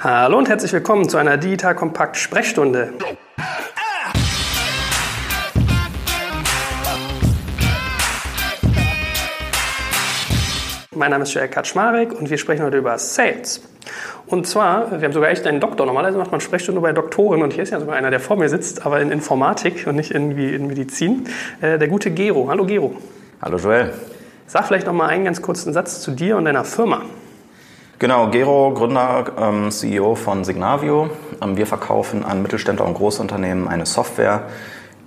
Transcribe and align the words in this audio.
Hallo 0.00 0.38
und 0.38 0.48
herzlich 0.48 0.72
willkommen 0.72 1.08
zu 1.08 1.16
einer 1.16 1.36
Digital 1.38 1.74
Kompakt 1.74 2.16
Sprechstunde. 2.16 2.92
Mein 10.94 11.10
Name 11.10 11.24
ist 11.24 11.34
Joel 11.34 11.48
Kaczmarek 11.48 12.12
und 12.12 12.30
wir 12.30 12.38
sprechen 12.38 12.62
heute 12.62 12.76
über 12.76 12.96
Sales. 12.96 13.60
Und 14.28 14.46
zwar, 14.46 14.88
wir 14.92 15.00
haben 15.00 15.12
sogar 15.12 15.30
echt 15.30 15.44
einen 15.48 15.58
Doktor. 15.58 15.84
Normalerweise 15.84 16.18
macht 16.18 16.30
man 16.30 16.40
Sprechstunde 16.40 16.80
bei 16.80 16.92
Doktoren 16.92 17.42
und 17.42 17.52
hier 17.52 17.64
ist 17.64 17.70
ja 17.70 17.80
sogar 17.80 17.96
einer, 17.96 18.10
der 18.10 18.20
vor 18.20 18.36
mir 18.36 18.48
sitzt, 18.48 18.86
aber 18.86 19.00
in 19.00 19.10
Informatik 19.10 19.84
und 19.88 19.96
nicht 19.96 20.12
irgendwie 20.12 20.54
in 20.54 20.68
Medizin. 20.68 21.26
Äh, 21.60 21.76
der 21.76 21.88
gute 21.88 22.12
Gero. 22.12 22.48
Hallo 22.48 22.64
Gero. 22.66 22.94
Hallo 23.42 23.56
Joel. 23.56 23.92
Sag 24.46 24.68
vielleicht 24.68 24.86
noch 24.86 24.92
mal 24.92 25.08
einen 25.08 25.24
ganz 25.24 25.42
kurzen 25.42 25.72
Satz 25.72 26.02
zu 26.02 26.12
dir 26.12 26.36
und 26.36 26.44
deiner 26.44 26.64
Firma. 26.64 27.02
Genau, 28.00 28.28
Gero, 28.28 28.74
Gründer, 28.74 29.32
ähm, 29.36 29.72
CEO 29.72 30.14
von 30.14 30.44
Signavio. 30.44 31.10
Ähm, 31.42 31.56
wir 31.56 31.66
verkaufen 31.66 32.24
an 32.24 32.42
Mittelständler 32.42 32.86
und 32.86 32.94
Großunternehmen 32.94 33.66
eine 33.66 33.86
Software, 33.86 34.44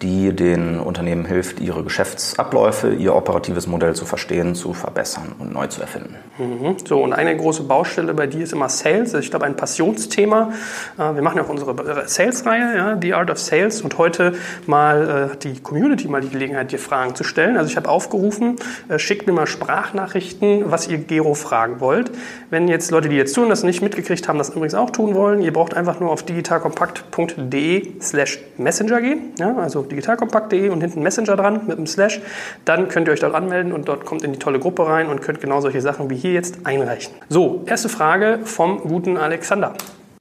die 0.01 0.33
den 0.35 0.79
Unternehmen 0.79 1.25
hilft, 1.25 1.59
ihre 1.59 1.83
Geschäftsabläufe, 1.83 2.93
ihr 2.93 3.15
operatives 3.15 3.67
Modell 3.67 3.93
zu 3.93 4.05
verstehen, 4.05 4.55
zu 4.55 4.73
verbessern 4.73 5.33
und 5.37 5.53
neu 5.53 5.67
zu 5.67 5.81
erfinden. 5.81 6.15
Mhm. 6.37 6.77
So, 6.85 7.03
und 7.03 7.13
eine 7.13 7.35
große 7.37 7.63
Baustelle 7.63 8.13
bei 8.13 8.27
dir 8.27 8.43
ist 8.43 8.53
immer 8.53 8.69
Sales. 8.69 9.13
Ich 9.13 9.29
glaube, 9.29 9.45
ein 9.45 9.55
Passionsthema. 9.55 10.51
Äh, 10.97 11.15
wir 11.15 11.21
machen 11.21 11.37
ja 11.37 11.43
auch 11.43 11.49
unsere 11.49 12.07
Sales-Reihe, 12.07 12.75
ja, 12.75 12.97
The 12.99 13.13
Art 13.13 13.29
of 13.29 13.39
Sales. 13.39 13.81
Und 13.81 13.97
heute 13.97 14.33
mal 14.65 15.31
äh, 15.33 15.37
die 15.37 15.59
Community 15.59 16.07
mal 16.07 16.21
die 16.21 16.29
Gelegenheit, 16.29 16.71
dir 16.71 16.79
Fragen 16.79 17.13
zu 17.15 17.23
stellen. 17.23 17.57
Also 17.57 17.69
ich 17.69 17.77
habe 17.77 17.87
aufgerufen, 17.87 18.55
äh, 18.89 18.97
schickt 18.97 19.27
mir 19.27 19.33
mal 19.33 19.47
Sprachnachrichten, 19.47 20.71
was 20.71 20.87
ihr 20.87 20.97
Gero 20.97 21.35
fragen 21.35 21.79
wollt. 21.79 22.11
Wenn 22.49 22.67
jetzt 22.67 22.89
Leute, 22.91 23.09
die 23.09 23.17
jetzt 23.17 23.33
tun, 23.33 23.49
das 23.49 23.63
nicht 23.63 23.81
mitgekriegt 23.81 24.27
haben, 24.27 24.39
das 24.39 24.49
übrigens 24.49 24.73
auch 24.73 24.89
tun 24.89 25.13
wollen, 25.13 25.41
ihr 25.41 25.53
braucht 25.53 25.75
einfach 25.75 25.99
nur 25.99 26.09
auf 26.09 26.23
digitalkompakt.de 26.23 28.01
slash 28.01 28.39
messenger 28.57 29.01
gehen. 29.01 29.33
Ja, 29.37 29.55
also 29.57 29.83
digitalkompakt.de 29.91 30.69
und 30.69 30.81
hinten 30.81 31.03
Messenger 31.03 31.35
dran 31.35 31.67
mit 31.67 31.77
einem 31.77 31.87
Slash. 31.87 32.21
Dann 32.65 32.87
könnt 32.87 33.07
ihr 33.07 33.13
euch 33.13 33.19
dort 33.19 33.35
anmelden 33.35 33.71
und 33.71 33.87
dort 33.87 34.05
kommt 34.05 34.23
in 34.23 34.33
die 34.33 34.39
tolle 34.39 34.59
Gruppe 34.59 34.87
rein 34.87 35.07
und 35.07 35.21
könnt 35.21 35.41
genau 35.41 35.61
solche 35.61 35.81
Sachen 35.81 36.09
wie 36.09 36.15
hier 36.15 36.33
jetzt 36.33 36.65
einreichen. 36.65 37.13
So, 37.29 37.63
erste 37.65 37.89
Frage 37.89 38.39
vom 38.43 38.79
guten 38.79 39.17
Alexander. 39.17 39.73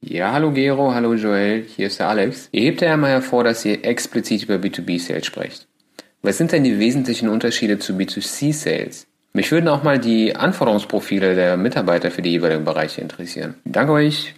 Ja, 0.02 0.32
hallo 0.32 0.50
Gero, 0.50 0.94
hallo 0.94 1.14
Joel, 1.14 1.62
hier 1.62 1.88
ist 1.88 2.00
der 2.00 2.08
Alex. 2.08 2.48
Ihr 2.52 2.62
hebt 2.62 2.80
ja 2.80 2.92
einmal 2.92 3.10
hervor, 3.10 3.44
dass 3.44 3.64
ihr 3.64 3.84
explizit 3.84 4.44
über 4.44 4.54
B2B-Sales 4.54 5.26
sprecht. 5.26 5.66
Was 6.22 6.38
sind 6.38 6.52
denn 6.52 6.64
die 6.64 6.78
wesentlichen 6.78 7.28
Unterschiede 7.28 7.78
zu 7.78 7.92
B2C-Sales? 7.92 9.06
Mich 9.32 9.52
würden 9.52 9.68
auch 9.68 9.82
mal 9.82 9.98
die 9.98 10.34
Anforderungsprofile 10.34 11.34
der 11.34 11.56
Mitarbeiter 11.56 12.10
für 12.10 12.22
die 12.22 12.30
jeweiligen 12.30 12.64
Bereiche 12.64 13.00
interessieren. 13.00 13.54
Danke 13.64 13.92
euch. 13.92 14.34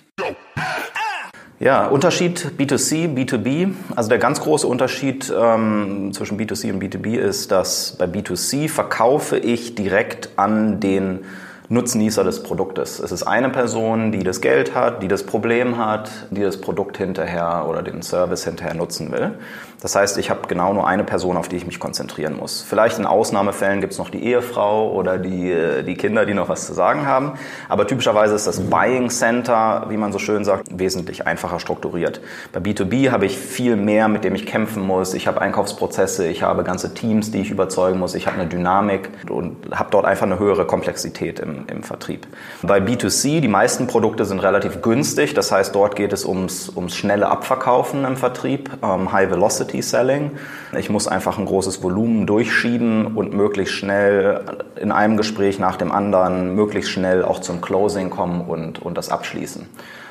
Ja, 1.62 1.86
Unterschied 1.86 2.54
B2C, 2.58 3.14
B2B. 3.14 3.72
Also 3.94 4.08
der 4.08 4.18
ganz 4.18 4.40
große 4.40 4.66
Unterschied 4.66 5.32
ähm, 5.32 6.10
zwischen 6.12 6.36
B2C 6.36 6.72
und 6.72 6.82
B2B 6.82 7.16
ist, 7.16 7.52
dass 7.52 7.94
bei 7.96 8.06
B2C 8.06 8.68
verkaufe 8.68 9.38
ich 9.38 9.76
direkt 9.76 10.30
an 10.34 10.80
den 10.80 11.20
Nutznießer 11.68 12.24
des 12.24 12.42
Produktes. 12.42 12.98
Es 12.98 13.12
ist 13.12 13.22
eine 13.22 13.48
Person, 13.48 14.10
die 14.10 14.24
das 14.24 14.40
Geld 14.40 14.74
hat, 14.74 15.04
die 15.04 15.08
das 15.08 15.22
Problem 15.22 15.78
hat, 15.78 16.10
die 16.30 16.42
das 16.42 16.60
Produkt 16.60 16.98
hinterher 16.98 17.66
oder 17.68 17.82
den 17.82 18.02
Service 18.02 18.44
hinterher 18.44 18.74
nutzen 18.74 19.12
will. 19.12 19.38
Das 19.82 19.96
heißt, 19.96 20.16
ich 20.18 20.30
habe 20.30 20.42
genau 20.46 20.72
nur 20.72 20.86
eine 20.86 21.02
Person, 21.02 21.36
auf 21.36 21.48
die 21.48 21.56
ich 21.56 21.66
mich 21.66 21.80
konzentrieren 21.80 22.36
muss. 22.36 22.62
Vielleicht 22.62 23.00
in 23.00 23.04
Ausnahmefällen 23.04 23.80
gibt 23.80 23.94
es 23.94 23.98
noch 23.98 24.10
die 24.10 24.22
Ehefrau 24.24 24.92
oder 24.92 25.18
die, 25.18 25.50
äh, 25.50 25.82
die 25.82 25.96
Kinder, 25.96 26.24
die 26.24 26.34
noch 26.34 26.48
was 26.48 26.66
zu 26.66 26.72
sagen 26.72 27.04
haben. 27.04 27.32
Aber 27.68 27.88
typischerweise 27.88 28.36
ist 28.36 28.46
das 28.46 28.60
Buying 28.60 29.10
Center, 29.10 29.86
wie 29.88 29.96
man 29.96 30.12
so 30.12 30.20
schön 30.20 30.44
sagt, 30.44 30.78
wesentlich 30.78 31.26
einfacher 31.26 31.58
strukturiert. 31.58 32.20
Bei 32.52 32.60
B2B 32.60 33.10
habe 33.10 33.26
ich 33.26 33.36
viel 33.36 33.74
mehr, 33.74 34.06
mit 34.06 34.22
dem 34.22 34.36
ich 34.36 34.46
kämpfen 34.46 34.86
muss. 34.86 35.14
Ich 35.14 35.26
habe 35.26 35.40
Einkaufsprozesse, 35.40 36.28
ich 36.28 36.44
habe 36.44 36.62
ganze 36.62 36.94
Teams, 36.94 37.32
die 37.32 37.40
ich 37.40 37.50
überzeugen 37.50 37.98
muss. 37.98 38.14
Ich 38.14 38.28
habe 38.28 38.38
eine 38.38 38.48
Dynamik 38.48 39.10
und 39.28 39.56
habe 39.72 39.88
dort 39.90 40.04
einfach 40.04 40.26
eine 40.26 40.38
höhere 40.38 40.64
Komplexität 40.64 41.40
im, 41.40 41.64
im 41.66 41.82
Vertrieb. 41.82 42.28
Bei 42.62 42.78
B2C, 42.78 43.40
die 43.40 43.48
meisten 43.48 43.88
Produkte 43.88 44.26
sind 44.26 44.38
relativ 44.38 44.80
günstig. 44.80 45.34
Das 45.34 45.50
heißt, 45.50 45.74
dort 45.74 45.96
geht 45.96 46.12
es 46.12 46.24
ums, 46.24 46.68
ums 46.68 46.94
schnelle 46.94 47.28
Abverkaufen 47.28 48.04
im 48.04 48.16
Vertrieb, 48.16 48.70
ähm, 48.80 49.10
High 49.10 49.28
Velocity. 49.28 49.71
Velocity 49.72 49.82
Selling. 49.82 50.30
Ich 50.78 50.90
muss 50.90 51.08
einfach 51.08 51.38
ein 51.38 51.46
großes 51.46 51.82
Volumen 51.82 52.26
durchschieben 52.26 53.16
und 53.16 53.32
möglichst 53.32 53.74
schnell 53.74 54.40
in 54.76 54.92
einem 54.92 55.16
Gespräch 55.16 55.58
nach 55.58 55.76
dem 55.76 55.90
anderen 55.90 56.54
möglichst 56.54 56.90
schnell 56.90 57.24
auch 57.24 57.40
zum 57.40 57.60
Closing 57.60 58.10
kommen 58.10 58.42
und, 58.42 58.80
und 58.80 58.98
das 58.98 59.08
abschließen. 59.08 59.66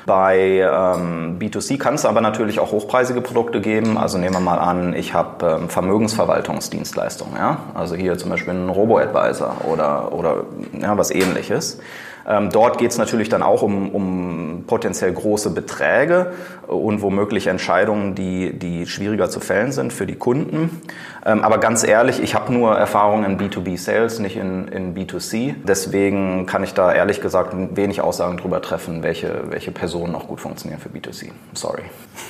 Bei 0.06 0.36
ähm, 0.38 1.38
B2C 1.38 1.78
kann 1.78 1.94
es 1.94 2.04
aber 2.04 2.20
natürlich 2.20 2.58
auch 2.60 2.72
hochpreisige 2.72 3.20
Produkte 3.20 3.60
geben. 3.60 3.96
Also 3.96 4.18
nehmen 4.18 4.34
wir 4.34 4.40
mal 4.40 4.58
an, 4.58 4.94
ich 4.94 5.14
habe 5.14 5.58
ähm, 5.60 5.68
Vermögensverwaltungsdienstleistungen. 5.68 7.36
Ja? 7.36 7.58
Also 7.74 7.94
hier 7.94 8.18
zum 8.18 8.30
Beispiel 8.30 8.54
einen 8.54 8.68
Robo-Advisor 8.68 9.56
oder, 9.70 10.12
oder 10.12 10.44
ja, 10.80 10.96
was 10.98 11.10
ähnliches. 11.10 11.78
Ähm, 12.26 12.50
dort 12.50 12.78
geht 12.78 12.90
es 12.90 12.98
natürlich 12.98 13.28
dann 13.28 13.42
auch 13.42 13.62
um, 13.62 13.90
um 13.90 14.64
potenziell 14.66 15.12
große 15.12 15.50
Beträge 15.50 16.32
und 16.66 17.02
womöglich 17.02 17.48
Entscheidungen, 17.48 18.14
die, 18.14 18.58
die 18.58 18.86
schwieriger 18.86 19.28
zu 19.28 19.40
fällen 19.40 19.72
sind 19.72 19.92
für 19.92 20.06
die 20.06 20.14
Kunden. 20.14 20.82
Ähm, 21.26 21.42
aber 21.42 21.58
ganz 21.58 21.84
ehrlich, 21.84 22.22
ich 22.22 22.34
habe 22.34 22.52
nur 22.52 22.76
Erfahrungen 22.76 23.24
in 23.24 23.38
B2B-Sales, 23.38 24.20
nicht 24.20 24.36
in, 24.36 24.68
in 24.68 24.94
B2C. 24.94 25.54
Deswegen 25.64 26.46
kann 26.46 26.62
ich 26.62 26.74
da 26.74 26.92
ehrlich 26.92 27.20
gesagt 27.20 27.54
wenig 27.76 28.00
Aussagen 28.00 28.36
darüber 28.36 28.62
treffen, 28.62 29.02
welche, 29.02 29.50
welche 29.50 29.72
Personen 29.92 30.14
auch 30.14 30.26
gut 30.26 30.40
funktionieren 30.40 30.80
für 30.80 30.88
B2C. 30.88 31.32
Sorry. 31.52 31.82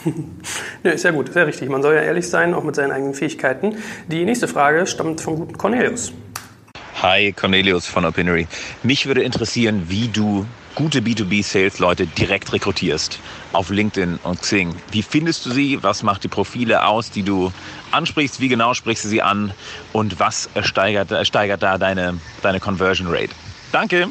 ja, 0.82 0.90
ist 0.90 1.04
ja 1.04 1.12
gut, 1.12 1.32
sehr 1.32 1.46
richtig. 1.46 1.68
Man 1.68 1.80
soll 1.80 1.94
ja 1.94 2.00
ehrlich 2.00 2.28
sein, 2.28 2.54
auch 2.54 2.64
mit 2.64 2.74
seinen 2.74 2.90
eigenen 2.90 3.14
Fähigkeiten. 3.14 3.76
Die 4.08 4.24
nächste 4.24 4.48
Frage 4.48 4.84
stammt 4.88 5.20
vom 5.20 5.36
guten 5.36 5.56
Cornelius. 5.56 6.12
Hi, 7.00 7.32
Cornelius 7.32 7.86
von 7.86 8.04
Opinory. 8.04 8.48
Mich 8.82 9.06
würde 9.06 9.22
interessieren, 9.22 9.84
wie 9.86 10.08
du 10.08 10.44
gute 10.74 11.02
B2B-Sales-Leute 11.02 12.08
direkt 12.08 12.52
rekrutierst 12.52 13.20
auf 13.52 13.70
LinkedIn 13.70 14.18
und 14.24 14.40
Xing. 14.40 14.74
Wie 14.90 15.02
findest 15.02 15.46
du 15.46 15.50
sie? 15.50 15.80
Was 15.84 16.02
macht 16.02 16.24
die 16.24 16.28
Profile 16.28 16.84
aus, 16.84 17.12
die 17.12 17.22
du 17.22 17.52
ansprichst? 17.92 18.40
Wie 18.40 18.48
genau 18.48 18.74
sprichst 18.74 19.04
du 19.04 19.08
sie 19.08 19.22
an? 19.22 19.54
Und 19.92 20.18
was 20.18 20.50
steigert, 20.62 21.12
steigert 21.28 21.62
da 21.62 21.78
deine, 21.78 22.18
deine 22.42 22.58
Conversion 22.58 23.06
Rate? 23.08 23.30
Danke! 23.70 24.08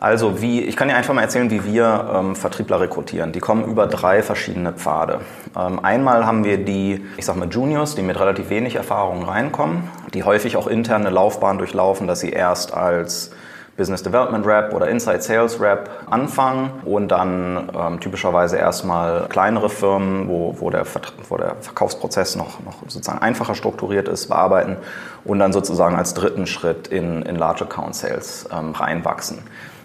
Also 0.00 0.40
wie, 0.40 0.60
ich 0.60 0.76
kann 0.76 0.86
dir 0.88 0.94
einfach 0.94 1.12
mal 1.12 1.22
erzählen, 1.22 1.50
wie 1.50 1.64
wir 1.64 2.10
ähm, 2.14 2.36
Vertriebler 2.36 2.80
rekrutieren. 2.80 3.32
Die 3.32 3.40
kommen 3.40 3.64
über 3.64 3.88
drei 3.88 4.22
verschiedene 4.22 4.72
Pfade. 4.72 5.20
Ähm, 5.56 5.84
einmal 5.84 6.24
haben 6.24 6.44
wir 6.44 6.58
die, 6.58 7.04
ich 7.16 7.24
sag 7.24 7.34
mal 7.34 7.48
Juniors, 7.48 7.96
die 7.96 8.02
mit 8.02 8.18
relativ 8.18 8.48
wenig 8.48 8.76
Erfahrung 8.76 9.24
reinkommen, 9.24 9.82
die 10.14 10.22
häufig 10.22 10.56
auch 10.56 10.68
interne 10.68 11.10
Laufbahn 11.10 11.58
durchlaufen, 11.58 12.06
dass 12.06 12.20
sie 12.20 12.30
erst 12.30 12.72
als 12.72 13.32
Business 13.76 14.02
Development 14.02 14.44
Rep 14.46 14.72
oder 14.72 14.88
Inside 14.88 15.20
Sales 15.20 15.60
Rep 15.60 15.90
anfangen 16.10 16.70
und 16.84 17.08
dann 17.08 17.70
ähm, 17.76 18.00
typischerweise 18.00 18.56
erstmal 18.56 19.26
kleinere 19.28 19.68
Firmen, 19.68 20.28
wo, 20.28 20.56
wo, 20.58 20.70
der, 20.70 20.84
wo 21.28 21.36
der 21.36 21.56
Verkaufsprozess 21.60 22.36
noch, 22.36 22.60
noch 22.64 22.82
sozusagen 22.88 23.20
einfacher 23.20 23.56
strukturiert 23.56 24.06
ist, 24.06 24.28
bearbeiten 24.28 24.76
und 25.24 25.40
dann 25.40 25.52
sozusagen 25.52 25.96
als 25.96 26.14
dritten 26.14 26.46
Schritt 26.46 26.88
in, 26.88 27.22
in 27.22 27.36
Large 27.36 27.64
Account 27.64 27.96
Sales 27.96 28.48
ähm, 28.52 28.72
reinwachsen. 28.72 29.38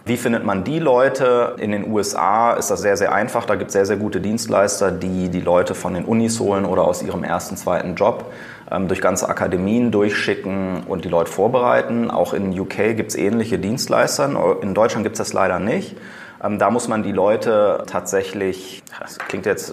Wie 0.06 0.18
findet 0.18 0.44
man 0.44 0.66
die 0.66 0.80
Leute? 0.80 1.56
In 1.60 1.72
den 1.72 1.90
USA 1.90 2.56
ist 2.56 2.70
das 2.70 2.82
sehr, 2.82 2.98
sehr 2.98 3.14
einfach. 3.14 3.46
Da 3.46 3.56
gibt 3.56 3.70
es 3.70 3.74
sehr, 3.74 3.86
sehr 3.86 3.96
gute 3.96 4.20
Dienstleister, 4.20 4.92
die 4.92 5.30
die 5.30 5.40
Leute 5.40 5.76
von 5.76 5.94
den 5.94 6.04
Unis 6.04 6.42
holen 6.42 6.66
oder 6.66 6.84
aus 6.84 7.02
ihrem 7.02 7.24
ersten, 7.24 7.56
zweiten 7.56 7.96
Job 7.96 8.34
ähm, 8.70 8.90
durch 8.90 9.00
ganze 9.00 9.30
Akademien 9.30 9.92
durchschicken 9.92 10.84
und 10.84 11.06
die 11.06 11.10
Leute 11.10 11.32
vorbereiten. 11.32 12.12
Auch 12.12 12.34
in 12.34 12.60
UK 12.60 12.98
gibt 12.98 13.12
es 13.12 13.16
ähnliche 13.16 13.60
Dienstleister. 13.60 14.60
In 14.62 14.74
Deutschland 14.74 15.06
gibt 15.06 15.14
es 15.14 15.20
das 15.20 15.32
leider 15.32 15.60
nicht. 15.60 15.96
Ähm, 16.44 16.60
da 16.60 16.70
muss 16.70 16.90
man 16.90 17.04
die 17.04 17.14
Leute 17.14 17.84
tatsächlich, 17.88 18.84
das 19.00 19.18
klingt 19.20 19.46
jetzt 19.46 19.72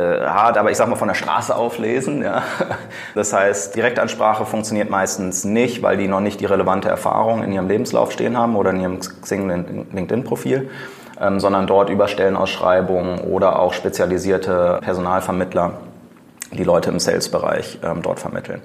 hart, 0.00 0.56
aber 0.56 0.70
ich 0.70 0.76
sag 0.76 0.88
mal 0.88 0.96
von 0.96 1.08
der 1.08 1.14
Straße 1.14 1.54
auflesen. 1.54 2.22
Ja. 2.22 2.42
Das 3.14 3.32
heißt, 3.32 3.76
Direktansprache 3.76 4.46
funktioniert 4.46 4.90
meistens 4.90 5.44
nicht, 5.44 5.82
weil 5.82 5.96
die 5.96 6.08
noch 6.08 6.20
nicht 6.20 6.40
die 6.40 6.46
relevante 6.46 6.88
Erfahrung 6.88 7.42
in 7.42 7.52
ihrem 7.52 7.68
Lebenslauf 7.68 8.12
stehen 8.12 8.36
haben 8.36 8.56
oder 8.56 8.70
in 8.70 8.80
ihrem 8.80 9.00
Xing 9.00 9.48
LinkedIn-Profil, 9.92 10.70
ähm, 11.20 11.40
sondern 11.40 11.66
dort 11.66 11.90
über 11.90 12.08
Stellenausschreibungen 12.08 13.20
oder 13.20 13.58
auch 13.58 13.72
spezialisierte 13.72 14.78
Personalvermittler 14.82 15.72
die 16.52 16.64
Leute 16.64 16.90
im 16.90 16.98
Sales-Bereich 16.98 17.80
ähm, 17.82 18.02
dort 18.02 18.20
vermitteln. 18.20 18.62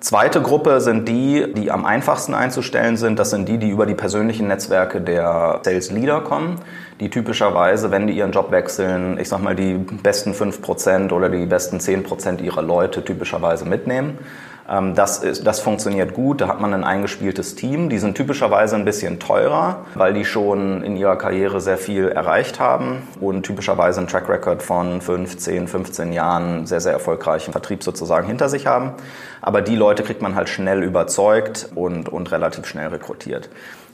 Zweite 0.00 0.40
Gruppe 0.40 0.80
sind 0.80 1.08
die, 1.08 1.52
die 1.54 1.72
am 1.72 1.84
einfachsten 1.84 2.32
einzustellen 2.32 2.96
sind. 2.96 3.18
Das 3.18 3.30
sind 3.30 3.48
die, 3.48 3.58
die 3.58 3.68
über 3.68 3.84
die 3.84 3.94
persönlichen 3.94 4.46
Netzwerke 4.46 5.00
der 5.00 5.60
Sales 5.64 5.90
Leader 5.90 6.20
kommen, 6.20 6.60
die 7.00 7.10
typischerweise, 7.10 7.90
wenn 7.90 8.06
die 8.06 8.14
ihren 8.14 8.32
Job 8.32 8.50
wechseln, 8.50 9.18
ich 9.20 9.28
sag 9.28 9.42
mal, 9.42 9.54
die 9.54 9.74
besten 9.74 10.32
5% 10.32 11.12
oder 11.12 11.28
die 11.28 11.46
besten 11.46 11.78
10% 11.78 12.42
ihrer 12.42 12.62
Leute 12.62 13.04
typischerweise 13.04 13.64
mitnehmen. 13.64 14.18
Ähm, 14.68 14.94
das, 14.94 15.18
ist, 15.18 15.46
das 15.46 15.60
funktioniert 15.60 16.12
gut, 16.12 16.40
da 16.40 16.48
hat 16.48 16.60
man 16.60 16.74
ein 16.74 16.84
eingespieltes 16.84 17.54
Team. 17.54 17.88
Die 17.88 17.98
sind 17.98 18.16
typischerweise 18.16 18.76
ein 18.76 18.84
bisschen 18.84 19.18
teurer, 19.18 19.86
weil 19.94 20.12
die 20.12 20.24
schon 20.24 20.82
in 20.82 20.96
ihrer 20.96 21.16
Karriere 21.16 21.60
sehr 21.60 21.78
viel 21.78 22.08
erreicht 22.08 22.60
haben 22.60 23.02
und 23.20 23.44
typischerweise 23.44 24.00
einen 24.00 24.08
Track 24.08 24.28
Record 24.28 24.62
von 24.62 25.00
15, 25.00 25.68
15 25.68 26.12
Jahren 26.12 26.66
sehr, 26.66 26.80
sehr 26.80 26.92
erfolgreichen 26.92 27.52
Vertrieb 27.52 27.82
sozusagen 27.82 28.26
hinter 28.26 28.48
sich 28.48 28.66
haben. 28.66 28.92
Aber 29.40 29.62
die 29.62 29.76
Leute 29.76 30.02
kriegt 30.02 30.20
man 30.20 30.34
halt 30.34 30.48
schnell 30.48 30.82
überzeugt 30.82 31.68
und, 31.74 32.08
und 32.08 32.30
relativ 32.32 32.66
schnell 32.66 32.88
rekrutiert. 32.88 33.48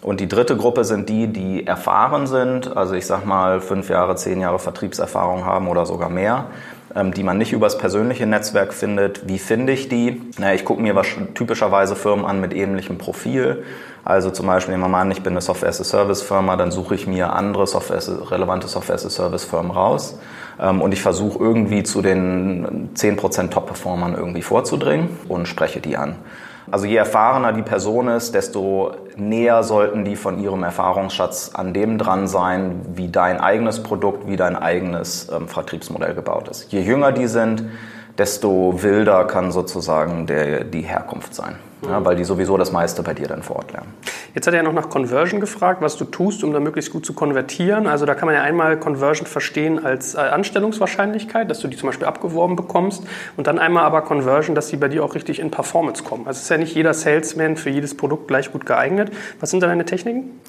Und 0.05 0.21
die 0.21 0.29
dritte 0.29 0.57
Gruppe 0.57 0.85
sind 0.85 1.09
die, 1.09 1.27
die 1.27 1.67
erfahren 1.67 2.29
sind, 2.29 2.77
also 2.77 2.95
ich 2.95 3.07
sag 3.07 3.25
mal 3.25 3.61
fünf 3.61 3.89
Jahre, 3.89 4.15
zehn 4.15 4.41
Jahre 4.41 4.61
Vertriebserfahrung 4.61 5.45
haben 5.45 5.67
oder 5.67 5.87
sogar 5.87 6.11
mehr 6.11 6.47
ähm, 6.95 7.13
die 7.13 7.23
man 7.23 7.39
nicht 7.39 7.53
übers 7.53 7.79
persönliche 7.79 8.27
Netzwerk 8.27 8.73
findet. 8.73 9.29
Wie 9.29 9.39
finde 9.39 9.73
ich 9.73 9.89
die? 9.89 10.21
Na, 10.39 10.55
ich 10.55 10.65
gucke 10.65 10.81
mir 10.81 10.95
typischerweise 11.35 11.97
Firmen 11.97 12.25
an 12.25 12.41
mit 12.41 12.55
ähnlichem 12.55 12.99
Profil. 12.99 13.65
Also 14.05 14.31
zum 14.31 14.47
Beispiel 14.47 14.73
nehmen 14.73 14.85
wir 14.85 14.89
mal 14.89 15.01
an, 15.01 15.11
ich 15.11 15.23
bin 15.23 15.33
eine 15.33 15.41
Software-as-a-Service-Firma, 15.41 16.57
dann 16.57 16.71
suche 16.71 16.95
ich 16.95 17.07
mir 17.07 17.33
andere 17.33 17.67
Software 17.67 18.03
relevante 18.31 18.69
Software-as-a-Service-Firmen 18.69 19.71
raus 19.71 20.19
ähm, 20.61 20.83
und 20.83 20.93
ich 20.93 21.01
versuche 21.01 21.43
irgendwie 21.43 21.83
zu 21.85 22.03
den 22.03 22.91
10% 22.95 23.49
Top-Performern 23.49 24.15
irgendwie 24.15 24.43
vorzudringen 24.43 25.09
und 25.29 25.49
spreche 25.49 25.81
die 25.81 25.97
an. 25.97 26.17
Also 26.71 26.87
je 26.87 26.97
erfahrener 26.97 27.53
die 27.53 27.63
Person 27.63 28.09
ist, 28.09 28.35
desto 28.35 28.93
näher 29.17 29.63
sollten 29.63 30.05
die 30.05 30.17
von 30.17 30.43
ihrem 30.43 30.63
Erfahrungsschatz 30.63 31.51
an 31.55 31.75
dem 31.75 31.99
dran 31.99 32.27
sein, 32.27 32.81
wie 32.95 33.09
dein 33.09 33.39
eigenes 33.41 33.83
Produkt, 33.83 34.27
wie 34.27 34.37
dein 34.37 34.57
eigenes 34.57 35.29
ähm, 35.31 35.49
Vertriebsmodell 35.49 36.15
gebaut 36.15 36.49
ist. 36.49 36.73
Je 36.73 36.81
jünger 36.81 37.13
die 37.13 37.27
sind, 37.27 37.65
desto 38.19 38.83
wilder 38.83 39.25
kann 39.25 39.51
sozusagen 39.51 40.27
der, 40.27 40.65
die 40.65 40.83
Herkunft 40.83 41.35
sein, 41.35 41.57
ja, 41.83 42.05
weil 42.05 42.17
die 42.17 42.25
sowieso 42.25 42.57
das 42.57 42.71
meiste 42.73 43.03
bei 43.03 43.15
dir 43.15 43.27
dann 43.27 43.43
vor 43.43 43.57
Ort 43.57 43.73
lernen. 43.73 43.93
Jetzt 44.35 44.47
hat 44.47 44.55
er 44.55 44.59
ja 44.59 44.63
noch 44.65 44.73
nach 44.73 44.89
Conversion 44.89 45.41
gefragt, 45.41 45.81
was 45.81 45.97
du 45.97 46.05
tust, 46.05 46.43
um 46.43 46.53
da 46.53 46.59
möglichst 46.59 46.93
gut 46.93 47.07
zu 47.07 47.13
konvertieren. 47.13 47.87
Also 47.87 48.05
da 48.05 48.15
kann 48.15 48.27
man 48.27 48.35
ja 48.35 48.43
einmal 48.43 48.77
Conversion 48.77 49.27
verstehen 49.27 49.85
als 49.85 50.15
äh, 50.15 50.19
Anstellungswahrscheinlichkeit, 50.19 51.49
dass 51.51 51.61
du 51.61 51.69
die 51.69 51.77
zum 51.77 51.89
Beispiel 51.89 52.07
abgeworben 52.07 52.57
bekommst 52.57 53.05
und 53.37 53.47
dann 53.47 53.59
einmal 53.59 53.85
aber 53.85 54.03
Conversion, 54.03 54.57
dass 54.57 54.69
sie 54.69 54.77
bei 54.77 54.89
dir 54.89 55.05
auch 55.05 55.15
richtig 55.15 55.39
in 55.39 55.51
Performance 55.51 56.03
kommen. 56.03 56.27
Also 56.27 56.41
ist 56.41 56.49
ja 56.49 56.59
nicht 56.59 56.75
jeder 56.75 56.95
Salesman 56.95 57.57
für 57.57 57.71
jedes 57.71 57.97
Produkt 57.97 58.27
gleich 58.29 58.51
gut 58.51 58.67
geeignet. 58.67 59.13
Was 59.41 59.51
sind 59.51 59.63
da 59.63 59.69
deine 59.69 59.85
Techniken? 59.85 60.41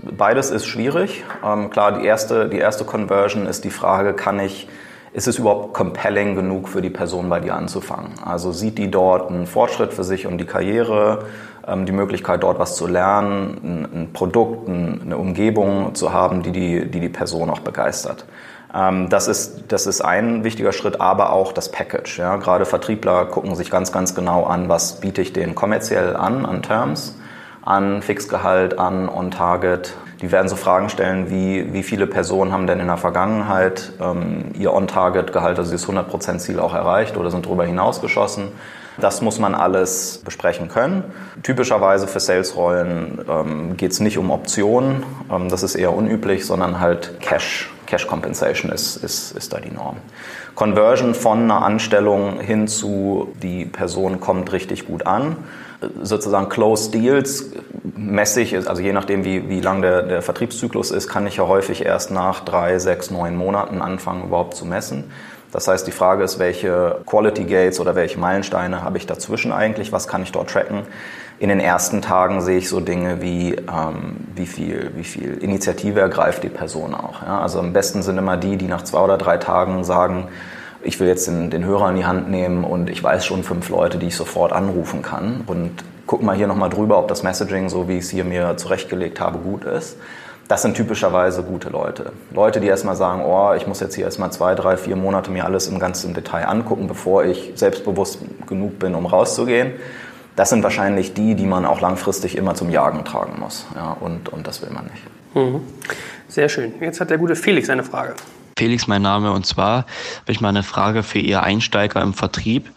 Beides 0.00 0.50
ist 0.50 0.66
schwierig. 0.66 1.24
Ähm, 1.44 1.70
klar, 1.70 1.98
die 1.98 2.06
erste, 2.06 2.48
die 2.48 2.58
erste 2.58 2.84
Conversion 2.84 3.46
ist 3.46 3.64
die 3.64 3.70
Frage, 3.70 4.14
kann 4.14 4.38
ich 4.38 4.68
ist 5.12 5.28
es 5.28 5.38
überhaupt 5.38 5.74
compelling 5.74 6.34
genug 6.34 6.68
für 6.68 6.82
die 6.82 6.90
Person 6.90 7.28
bei 7.28 7.40
dir 7.40 7.54
anzufangen? 7.54 8.12
Also 8.24 8.52
sieht 8.52 8.78
die 8.78 8.90
dort 8.90 9.30
einen 9.30 9.46
Fortschritt 9.46 9.92
für 9.92 10.04
sich 10.04 10.26
und 10.26 10.38
die 10.38 10.44
Karriere, 10.44 11.26
ähm, 11.66 11.86
die 11.86 11.92
Möglichkeit 11.92 12.42
dort 12.42 12.58
was 12.58 12.76
zu 12.76 12.86
lernen, 12.86 13.88
ein, 13.92 14.12
Produkt, 14.12 14.68
eine 14.68 15.16
Umgebung 15.16 15.94
zu 15.94 16.12
haben, 16.12 16.42
die 16.42 16.52
die, 16.52 16.90
die, 16.90 17.00
die 17.00 17.08
Person 17.08 17.50
auch 17.50 17.60
begeistert. 17.60 18.26
Ähm, 18.74 19.08
das 19.08 19.28
ist, 19.28 19.64
das 19.68 19.86
ist 19.86 20.00
ein 20.00 20.44
wichtiger 20.44 20.72
Schritt, 20.72 21.00
aber 21.00 21.32
auch 21.32 21.52
das 21.52 21.70
Package. 21.70 22.18
Ja? 22.18 22.36
Gerade 22.36 22.66
Vertriebler 22.66 23.26
gucken 23.26 23.54
sich 23.54 23.70
ganz, 23.70 23.92
ganz 23.92 24.14
genau 24.14 24.44
an, 24.44 24.68
was 24.68 25.00
biete 25.00 25.22
ich 25.22 25.32
denen 25.32 25.54
kommerziell 25.54 26.16
an, 26.16 26.44
an 26.44 26.62
Terms, 26.62 27.18
an 27.64 28.02
Fixgehalt, 28.02 28.78
an 28.78 29.08
On-Target, 29.08 29.94
die 30.20 30.32
werden 30.32 30.48
so 30.48 30.56
Fragen 30.56 30.88
stellen 30.88 31.30
wie, 31.30 31.72
wie 31.72 31.82
viele 31.82 32.06
Personen 32.06 32.52
haben 32.52 32.66
denn 32.66 32.80
in 32.80 32.86
der 32.86 32.96
Vergangenheit 32.96 33.92
ähm, 34.00 34.46
ihr 34.58 34.72
On-Target-Gehalt, 34.72 35.58
also 35.58 35.70
das 35.72 35.86
100%-Ziel 35.86 36.58
auch 36.58 36.74
erreicht 36.74 37.16
oder 37.16 37.30
sind 37.30 37.46
darüber 37.46 37.64
hinausgeschossen. 37.64 38.48
Das 39.00 39.22
muss 39.22 39.38
man 39.38 39.54
alles 39.54 40.22
besprechen 40.24 40.68
können. 40.68 41.04
Typischerweise 41.44 42.08
für 42.08 42.18
Sales-Rollen 42.18 43.24
ähm, 43.28 43.76
geht 43.76 43.92
es 43.92 44.00
nicht 44.00 44.18
um 44.18 44.32
Optionen, 44.32 45.04
ähm, 45.30 45.48
das 45.48 45.62
ist 45.62 45.76
eher 45.76 45.94
unüblich, 45.94 46.44
sondern 46.46 46.80
halt 46.80 47.20
Cash. 47.20 47.70
Cash 47.86 48.06
Compensation 48.06 48.70
ist, 48.70 48.96
ist, 48.96 49.32
ist 49.32 49.54
da 49.54 49.60
die 49.60 49.70
Norm. 49.70 49.96
Conversion 50.54 51.14
von 51.14 51.44
einer 51.44 51.62
Anstellung 51.62 52.38
hin 52.38 52.68
zu 52.68 53.32
die 53.42 53.64
Person 53.64 54.20
kommt 54.20 54.52
richtig 54.52 54.86
gut 54.86 55.06
an 55.06 55.36
sozusagen 56.02 56.48
Closed 56.48 56.94
Deals 56.94 57.50
messe 57.96 58.40
ich, 58.40 58.56
also 58.68 58.82
je 58.82 58.92
nachdem, 58.92 59.24
wie, 59.24 59.48
wie 59.48 59.60
lang 59.60 59.82
der, 59.82 60.02
der 60.02 60.22
Vertriebszyklus 60.22 60.90
ist, 60.90 61.08
kann 61.08 61.26
ich 61.26 61.36
ja 61.36 61.46
häufig 61.46 61.84
erst 61.84 62.10
nach 62.10 62.40
drei, 62.40 62.78
sechs, 62.78 63.10
neun 63.10 63.36
Monaten 63.36 63.80
anfangen, 63.80 64.24
überhaupt 64.24 64.54
zu 64.54 64.64
messen. 64.64 65.04
Das 65.52 65.66
heißt, 65.66 65.86
die 65.86 65.92
Frage 65.92 66.24
ist, 66.24 66.38
welche 66.38 67.00
Quality 67.06 67.44
Gates 67.44 67.80
oder 67.80 67.94
welche 67.94 68.18
Meilensteine 68.18 68.82
habe 68.82 68.98
ich 68.98 69.06
dazwischen 69.06 69.50
eigentlich? 69.50 69.92
Was 69.92 70.06
kann 70.06 70.22
ich 70.22 70.32
dort 70.32 70.50
tracken? 70.50 70.82
In 71.38 71.48
den 71.48 71.60
ersten 71.60 72.02
Tagen 72.02 72.40
sehe 72.42 72.58
ich 72.58 72.68
so 72.68 72.80
Dinge 72.80 73.22
wie, 73.22 73.54
ähm, 73.54 74.16
wie, 74.34 74.46
viel, 74.46 74.90
wie 74.96 75.04
viel 75.04 75.38
Initiative 75.38 76.00
ergreift 76.00 76.42
die 76.42 76.48
Person 76.48 76.94
auch. 76.94 77.22
Ja? 77.22 77.40
Also 77.40 77.60
am 77.60 77.72
besten 77.72 78.02
sind 78.02 78.18
immer 78.18 78.36
die, 78.36 78.56
die 78.56 78.66
nach 78.66 78.82
zwei 78.82 79.00
oder 79.00 79.16
drei 79.16 79.38
Tagen 79.38 79.84
sagen, 79.84 80.28
ich 80.82 81.00
will 81.00 81.08
jetzt 81.08 81.26
den, 81.26 81.50
den 81.50 81.64
Hörer 81.64 81.90
in 81.90 81.96
die 81.96 82.06
Hand 82.06 82.30
nehmen 82.30 82.64
und 82.64 82.90
ich 82.90 83.02
weiß 83.02 83.24
schon 83.24 83.42
fünf 83.42 83.68
Leute, 83.68 83.98
die 83.98 84.06
ich 84.06 84.16
sofort 84.16 84.52
anrufen 84.52 85.02
kann 85.02 85.42
und 85.46 85.72
guck 86.06 86.22
mal 86.22 86.36
hier 86.36 86.46
nochmal 86.46 86.70
drüber, 86.70 86.98
ob 86.98 87.08
das 87.08 87.22
Messaging, 87.22 87.68
so 87.68 87.88
wie 87.88 87.98
ich 87.98 88.04
es 88.04 88.10
hier 88.10 88.24
mir 88.24 88.56
zurechtgelegt 88.56 89.20
habe, 89.20 89.38
gut 89.38 89.64
ist. 89.64 89.96
Das 90.48 90.62
sind 90.62 90.74
typischerweise 90.74 91.42
gute 91.42 91.68
Leute. 91.68 92.12
Leute, 92.32 92.60
die 92.60 92.68
erstmal 92.68 92.96
sagen, 92.96 93.22
oh, 93.22 93.52
ich 93.54 93.66
muss 93.66 93.80
jetzt 93.80 93.94
hier 93.94 94.06
erstmal 94.06 94.32
zwei, 94.32 94.54
drei, 94.54 94.78
vier 94.78 94.96
Monate 94.96 95.30
mir 95.30 95.44
alles 95.44 95.68
im 95.68 95.78
ganzen 95.78 96.14
Detail 96.14 96.46
angucken, 96.46 96.88
bevor 96.88 97.24
ich 97.24 97.52
selbstbewusst 97.54 98.20
genug 98.46 98.78
bin, 98.78 98.94
um 98.94 99.04
rauszugehen. 99.04 99.72
Das 100.36 100.48
sind 100.48 100.62
wahrscheinlich 100.62 101.12
die, 101.12 101.34
die 101.34 101.44
man 101.44 101.66
auch 101.66 101.82
langfristig 101.82 102.38
immer 102.38 102.54
zum 102.54 102.70
Jagen 102.70 103.04
tragen 103.04 103.40
muss. 103.40 103.66
Ja, 103.74 103.94
und, 104.00 104.30
und 104.30 104.46
das 104.46 104.62
will 104.62 104.70
man 104.70 104.84
nicht. 104.84 105.02
Mhm. 105.34 105.60
Sehr 106.28 106.48
schön. 106.48 106.72
Jetzt 106.80 107.00
hat 107.00 107.10
der 107.10 107.18
gute 107.18 107.36
Felix 107.36 107.68
eine 107.68 107.84
Frage. 107.84 108.14
Felix 108.58 108.88
mein 108.88 109.02
Name 109.02 109.30
und 109.30 109.46
zwar 109.46 109.86
habe 110.22 110.32
ich 110.32 110.40
mal 110.40 110.48
eine 110.48 110.64
Frage 110.64 111.04
für 111.04 111.20
ihr 111.20 111.44
Einsteiger 111.44 112.02
im 112.02 112.12
Vertrieb 112.12 112.68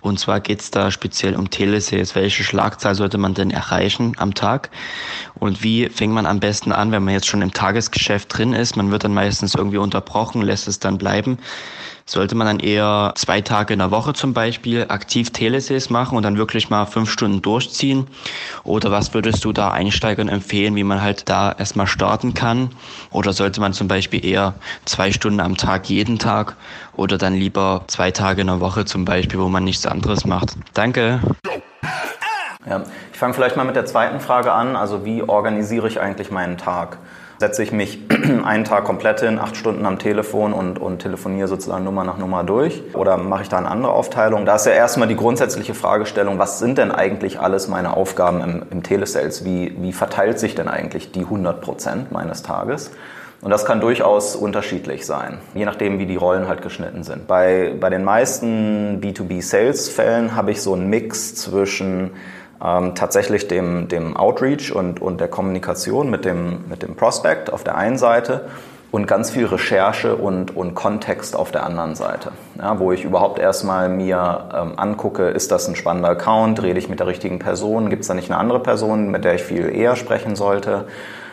und 0.00 0.18
zwar 0.18 0.40
geht 0.40 0.60
es 0.60 0.72
da 0.72 0.90
speziell 0.90 1.36
um 1.36 1.48
Telesales. 1.48 2.16
Welche 2.16 2.42
Schlagzahl 2.42 2.96
sollte 2.96 3.18
man 3.18 3.34
denn 3.34 3.52
erreichen 3.52 4.14
am 4.18 4.34
Tag 4.34 4.70
und 5.36 5.62
wie 5.62 5.90
fängt 5.90 6.12
man 6.12 6.26
am 6.26 6.40
besten 6.40 6.72
an, 6.72 6.90
wenn 6.90 7.04
man 7.04 7.14
jetzt 7.14 7.28
schon 7.28 7.42
im 7.42 7.52
Tagesgeschäft 7.52 8.36
drin 8.36 8.52
ist? 8.52 8.76
Man 8.76 8.90
wird 8.90 9.04
dann 9.04 9.14
meistens 9.14 9.54
irgendwie 9.54 9.78
unterbrochen, 9.78 10.42
lässt 10.42 10.66
es 10.66 10.80
dann 10.80 10.98
bleiben. 10.98 11.38
Sollte 12.08 12.34
man 12.34 12.46
dann 12.46 12.58
eher 12.58 13.12
zwei 13.16 13.42
Tage 13.42 13.74
in 13.74 13.80
der 13.80 13.90
Woche 13.90 14.14
zum 14.14 14.32
Beispiel 14.32 14.86
aktiv 14.88 15.28
Telesales 15.28 15.90
machen 15.90 16.16
und 16.16 16.22
dann 16.22 16.38
wirklich 16.38 16.70
mal 16.70 16.86
fünf 16.86 17.10
Stunden 17.10 17.42
durchziehen? 17.42 18.06
Oder 18.64 18.90
was 18.90 19.12
würdest 19.12 19.44
du 19.44 19.52
da 19.52 19.72
Einsteigern 19.72 20.30
empfehlen, 20.30 20.74
wie 20.74 20.84
man 20.84 21.02
halt 21.02 21.28
da 21.28 21.52
erstmal 21.52 21.86
starten 21.86 22.32
kann? 22.32 22.70
Oder 23.10 23.34
sollte 23.34 23.60
man 23.60 23.74
zum 23.74 23.88
Beispiel 23.88 24.24
eher 24.24 24.54
zwei 24.86 25.12
Stunden 25.12 25.38
am 25.38 25.58
Tag 25.58 25.90
jeden 25.90 26.18
Tag 26.18 26.56
oder 26.96 27.18
dann 27.18 27.34
lieber 27.34 27.84
zwei 27.88 28.10
Tage 28.10 28.40
in 28.40 28.46
der 28.46 28.60
Woche 28.60 28.86
zum 28.86 29.04
Beispiel, 29.04 29.38
wo 29.38 29.50
man 29.50 29.64
nichts 29.64 29.84
anderes 29.84 30.24
macht? 30.24 30.54
Danke. 30.72 31.20
Ja, 32.66 32.84
ich 33.12 33.18
fange 33.18 33.34
vielleicht 33.34 33.58
mal 33.58 33.64
mit 33.64 33.76
der 33.76 33.84
zweiten 33.84 34.20
Frage 34.20 34.52
an. 34.52 34.76
Also 34.76 35.04
wie 35.04 35.22
organisiere 35.22 35.88
ich 35.88 36.00
eigentlich 36.00 36.30
meinen 36.30 36.56
Tag? 36.56 36.96
Setze 37.38 37.62
ich 37.62 37.72
mich 37.72 38.00
einen 38.44 38.64
Tag 38.64 38.84
komplett 38.84 39.20
hin, 39.20 39.38
acht 39.38 39.56
Stunden 39.56 39.86
am 39.86 39.98
Telefon 39.98 40.52
und, 40.52 40.78
und 40.78 41.00
telefoniere 41.00 41.48
sozusagen 41.48 41.84
Nummer 41.84 42.04
nach 42.04 42.18
Nummer 42.18 42.44
durch? 42.44 42.82
Oder 42.94 43.16
mache 43.16 43.42
ich 43.42 43.48
da 43.48 43.58
eine 43.58 43.68
andere 43.68 43.92
Aufteilung? 43.92 44.44
Da 44.44 44.56
ist 44.56 44.66
ja 44.66 44.72
erstmal 44.72 45.08
die 45.08 45.16
grundsätzliche 45.16 45.74
Fragestellung, 45.74 46.38
was 46.38 46.58
sind 46.58 46.78
denn 46.78 46.90
eigentlich 46.90 47.40
alles 47.40 47.68
meine 47.68 47.96
Aufgaben 47.96 48.40
im, 48.40 48.62
im 48.70 48.82
Telesales? 48.82 49.44
Wie, 49.44 49.74
wie 49.80 49.92
verteilt 49.92 50.38
sich 50.38 50.54
denn 50.54 50.68
eigentlich 50.68 51.12
die 51.12 51.22
100 51.22 51.60
Prozent 51.60 52.12
meines 52.12 52.42
Tages? 52.42 52.90
Und 53.40 53.52
das 53.52 53.64
kann 53.64 53.80
durchaus 53.80 54.34
unterschiedlich 54.34 55.06
sein, 55.06 55.38
je 55.54 55.64
nachdem, 55.64 56.00
wie 56.00 56.06
die 56.06 56.16
Rollen 56.16 56.48
halt 56.48 56.60
geschnitten 56.60 57.04
sind. 57.04 57.28
Bei, 57.28 57.72
bei 57.78 57.88
den 57.88 58.02
meisten 58.02 59.00
B2B-Sales-Fällen 59.00 60.34
habe 60.34 60.50
ich 60.50 60.60
so 60.60 60.74
einen 60.74 60.90
Mix 60.90 61.36
zwischen 61.36 62.10
ähm, 62.64 62.94
tatsächlich 62.94 63.48
dem, 63.48 63.88
dem 63.88 64.16
Outreach 64.16 64.72
und, 64.72 65.00
und 65.00 65.20
der 65.20 65.28
Kommunikation 65.28 66.10
mit 66.10 66.24
dem, 66.24 66.64
mit 66.68 66.82
dem 66.82 66.96
Prospect 66.96 67.52
auf 67.52 67.64
der 67.64 67.76
einen 67.76 67.98
Seite 67.98 68.48
und 68.90 69.06
ganz 69.06 69.30
viel 69.30 69.44
Recherche 69.44 70.16
und, 70.16 70.56
und 70.56 70.74
Kontext 70.74 71.36
auf 71.36 71.50
der 71.50 71.64
anderen 71.64 71.94
Seite, 71.94 72.32
ja, 72.58 72.78
wo 72.78 72.92
ich 72.92 73.04
überhaupt 73.04 73.38
erstmal 73.38 73.88
mir 73.88 74.48
ähm, 74.54 74.72
angucke, 74.76 75.28
ist 75.28 75.52
das 75.52 75.68
ein 75.68 75.76
spannender 75.76 76.10
Account, 76.10 76.62
rede 76.62 76.78
ich 76.78 76.88
mit 76.88 76.98
der 76.98 77.06
richtigen 77.06 77.38
Person, 77.38 77.90
gibt 77.90 78.02
es 78.02 78.08
da 78.08 78.14
nicht 78.14 78.30
eine 78.30 78.40
andere 78.40 78.60
Person, 78.60 79.10
mit 79.10 79.24
der 79.24 79.34
ich 79.34 79.42
viel 79.42 79.68
eher 79.68 79.94
sprechen 79.94 80.36
sollte, 80.36 80.86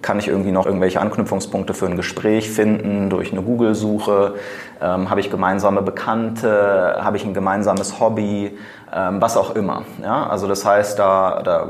kann 0.06 0.20
ich 0.20 0.28
irgendwie 0.28 0.52
noch 0.52 0.68
irgendwelche 0.68 1.02
Anknüpfungspunkte 1.02 1.74
für 1.74 1.88
ein 1.88 1.96
Gespräch 1.96 2.52
finden 2.52 3.10
durch 3.10 3.32
eine 3.32 3.42
Google-Suche, 3.42 4.36
ähm, 4.80 5.10
habe 5.10 5.20
ich 5.20 5.32
gemeinsame 5.32 5.82
Bekannte, 5.82 6.98
habe 7.02 7.18
ich 7.18 7.26
ein 7.26 7.34
gemeinsames 7.34 8.00
Hobby, 8.00 8.56
ähm, 8.94 9.20
was 9.20 9.36
auch 9.36 9.56
immer. 9.56 9.82
Ja? 10.04 10.28
Also 10.28 10.48
das 10.48 10.64
heißt, 10.64 11.00
da, 11.00 11.42
da 11.44 11.70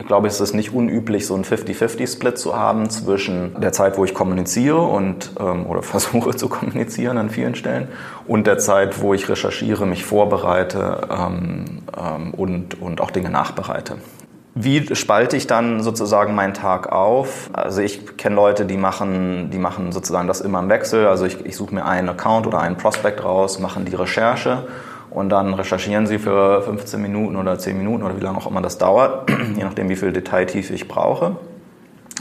ich 0.00 0.08
glaube, 0.08 0.26
es 0.26 0.40
ist 0.40 0.54
nicht 0.54 0.74
unüblich, 0.74 1.24
so 1.24 1.34
einen 1.36 1.44
50-50-Split 1.44 2.36
zu 2.36 2.56
haben 2.56 2.90
zwischen 2.90 3.60
der 3.60 3.72
Zeit, 3.72 3.96
wo 3.96 4.04
ich 4.04 4.12
kommuniziere 4.12 4.80
und 4.80 5.30
ähm, 5.38 5.64
oder 5.66 5.82
versuche 5.84 6.34
zu 6.34 6.48
kommunizieren 6.48 7.16
an 7.16 7.30
vielen 7.30 7.54
Stellen 7.54 7.86
und 8.26 8.48
der 8.48 8.58
Zeit, 8.58 9.00
wo 9.00 9.14
ich 9.14 9.28
recherchiere, 9.28 9.86
mich 9.86 10.04
vorbereite 10.04 11.06
ähm, 11.08 11.82
ähm, 11.96 12.34
und, 12.34 12.82
und 12.82 13.00
auch 13.00 13.12
Dinge 13.12 13.30
nachbereite. 13.30 13.98
Wie 14.54 14.94
spalte 14.94 15.36
ich 15.38 15.46
dann 15.46 15.82
sozusagen 15.82 16.34
meinen 16.34 16.52
Tag 16.52 16.92
auf? 16.92 17.48
Also 17.54 17.80
ich 17.80 18.18
kenne 18.18 18.36
Leute, 18.36 18.66
die 18.66 18.76
machen, 18.76 19.48
die 19.50 19.58
machen 19.58 19.92
sozusagen 19.92 20.28
das 20.28 20.42
immer 20.42 20.60
im 20.60 20.68
Wechsel. 20.68 21.06
Also 21.06 21.24
ich, 21.24 21.44
ich 21.46 21.56
suche 21.56 21.74
mir 21.74 21.86
einen 21.86 22.10
Account 22.10 22.46
oder 22.46 22.60
einen 22.60 22.76
Prospect 22.76 23.24
raus, 23.24 23.58
machen 23.60 23.86
die 23.86 23.94
Recherche 23.94 24.66
und 25.08 25.30
dann 25.30 25.54
recherchieren 25.54 26.06
sie 26.06 26.18
für 26.18 26.60
15 26.62 27.00
Minuten 27.00 27.36
oder 27.36 27.58
10 27.58 27.78
Minuten 27.78 28.02
oder 28.02 28.14
wie 28.14 28.22
lange 28.22 28.36
auch 28.36 28.46
immer 28.46 28.60
das 28.60 28.76
dauert, 28.76 29.30
je 29.56 29.64
nachdem 29.64 29.88
wie 29.88 29.96
viel 29.96 30.12
Detailtiefe 30.12 30.74
ich 30.74 30.86
brauche. 30.86 31.36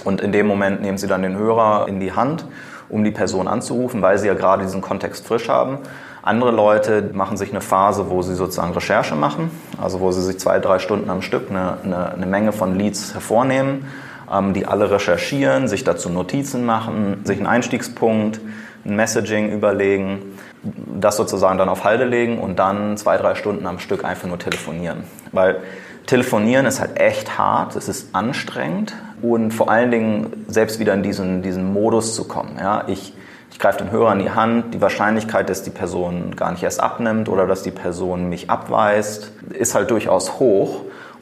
Und 0.05 0.21
in 0.21 0.31
dem 0.31 0.47
Moment 0.47 0.81
nehmen 0.81 0.97
sie 0.97 1.07
dann 1.07 1.23
den 1.23 1.37
Hörer 1.37 1.89
in 1.89 1.99
die 1.99 2.13
Hand, 2.13 2.45
um 2.87 3.03
die 3.03 3.11
Person 3.11 3.49
anzurufen, 3.49 4.01
weil 4.01 4.17
sie 4.17 4.27
ja 4.27 4.35
gerade 4.35 4.63
diesen 4.63 4.79
Kontext 4.79 5.27
frisch 5.27 5.49
haben 5.49 5.79
andere 6.23 6.51
Leute 6.51 7.09
machen 7.13 7.37
sich 7.37 7.49
eine 7.49 7.61
Phase, 7.61 8.09
wo 8.09 8.21
sie 8.21 8.35
sozusagen 8.35 8.73
Recherche 8.73 9.15
machen, 9.15 9.49
also 9.81 9.99
wo 9.99 10.11
sie 10.11 10.21
sich 10.21 10.39
zwei, 10.39 10.59
drei 10.59 10.79
Stunden 10.79 11.09
am 11.09 11.21
Stück 11.21 11.49
eine, 11.49 11.77
eine, 11.83 12.13
eine 12.13 12.25
Menge 12.25 12.51
von 12.51 12.77
Leads 12.77 13.13
hervornehmen, 13.13 13.87
ähm, 14.31 14.53
die 14.53 14.65
alle 14.65 14.91
recherchieren, 14.91 15.67
sich 15.67 15.83
dazu 15.83 16.09
Notizen 16.09 16.65
machen, 16.65 17.21
sich 17.23 17.37
einen 17.37 17.47
Einstiegspunkt, 17.47 18.39
ein 18.85 18.95
Messaging 18.95 19.51
überlegen, 19.51 20.37
das 20.63 21.17
sozusagen 21.17 21.57
dann 21.57 21.69
auf 21.69 21.83
Halde 21.83 22.05
legen 22.05 22.37
und 22.39 22.59
dann 22.59 22.97
zwei, 22.97 23.17
drei 23.17 23.33
Stunden 23.33 23.65
am 23.65 23.79
Stück 23.79 24.05
einfach 24.05 24.27
nur 24.27 24.37
telefonieren. 24.37 25.03
Weil 25.31 25.57
telefonieren 26.05 26.67
ist 26.67 26.79
halt 26.79 26.99
echt 26.99 27.37
hart, 27.39 27.75
es 27.75 27.87
ist 27.89 28.13
anstrengend 28.13 28.93
und 29.23 29.51
vor 29.51 29.71
allen 29.71 29.89
Dingen 29.89 30.45
selbst 30.47 30.79
wieder 30.79 30.93
in 30.93 31.01
diesen, 31.01 31.41
diesen 31.41 31.73
Modus 31.73 32.15
zu 32.15 32.27
kommen. 32.27 32.57
Ja, 32.59 32.83
ich 32.87 33.13
greife 33.59 33.79
den 33.79 33.91
Hörer 33.91 34.13
in 34.13 34.19
die 34.19 34.31
Hand. 34.31 34.73
Die 34.73 34.81
Wahrscheinlichkeit, 34.81 35.49
dass 35.49 35.63
die 35.63 35.69
Person 35.69 36.35
gar 36.35 36.51
nicht 36.51 36.63
erst 36.63 36.81
abnimmt 36.81 37.29
oder 37.29 37.47
dass 37.47 37.63
die 37.63 37.71
Person 37.71 38.29
mich 38.29 38.49
abweist, 38.49 39.31
ist 39.51 39.75
halt 39.75 39.91
durchaus 39.91 40.39
hoch. 40.39 40.81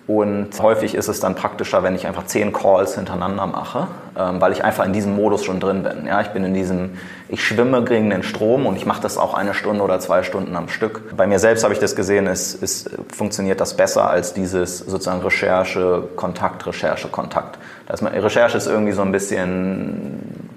Und 0.09 0.59
häufig 0.59 0.95
ist 0.95 1.07
es 1.07 1.19
dann 1.19 1.36
praktischer, 1.36 1.83
wenn 1.83 1.93
ich 1.93 2.07
einfach 2.07 2.25
zehn 2.25 2.51
Calls 2.51 2.95
hintereinander 2.95 3.45
mache, 3.45 3.88
ähm, 4.17 4.41
weil 4.41 4.51
ich 4.51 4.63
einfach 4.63 4.83
in 4.83 4.91
diesem 4.91 5.15
Modus 5.15 5.45
schon 5.45 5.59
drin 5.59 5.83
bin. 5.83 6.07
Ja, 6.07 6.19
ich 6.21 6.29
bin 6.29 6.43
in 6.43 6.55
diesem, 6.55 6.98
ich 7.27 7.43
schwimme 7.43 7.83
gegen 7.83 8.09
den 8.09 8.24
Strom 8.24 8.65
und 8.65 8.75
ich 8.75 8.88
mache 8.88 9.03
das 9.03 9.19
auch 9.19 9.36
eine 9.36 9.53
Stunde 9.53 9.83
oder 9.83 10.00
zwei 10.00 10.24
Stunden 10.24 10.55
am 10.55 10.67
Stück. 10.67 11.15
Bei 11.15 11.27
mir 11.27 11.38
selbst 11.38 11.63
habe 11.63 11.75
ich 11.75 11.79
das 11.79 11.95
gesehen, 11.95 12.25
es, 12.25 12.59
es 12.59 12.89
funktioniert 13.15 13.62
das 13.62 13.77
besser 13.77 14.09
als 14.09 14.33
dieses 14.33 14.79
sozusagen 14.79 15.21
Recherche, 15.21 16.07
Kontakt, 16.15 16.65
Recherche, 16.65 17.07
Kontakt. 17.09 17.59
Das, 17.86 18.01
Recherche 18.01 18.57
ist 18.57 18.65
irgendwie 18.65 18.93
so 18.93 19.03
ein 19.03 19.12
bisschen 19.12 20.50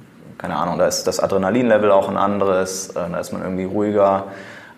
keine 0.42 0.56
Ahnung, 0.56 0.76
da 0.76 0.88
ist 0.88 1.04
das 1.04 1.20
Adrenalinlevel 1.20 1.92
auch 1.92 2.08
ein 2.08 2.16
anderes, 2.16 2.90
äh, 2.90 3.08
da 3.10 3.20
ist 3.20 3.32
man 3.32 3.42
irgendwie 3.42 3.62
ruhiger. 3.62 4.24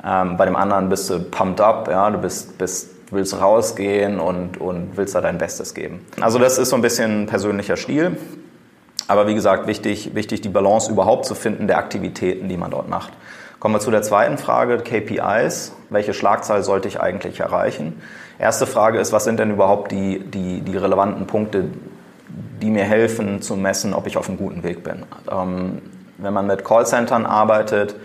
Ähm, 0.07 0.37
bei 0.37 0.45
dem 0.45 0.57
anderen 0.57 0.91
bist 0.91 1.09
du 1.09 1.19
pumped 1.19 1.63
up, 1.63 1.89
ja, 1.89 2.11
du 2.11 2.19
bist, 2.19 2.59
bist, 2.59 2.91
willst 3.11 3.41
rausgehen 3.41 4.21
und, 4.21 4.61
und 4.61 4.99
willst 4.99 5.15
da 5.15 5.23
dein 5.23 5.39
Bestes 5.39 5.73
geben. 5.73 6.05
Also 6.21 6.39
das 6.39 6.59
ist 6.59 6.69
so 6.69 6.77
ein 6.77 6.83
bisschen 6.83 7.25
persönlicher 7.25 7.79
Stil. 7.79 8.19
Aber 9.09 9.27
wie 9.27 9.35
gesagt, 9.35 9.67
wichtig, 9.67 10.15
wichtig 10.15 10.43
die 10.43 10.51
Balance 10.51 10.93
überhaupt 10.93 11.25
zu 11.25 11.35
finden 11.35 11.67
der 11.67 11.79
Aktivitäten, 11.79 12.51
die 12.51 12.59
man 12.59 12.71
dort 12.71 12.91
macht. 12.91 13.15
Kommen 13.59 13.75
wir 13.75 13.81
zu 13.81 13.91
der 13.91 14.03
zweiten 14.03 14.37
Frage, 14.37 14.77
KPIs. 14.77 15.73
Welche 15.89 16.13
Schlagzahl 16.13 16.63
sollte 16.63 16.89
ich 16.89 17.01
eigentlich 17.01 17.41
erreichen? 17.41 18.03
Erste 18.39 18.67
Frage 18.67 18.99
ist, 18.99 19.13
was 19.13 19.25
sind 19.25 19.41
denn 19.41 19.51
überhaupt 19.51 19.93
die, 19.93 20.19
die, 20.19 20.61
die 20.61 20.77
relevanten 20.77 21.27
Punkte, 21.27 21.65
die 22.61 22.71
mir 22.71 22.85
helfen 22.85 23.43
zu 23.43 23.57
messen, 23.57 23.95
ob 23.95 24.07
ich 24.07 24.17
auf 24.17 24.29
einem 24.29 24.39
guten 24.39 24.63
Weg 24.63 24.85
bin. 24.85 25.05
Ähm, 25.31 25.83
wenn 26.19 26.33
man 26.33 26.47
mit 26.47 26.65
Callcentern 26.65 27.27
arbeitet, 27.27 27.97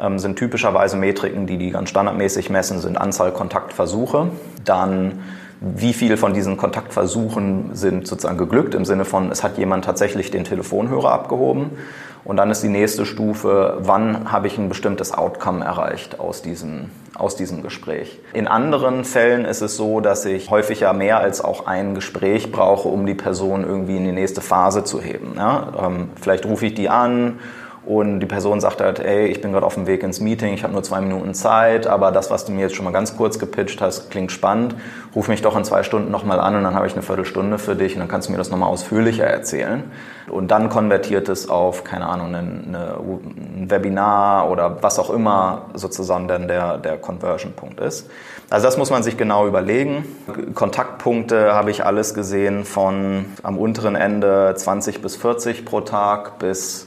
ähm, 0.00 0.18
sind 0.18 0.36
typischerweise 0.36 0.96
Metriken, 0.96 1.46
die 1.46 1.58
die 1.58 1.70
ganz 1.70 1.90
standardmäßig 1.90 2.50
messen, 2.50 2.80
sind 2.80 2.96
Anzahl 2.96 3.32
Kontaktversuche, 3.32 4.30
dann 4.64 5.20
wie 5.60 5.92
viel 5.92 6.16
von 6.16 6.34
diesen 6.34 6.56
Kontaktversuchen 6.56 7.70
sind 7.74 8.06
sozusagen 8.06 8.38
geglückt, 8.38 8.74
im 8.74 8.84
Sinne 8.84 9.04
von, 9.04 9.30
es 9.30 9.42
hat 9.42 9.58
jemand 9.58 9.84
tatsächlich 9.84 10.30
den 10.30 10.44
Telefonhörer 10.44 11.10
abgehoben. 11.10 11.70
Und 12.24 12.36
dann 12.36 12.50
ist 12.50 12.62
die 12.62 12.68
nächste 12.68 13.06
Stufe, 13.06 13.78
wann 13.80 14.30
habe 14.30 14.48
ich 14.48 14.58
ein 14.58 14.68
bestimmtes 14.68 15.12
Outcome 15.12 15.64
erreicht 15.64 16.20
aus 16.20 16.42
diesem, 16.42 16.90
aus 17.14 17.36
diesem 17.36 17.62
Gespräch. 17.62 18.20
In 18.34 18.46
anderen 18.46 19.04
Fällen 19.04 19.44
ist 19.44 19.62
es 19.62 19.76
so, 19.76 20.00
dass 20.00 20.26
ich 20.26 20.50
häufig 20.50 20.80
ja 20.80 20.92
mehr 20.92 21.20
als 21.20 21.40
auch 21.40 21.66
ein 21.66 21.94
Gespräch 21.94 22.52
brauche, 22.52 22.88
um 22.88 23.06
die 23.06 23.14
Person 23.14 23.64
irgendwie 23.64 23.96
in 23.96 24.04
die 24.04 24.12
nächste 24.12 24.42
Phase 24.42 24.84
zu 24.84 25.00
heben. 25.00 25.34
Ja? 25.36 25.72
Ähm, 25.86 26.10
vielleicht 26.20 26.44
rufe 26.44 26.66
ich 26.66 26.74
die 26.74 26.90
an 26.90 27.38
und 27.88 28.20
die 28.20 28.26
Person 28.26 28.60
sagt 28.60 28.82
halt, 28.82 28.98
ey, 28.98 29.28
ich 29.28 29.40
bin 29.40 29.50
gerade 29.52 29.64
auf 29.64 29.72
dem 29.72 29.86
Weg 29.86 30.02
ins 30.02 30.20
Meeting, 30.20 30.52
ich 30.52 30.62
habe 30.62 30.74
nur 30.74 30.82
zwei 30.82 31.00
Minuten 31.00 31.32
Zeit, 31.32 31.86
aber 31.86 32.12
das, 32.12 32.30
was 32.30 32.44
du 32.44 32.52
mir 32.52 32.60
jetzt 32.60 32.76
schon 32.76 32.84
mal 32.84 32.90
ganz 32.90 33.16
kurz 33.16 33.38
gepitcht 33.38 33.80
hast, 33.80 34.10
klingt 34.10 34.30
spannend. 34.30 34.74
Ruf 35.16 35.28
mich 35.28 35.40
doch 35.40 35.56
in 35.56 35.64
zwei 35.64 35.82
Stunden 35.82 36.10
nochmal 36.10 36.38
an 36.38 36.54
und 36.54 36.64
dann 36.64 36.74
habe 36.74 36.86
ich 36.86 36.92
eine 36.92 37.00
Viertelstunde 37.00 37.58
für 37.58 37.76
dich 37.76 37.94
und 37.94 38.00
dann 38.00 38.08
kannst 38.08 38.28
du 38.28 38.32
mir 38.32 38.36
das 38.36 38.50
nochmal 38.50 38.68
ausführlicher 38.68 39.24
erzählen. 39.24 39.84
Und 40.28 40.50
dann 40.50 40.68
konvertiert 40.68 41.30
es 41.30 41.48
auf, 41.48 41.82
keine 41.82 42.06
Ahnung, 42.06 42.34
eine, 42.34 42.98
ein 42.98 43.70
Webinar 43.70 44.50
oder 44.50 44.82
was 44.82 44.98
auch 44.98 45.08
immer 45.08 45.62
sozusagen 45.72 46.28
dann 46.28 46.46
der, 46.46 46.76
der 46.76 46.98
Conversion-Punkt 46.98 47.80
ist. 47.80 48.10
Also 48.50 48.66
das 48.66 48.76
muss 48.76 48.90
man 48.90 49.02
sich 49.02 49.16
genau 49.16 49.46
überlegen. 49.46 50.04
Kontaktpunkte 50.54 51.54
habe 51.54 51.70
ich 51.70 51.86
alles 51.86 52.12
gesehen 52.12 52.66
von 52.66 53.24
am 53.42 53.56
unteren 53.56 53.96
Ende 53.96 54.52
20 54.54 55.00
bis 55.00 55.16
40 55.16 55.64
pro 55.64 55.80
Tag 55.80 56.38
bis 56.38 56.86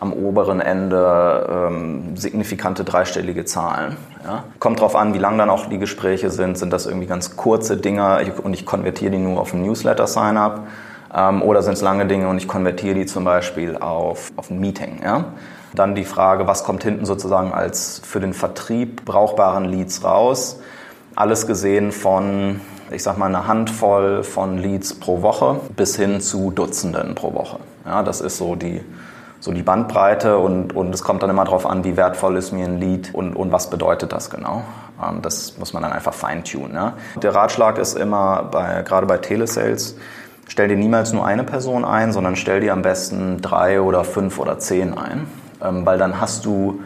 am 0.00 0.14
oberen 0.14 0.60
Ende 0.60 1.68
ähm, 1.68 2.16
signifikante 2.16 2.84
dreistellige 2.84 3.44
Zahlen. 3.44 3.98
Ja. 4.24 4.44
Kommt 4.58 4.80
drauf 4.80 4.96
an, 4.96 5.12
wie 5.12 5.18
lang 5.18 5.36
dann 5.36 5.50
auch 5.50 5.66
die 5.66 5.78
Gespräche 5.78 6.30
sind. 6.30 6.56
Sind 6.56 6.72
das 6.72 6.86
irgendwie 6.86 7.06
ganz 7.06 7.36
kurze 7.36 7.76
Dinge 7.76 8.18
und 8.42 8.54
ich 8.54 8.64
konvertiere 8.64 9.10
die 9.10 9.18
nur 9.18 9.38
auf 9.38 9.52
ein 9.52 9.60
Newsletter-Sign-up? 9.60 10.66
Ähm, 11.14 11.42
oder 11.42 11.62
sind 11.62 11.74
es 11.74 11.82
lange 11.82 12.06
Dinge 12.06 12.28
und 12.28 12.38
ich 12.38 12.48
konvertiere 12.48 12.94
die 12.94 13.04
zum 13.04 13.24
Beispiel 13.24 13.76
auf, 13.76 14.32
auf 14.36 14.48
ein 14.48 14.58
Meeting? 14.58 15.00
Ja? 15.04 15.26
Dann 15.74 15.94
die 15.94 16.06
Frage, 16.06 16.46
was 16.46 16.64
kommt 16.64 16.82
hinten 16.82 17.04
sozusagen 17.04 17.52
als 17.52 18.00
für 18.02 18.20
den 18.20 18.32
Vertrieb 18.32 19.04
brauchbaren 19.04 19.66
Leads 19.66 20.02
raus? 20.02 20.60
Alles 21.14 21.46
gesehen 21.46 21.92
von, 21.92 22.60
ich 22.90 23.02
sag 23.02 23.18
mal, 23.18 23.26
einer 23.26 23.46
Handvoll 23.46 24.22
von 24.22 24.56
Leads 24.56 24.94
pro 24.94 25.20
Woche 25.20 25.60
bis 25.76 25.96
hin 25.96 26.22
zu 26.22 26.52
Dutzenden 26.52 27.14
pro 27.14 27.34
Woche. 27.34 27.58
Ja, 27.84 28.02
das 28.02 28.22
ist 28.22 28.38
so 28.38 28.54
die, 28.54 28.80
so 29.40 29.52
die 29.52 29.62
Bandbreite 29.62 30.38
und, 30.38 30.76
und 30.76 30.94
es 30.94 31.02
kommt 31.02 31.22
dann 31.22 31.30
immer 31.30 31.44
darauf 31.44 31.66
an, 31.66 31.82
wie 31.82 31.96
wertvoll 31.96 32.36
ist 32.36 32.52
mir 32.52 32.66
ein 32.66 32.78
Lied 32.78 33.14
und, 33.14 33.34
und 33.34 33.50
was 33.52 33.70
bedeutet 33.70 34.12
das 34.12 34.30
genau. 34.30 34.62
Ähm, 35.02 35.22
das 35.22 35.58
muss 35.58 35.72
man 35.72 35.82
dann 35.82 35.92
einfach 35.92 36.14
feintunen. 36.14 36.74
Ja. 36.74 36.92
Der 37.20 37.34
Ratschlag 37.34 37.78
ist 37.78 37.96
immer, 37.96 38.44
bei, 38.44 38.82
gerade 38.82 39.06
bei 39.06 39.16
Telesales, 39.16 39.96
stell 40.46 40.68
dir 40.68 40.76
niemals 40.76 41.12
nur 41.12 41.26
eine 41.26 41.42
Person 41.42 41.84
ein, 41.84 42.12
sondern 42.12 42.36
stell 42.36 42.60
dir 42.60 42.74
am 42.74 42.82
besten 42.82 43.40
drei 43.40 43.80
oder 43.80 44.04
fünf 44.04 44.38
oder 44.38 44.58
zehn 44.58 44.96
ein, 44.96 45.26
ähm, 45.62 45.86
weil 45.86 45.98
dann 45.98 46.20
hast 46.20 46.44
du 46.44 46.80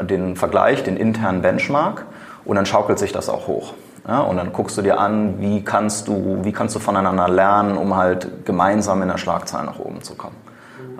den 0.00 0.36
Vergleich, 0.36 0.84
den 0.84 0.96
internen 0.96 1.42
Benchmark 1.42 2.06
und 2.44 2.54
dann 2.54 2.66
schaukelt 2.66 3.00
sich 3.00 3.12
das 3.12 3.28
auch 3.28 3.48
hoch. 3.48 3.74
Ja, 4.06 4.20
und 4.20 4.38
dann 4.38 4.52
guckst 4.52 4.78
du 4.78 4.82
dir 4.82 4.98
an, 4.98 5.38
wie 5.38 5.62
kannst 5.62 6.08
du, 6.08 6.38
wie 6.42 6.52
kannst 6.52 6.74
du 6.74 6.78
voneinander 6.78 7.28
lernen, 7.28 7.76
um 7.76 7.94
halt 7.94 8.46
gemeinsam 8.46 9.02
in 9.02 9.08
der 9.08 9.18
Schlagzahl 9.18 9.66
nach 9.66 9.78
oben 9.78 10.02
zu 10.02 10.14
kommen. 10.14 10.36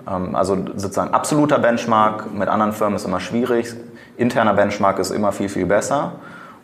Ähm, 0.09 0.35
also 0.35 0.57
sozusagen 0.75 1.13
absoluter 1.13 1.59
Benchmark 1.59 2.33
mit 2.33 2.49
anderen 2.49 2.73
Firmen 2.73 2.95
ist 2.95 3.05
immer 3.05 3.19
schwierig. 3.19 3.73
Interner 4.17 4.53
Benchmark 4.53 4.99
ist 4.99 5.11
immer 5.11 5.31
viel, 5.31 5.49
viel 5.49 5.65
besser. 5.65 6.13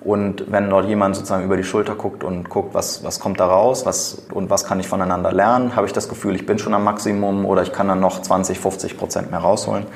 Und 0.02 0.52
wenn 0.52 0.70
dort 0.70 0.86
jemand 0.86 1.16
sozusagen 1.16 1.44
über 1.46 1.58
die 1.58 1.64
Schulter 1.64 1.96
guckt 1.96 2.24
und 2.24 2.48
guckt, 2.48 2.76
was, 2.76 3.04
was 3.04 3.20
kommt 3.20 3.40
da 3.40 3.48
raus 3.48 3.88
was, 3.88 4.28
und 4.32 4.52
was 4.52 4.64
kann 4.64 4.80
ich 4.80 4.88
voneinander 4.88 5.32
lernen, 5.32 5.76
habe 5.76 5.88
ich 5.88 5.94
das 5.94 6.10
Gefühl, 6.10 6.36
ich 6.36 6.46
bin 6.46 6.60
schon 6.60 6.76
am 6.76 6.84
Maximum 6.84 7.44
oder 7.46 7.64
ich 7.64 7.74
kann 7.74 7.88
dann 7.88 8.02
noch 8.02 8.22
20, 8.22 8.60
50 8.60 8.98
Prozent 9.00 9.32
mehr 9.32 9.40
rausholen 9.40 9.88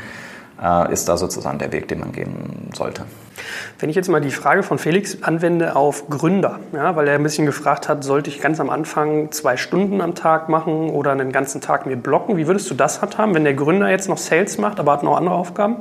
ist 0.91 1.07
da 1.07 1.15
sozusagen 1.15 1.57
der 1.57 1.71
Weg, 1.71 1.87
den 1.87 2.01
man 2.01 2.11
gehen 2.11 2.69
sollte. 2.73 3.03
Wenn 3.79 3.89
ich 3.89 3.95
jetzt 3.95 4.09
mal 4.09 4.19
die 4.19 4.31
Frage 4.31 4.63
von 4.63 4.77
Felix 4.77 5.23
anwende 5.23 5.75
auf 5.75 6.09
Gründer, 6.09 6.59
ja, 6.73 6.95
weil 6.95 7.07
er 7.07 7.15
ein 7.15 7.23
bisschen 7.23 7.45
gefragt 7.45 7.87
hat, 7.87 8.03
sollte 8.03 8.29
ich 8.29 8.41
ganz 8.41 8.59
am 8.59 8.69
Anfang 8.69 9.31
zwei 9.31 9.55
Stunden 9.55 10.01
am 10.01 10.15
Tag 10.15 10.49
machen 10.49 10.89
oder 10.89 11.11
einen 11.11 11.31
ganzen 11.31 11.61
Tag 11.61 11.85
mir 11.85 11.95
blocken? 11.95 12.35
Wie 12.35 12.47
würdest 12.47 12.69
du 12.69 12.75
das 12.75 13.01
handhaben, 13.01 13.33
wenn 13.33 13.45
der 13.45 13.53
Gründer 13.53 13.89
jetzt 13.89 14.09
noch 14.09 14.17
Sales 14.17 14.57
macht, 14.57 14.79
aber 14.79 14.91
hat 14.91 15.03
noch 15.03 15.15
andere 15.15 15.35
Aufgaben? 15.35 15.77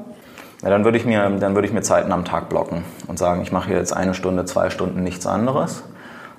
Ja, 0.63 0.71
dann 0.71 0.85
würde 0.85 0.99
ich 0.99 1.05
mir, 1.05 1.29
dann 1.29 1.55
würde 1.55 1.67
ich 1.67 1.73
mir 1.73 1.83
Zeiten 1.83 2.13
am 2.13 2.25
Tag 2.25 2.49
blocken 2.49 2.85
und 3.07 3.19
sagen, 3.19 3.43
ich 3.43 3.53
mache 3.53 3.73
jetzt 3.73 3.93
eine 3.93 4.15
Stunde, 4.15 4.45
zwei 4.45 4.71
Stunden 4.71 5.03
nichts 5.03 5.27
anderes. 5.27 5.83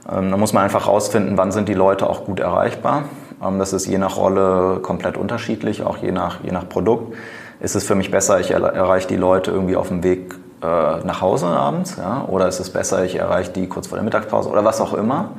Ähm, 0.10 0.32
da 0.32 0.38
muss 0.38 0.54
man 0.54 0.64
einfach 0.64 0.88
rausfinden, 0.88 1.38
wann 1.38 1.52
sind 1.52 1.70
die 1.70 1.74
Leute 1.74 2.10
auch 2.10 2.26
gut 2.26 2.40
erreichbar. 2.40 3.06
Ähm, 3.42 3.60
das 3.60 3.74
ist 3.74 3.86
je 3.86 3.98
nach 3.98 4.18
Rolle 4.18 4.80
komplett 4.82 5.18
unterschiedlich, 5.18 5.84
auch 5.84 5.98
je 5.98 6.12
nach, 6.12 6.44
je 6.44 6.52
nach 6.52 6.68
Produkt 6.68 7.16
ist 7.60 7.76
es 7.76 7.84
für 7.84 7.96
mich 7.96 8.12
besser, 8.12 8.40
ich 8.40 8.52
erreiche 8.52 9.08
die 9.08 9.18
Leute 9.18 9.52
irgendwie 9.52 9.76
auf 9.76 9.90
dem 9.90 10.04
Weg 10.04 10.36
äh, 10.62 10.66
nach 10.66 11.22
Hause 11.22 11.48
abends, 11.48 11.98
ja? 11.98 12.26
oder 12.28 12.48
ist 12.48 12.60
es 12.60 12.70
besser, 12.70 13.04
ich 13.04 13.16
erreiche 13.16 13.52
die 13.52 13.68
kurz 13.68 13.88
vor 13.88 13.98
der 13.98 14.04
Mittagspause 14.04 14.50
oder 14.50 14.64
was 14.66 14.82
auch 14.82 14.94
immer. 14.94 15.32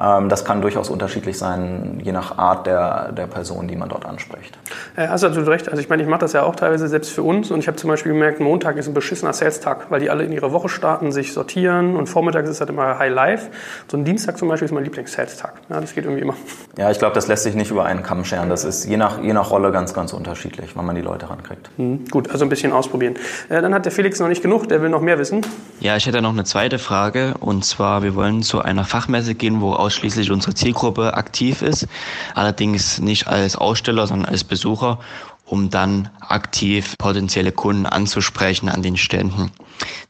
Ähm, 0.00 0.28
das 0.28 0.44
kann 0.44 0.60
durchaus 0.60 0.90
unterschiedlich 0.90 1.38
sein, 1.38 2.00
je 2.02 2.12
nach 2.12 2.38
Art 2.38 2.66
der, 2.66 3.12
der 3.12 3.26
Person, 3.26 3.68
die 3.68 3.76
man 3.76 3.88
dort 3.88 4.06
anspricht. 4.06 4.58
Äh, 4.96 5.08
hast 5.08 5.22
du 5.22 5.28
natürlich 5.28 5.48
recht. 5.48 5.68
Also 5.68 5.80
ich 5.80 5.88
meine, 5.88 6.02
ich 6.02 6.08
mache 6.08 6.20
das 6.20 6.32
ja 6.32 6.42
auch 6.42 6.56
teilweise 6.56 6.88
selbst 6.88 7.10
für 7.10 7.22
uns 7.22 7.50
und 7.50 7.58
ich 7.58 7.68
habe 7.68 7.76
zum 7.76 7.88
Beispiel 7.88 8.12
gemerkt, 8.12 8.40
Montag 8.40 8.76
ist 8.76 8.88
ein 8.88 8.94
beschissener 8.94 9.32
Sales-Tag, 9.32 9.90
weil 9.90 10.00
die 10.00 10.10
alle 10.10 10.24
in 10.24 10.32
ihre 10.32 10.52
Woche 10.52 10.68
starten, 10.68 11.12
sich 11.12 11.32
sortieren 11.32 11.96
und 11.96 12.06
vormittags 12.06 12.48
ist 12.48 12.60
halt 12.60 12.70
immer 12.70 12.98
High 12.98 13.12
Life. 13.12 13.50
So 13.90 13.96
ein 13.96 14.04
Dienstag 14.04 14.38
zum 14.38 14.48
Beispiel 14.48 14.66
ist 14.66 14.72
mein 14.72 14.84
Lieblings-Sales-Tag. 14.84 15.54
Ja, 15.68 15.80
das 15.80 15.94
geht 15.94 16.04
irgendwie 16.04 16.22
immer. 16.22 16.34
Ja, 16.76 16.90
ich 16.90 16.98
glaube, 16.98 17.14
das 17.14 17.26
lässt 17.26 17.42
sich 17.42 17.54
nicht 17.54 17.70
über 17.70 17.84
einen 17.84 18.02
Kamm 18.02 18.24
scheren. 18.24 18.48
Das 18.48 18.64
ist 18.64 18.84
je 18.84 18.96
nach, 18.96 19.22
je 19.22 19.32
nach 19.32 19.50
Rolle 19.50 19.72
ganz, 19.72 19.94
ganz 19.94 20.12
unterschiedlich, 20.12 20.70
wann 20.74 20.86
man 20.86 20.94
die 20.94 21.02
Leute 21.02 21.28
rankriegt. 21.28 21.70
Mhm, 21.76 22.04
gut, 22.10 22.30
also 22.30 22.44
ein 22.44 22.48
bisschen 22.48 22.72
ausprobieren. 22.72 23.14
Äh, 23.48 23.62
dann 23.62 23.74
hat 23.74 23.84
der 23.84 23.92
Felix 23.92 24.20
noch 24.20 24.28
nicht 24.28 24.42
genug, 24.42 24.68
der 24.68 24.82
will 24.82 24.88
noch 24.88 25.00
mehr 25.00 25.18
wissen. 25.18 25.44
Ja, 25.80 25.96
ich 25.96 26.06
hätte 26.06 26.22
noch 26.22 26.32
eine 26.32 26.44
zweite 26.44 26.78
Frage 26.78 27.34
und 27.40 27.64
zwar, 27.64 28.02
wir 28.02 28.14
wollen 28.14 28.42
zu 28.42 28.60
einer 28.60 28.84
Fachmesse 28.84 29.34
gehen, 29.34 29.60
wo 29.60 29.72
ausschließlich 29.88 30.30
unsere 30.30 30.54
Zielgruppe 30.54 31.14
aktiv 31.14 31.62
ist, 31.62 31.86
allerdings 32.34 32.98
nicht 32.98 33.26
als 33.26 33.56
Aussteller, 33.56 34.06
sondern 34.06 34.30
als 34.30 34.44
Besucher 34.44 34.98
um 35.46 35.70
dann 35.70 36.10
aktiv 36.20 36.94
potenzielle 36.98 37.52
Kunden 37.52 37.86
anzusprechen 37.86 38.68
an 38.68 38.82
den 38.82 38.98
Ständen. 38.98 39.50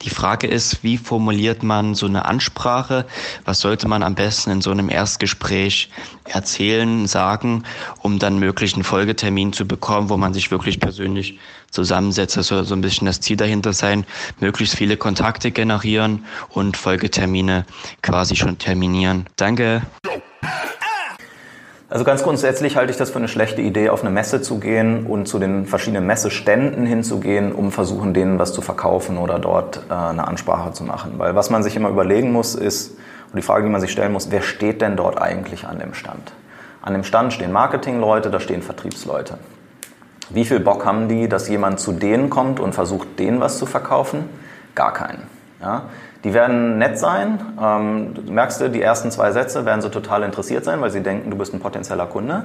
Die 0.02 0.10
Frage 0.10 0.48
ist, 0.48 0.82
wie 0.82 0.98
formuliert 0.98 1.62
man 1.62 1.94
so 1.94 2.06
eine 2.06 2.24
Ansprache? 2.24 3.06
Was 3.44 3.60
sollte 3.60 3.86
man 3.86 4.02
am 4.02 4.16
besten 4.16 4.50
in 4.50 4.60
so 4.62 4.72
einem 4.72 4.90
Erstgespräch 4.90 5.90
erzählen, 6.24 7.06
sagen, 7.06 7.62
um 8.02 8.18
dann 8.18 8.40
möglichen 8.40 8.82
Folgetermin 8.82 9.52
zu 9.52 9.64
bekommen, 9.64 10.08
wo 10.08 10.16
man 10.16 10.34
sich 10.34 10.50
wirklich 10.50 10.80
persönlich 10.80 11.38
zusammensetzt? 11.70 12.36
Das 12.36 12.48
soll 12.48 12.64
so 12.64 12.74
ein 12.74 12.80
bisschen 12.80 13.06
das 13.06 13.20
Ziel 13.20 13.36
dahinter 13.36 13.72
sein, 13.72 14.04
möglichst 14.40 14.76
viele 14.76 14.96
Kontakte 14.96 15.50
generieren 15.50 16.24
und 16.50 16.76
Folgetermine 16.76 17.64
quasi 18.02 18.36
schon 18.36 18.58
terminieren. 18.58 19.26
Danke. 19.36 19.82
Also 21.90 22.04
ganz 22.04 22.22
grundsätzlich 22.22 22.76
halte 22.76 22.90
ich 22.90 22.98
das 22.98 23.10
für 23.10 23.18
eine 23.18 23.28
schlechte 23.28 23.62
Idee, 23.62 23.88
auf 23.88 24.02
eine 24.02 24.10
Messe 24.10 24.42
zu 24.42 24.60
gehen 24.60 25.06
und 25.06 25.26
zu 25.26 25.38
den 25.38 25.64
verschiedenen 25.64 26.06
Messeständen 26.06 26.84
hinzugehen, 26.84 27.50
um 27.50 27.72
versuchen, 27.72 28.12
denen 28.12 28.38
was 28.38 28.52
zu 28.52 28.60
verkaufen 28.60 29.16
oder 29.16 29.38
dort 29.38 29.86
äh, 29.88 29.94
eine 29.94 30.28
Ansprache 30.28 30.72
zu 30.74 30.84
machen. 30.84 31.14
Weil 31.16 31.34
was 31.34 31.48
man 31.48 31.62
sich 31.62 31.76
immer 31.76 31.88
überlegen 31.88 32.30
muss, 32.30 32.54
ist, 32.54 32.90
und 33.32 33.36
die 33.36 33.42
Frage, 33.42 33.64
die 33.64 33.70
man 33.70 33.80
sich 33.80 33.90
stellen 33.90 34.12
muss, 34.12 34.30
wer 34.30 34.42
steht 34.42 34.82
denn 34.82 34.96
dort 34.96 35.20
eigentlich 35.20 35.66
an 35.66 35.78
dem 35.78 35.94
Stand? 35.94 36.32
An 36.82 36.92
dem 36.92 37.04
Stand 37.04 37.32
stehen 37.32 37.52
Marketingleute, 37.52 38.30
da 38.30 38.38
stehen 38.38 38.60
Vertriebsleute. 38.60 39.38
Wie 40.30 40.44
viel 40.44 40.60
Bock 40.60 40.84
haben 40.84 41.08
die, 41.08 41.28
dass 41.28 41.48
jemand 41.48 41.80
zu 41.80 41.92
denen 41.92 42.30
kommt 42.30 42.60
und 42.60 42.74
versucht, 42.74 43.18
denen 43.18 43.40
was 43.40 43.58
zu 43.58 43.66
verkaufen? 43.66 44.28
Gar 44.74 44.92
keinen. 44.92 45.22
Ja? 45.60 45.82
Die 46.24 46.34
werden 46.34 46.78
nett 46.78 46.98
sein. 46.98 47.38
Ähm, 47.60 48.14
du 48.14 48.32
merkst 48.32 48.60
du, 48.60 48.70
die 48.70 48.82
ersten 48.82 49.10
zwei 49.10 49.32
Sätze 49.32 49.64
werden 49.64 49.80
sie 49.80 49.90
total 49.90 50.22
interessiert 50.22 50.64
sein, 50.64 50.80
weil 50.80 50.90
sie 50.90 51.02
denken, 51.02 51.30
du 51.30 51.36
bist 51.36 51.54
ein 51.54 51.60
potenzieller 51.60 52.06
Kunde. 52.06 52.44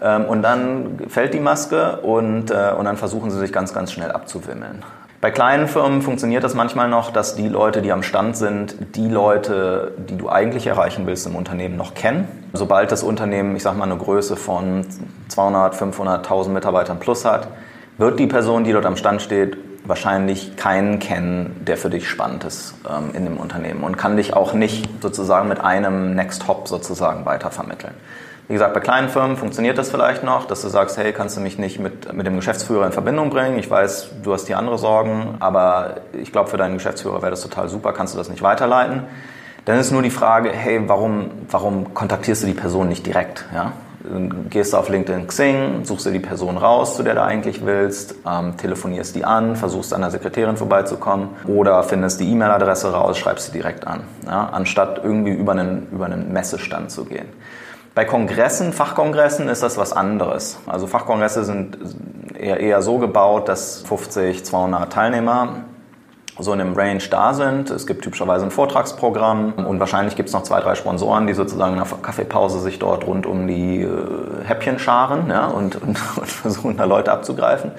Ähm, 0.00 0.26
und 0.26 0.42
dann 0.42 0.98
fällt 1.08 1.34
die 1.34 1.40
Maske 1.40 1.96
und, 2.02 2.50
äh, 2.50 2.72
und 2.76 2.84
dann 2.84 2.96
versuchen 2.96 3.30
sie 3.30 3.38
sich 3.38 3.52
ganz, 3.52 3.72
ganz 3.72 3.92
schnell 3.92 4.12
abzuwimmeln. 4.12 4.84
Bei 5.20 5.30
kleinen 5.30 5.66
Firmen 5.66 6.02
funktioniert 6.02 6.44
das 6.44 6.54
manchmal 6.54 6.88
noch, 6.88 7.10
dass 7.10 7.36
die 7.36 7.48
Leute, 7.48 7.80
die 7.80 7.90
am 7.90 8.02
Stand 8.02 8.36
sind, 8.36 8.76
die 8.96 9.08
Leute, 9.08 9.92
die 9.96 10.16
du 10.16 10.28
eigentlich 10.28 10.66
erreichen 10.66 11.06
willst 11.06 11.26
im 11.26 11.36
Unternehmen, 11.36 11.76
noch 11.76 11.94
kennen. 11.94 12.28
Sobald 12.52 12.92
das 12.92 13.02
Unternehmen, 13.02 13.56
ich 13.56 13.62
sag 13.62 13.76
mal, 13.76 13.84
eine 13.84 13.96
Größe 13.96 14.36
von 14.36 14.86
200, 15.28 15.74
500, 15.74 16.18
1000 16.18 16.54
Mitarbeitern 16.54 16.98
plus 16.98 17.24
hat, 17.24 17.48
wird 17.96 18.18
die 18.18 18.26
Person, 18.26 18.64
die 18.64 18.72
dort 18.72 18.84
am 18.84 18.96
Stand 18.96 19.22
steht, 19.22 19.56
wahrscheinlich 19.86 20.56
keinen 20.56 20.98
kennen, 20.98 21.62
der 21.66 21.76
für 21.76 21.88
dich 21.88 22.08
spannend 22.08 22.44
ist 22.44 22.74
ähm, 22.88 23.10
in 23.14 23.24
dem 23.24 23.38
Unternehmen 23.38 23.84
und 23.84 23.96
kann 23.96 24.16
dich 24.16 24.34
auch 24.34 24.52
nicht 24.52 24.88
sozusagen 25.02 25.48
mit 25.48 25.60
einem 25.60 26.14
Next 26.14 26.46
Hop 26.48 26.68
sozusagen 26.68 27.24
weitervermitteln. 27.24 27.94
Wie 28.48 28.52
gesagt, 28.52 28.74
bei 28.74 28.80
kleinen 28.80 29.08
Firmen 29.08 29.36
funktioniert 29.36 29.76
das 29.76 29.90
vielleicht 29.90 30.22
noch, 30.22 30.44
dass 30.44 30.62
du 30.62 30.68
sagst, 30.68 30.96
hey, 30.98 31.12
kannst 31.12 31.36
du 31.36 31.40
mich 31.40 31.58
nicht 31.58 31.80
mit, 31.80 32.12
mit 32.12 32.26
dem 32.26 32.36
Geschäftsführer 32.36 32.86
in 32.86 32.92
Verbindung 32.92 33.30
bringen? 33.30 33.58
Ich 33.58 33.68
weiß, 33.68 34.10
du 34.22 34.32
hast 34.32 34.44
die 34.44 34.54
andere 34.54 34.78
Sorgen, 34.78 35.34
aber 35.40 35.96
ich 36.12 36.30
glaube, 36.30 36.48
für 36.48 36.56
deinen 36.56 36.74
Geschäftsführer 36.74 37.22
wäre 37.22 37.30
das 37.30 37.42
total 37.42 37.68
super, 37.68 37.92
kannst 37.92 38.14
du 38.14 38.18
das 38.18 38.28
nicht 38.28 38.42
weiterleiten? 38.42 39.02
Dann 39.64 39.80
ist 39.80 39.90
nur 39.90 40.02
die 40.02 40.10
Frage, 40.10 40.50
hey, 40.52 40.80
warum, 40.86 41.30
warum 41.50 41.92
kontaktierst 41.92 42.44
du 42.44 42.46
die 42.46 42.54
Person 42.54 42.88
nicht 42.88 43.04
direkt? 43.04 43.44
Ja? 43.52 43.72
gehst 44.50 44.72
du 44.72 44.76
auf 44.76 44.88
LinkedIn 44.88 45.26
Xing, 45.26 45.84
suchst 45.84 46.06
dir 46.06 46.12
die 46.12 46.20
Person 46.20 46.56
raus, 46.56 46.96
zu 46.96 47.02
der 47.02 47.14
du 47.14 47.22
eigentlich 47.22 47.64
willst, 47.64 48.14
ähm, 48.26 48.56
telefonierst 48.56 49.16
die 49.16 49.24
an, 49.24 49.56
versuchst 49.56 49.92
an 49.92 50.00
der 50.00 50.10
Sekretärin 50.10 50.56
vorbeizukommen 50.56 51.30
oder 51.46 51.82
findest 51.82 52.20
die 52.20 52.30
E-Mail-Adresse 52.30 52.92
raus, 52.92 53.18
schreibst 53.18 53.46
sie 53.46 53.52
direkt 53.52 53.86
an, 53.86 54.02
ja, 54.24 54.48
anstatt 54.52 55.00
irgendwie 55.02 55.32
über 55.32 55.52
einen, 55.52 55.88
über 55.90 56.06
einen 56.06 56.32
Messestand 56.32 56.90
zu 56.90 57.04
gehen. 57.04 57.26
Bei 57.96 58.04
Kongressen, 58.04 58.74
Fachkongressen 58.74 59.48
ist 59.48 59.62
das 59.62 59.78
was 59.78 59.94
anderes. 59.94 60.58
Also 60.66 60.86
Fachkongresse 60.86 61.46
sind 61.46 61.78
eher, 62.38 62.60
eher 62.60 62.82
so 62.82 62.98
gebaut, 62.98 63.48
dass 63.48 63.80
50, 63.88 64.44
200 64.44 64.92
Teilnehmer 64.92 65.64
so 66.38 66.52
in 66.52 66.60
einem 66.60 66.74
Range 66.74 67.02
da 67.10 67.32
sind. 67.32 67.70
Es 67.70 67.86
gibt 67.86 68.04
typischerweise 68.04 68.44
ein 68.44 68.50
Vortragsprogramm 68.50 69.54
und 69.54 69.80
wahrscheinlich 69.80 70.14
gibt 70.14 70.28
es 70.28 70.34
noch 70.34 70.42
zwei, 70.42 70.60
drei 70.60 70.74
Sponsoren, 70.74 71.26
die 71.26 71.32
sozusagen 71.32 71.72
in 71.72 71.82
der 71.82 71.86
Kaffeepause 72.02 72.60
sich 72.60 72.78
dort 72.78 73.06
rund 73.06 73.24
um 73.24 73.46
die 73.46 73.80
äh, 73.80 74.44
Häppchen 74.44 74.78
scharen 74.78 75.30
ja, 75.30 75.46
und, 75.46 75.76
und, 75.82 75.96
und, 76.18 76.28
versuchen 76.28 76.76
da 76.76 76.84
Leute 76.84 77.10
abzugreifen. 77.10 77.70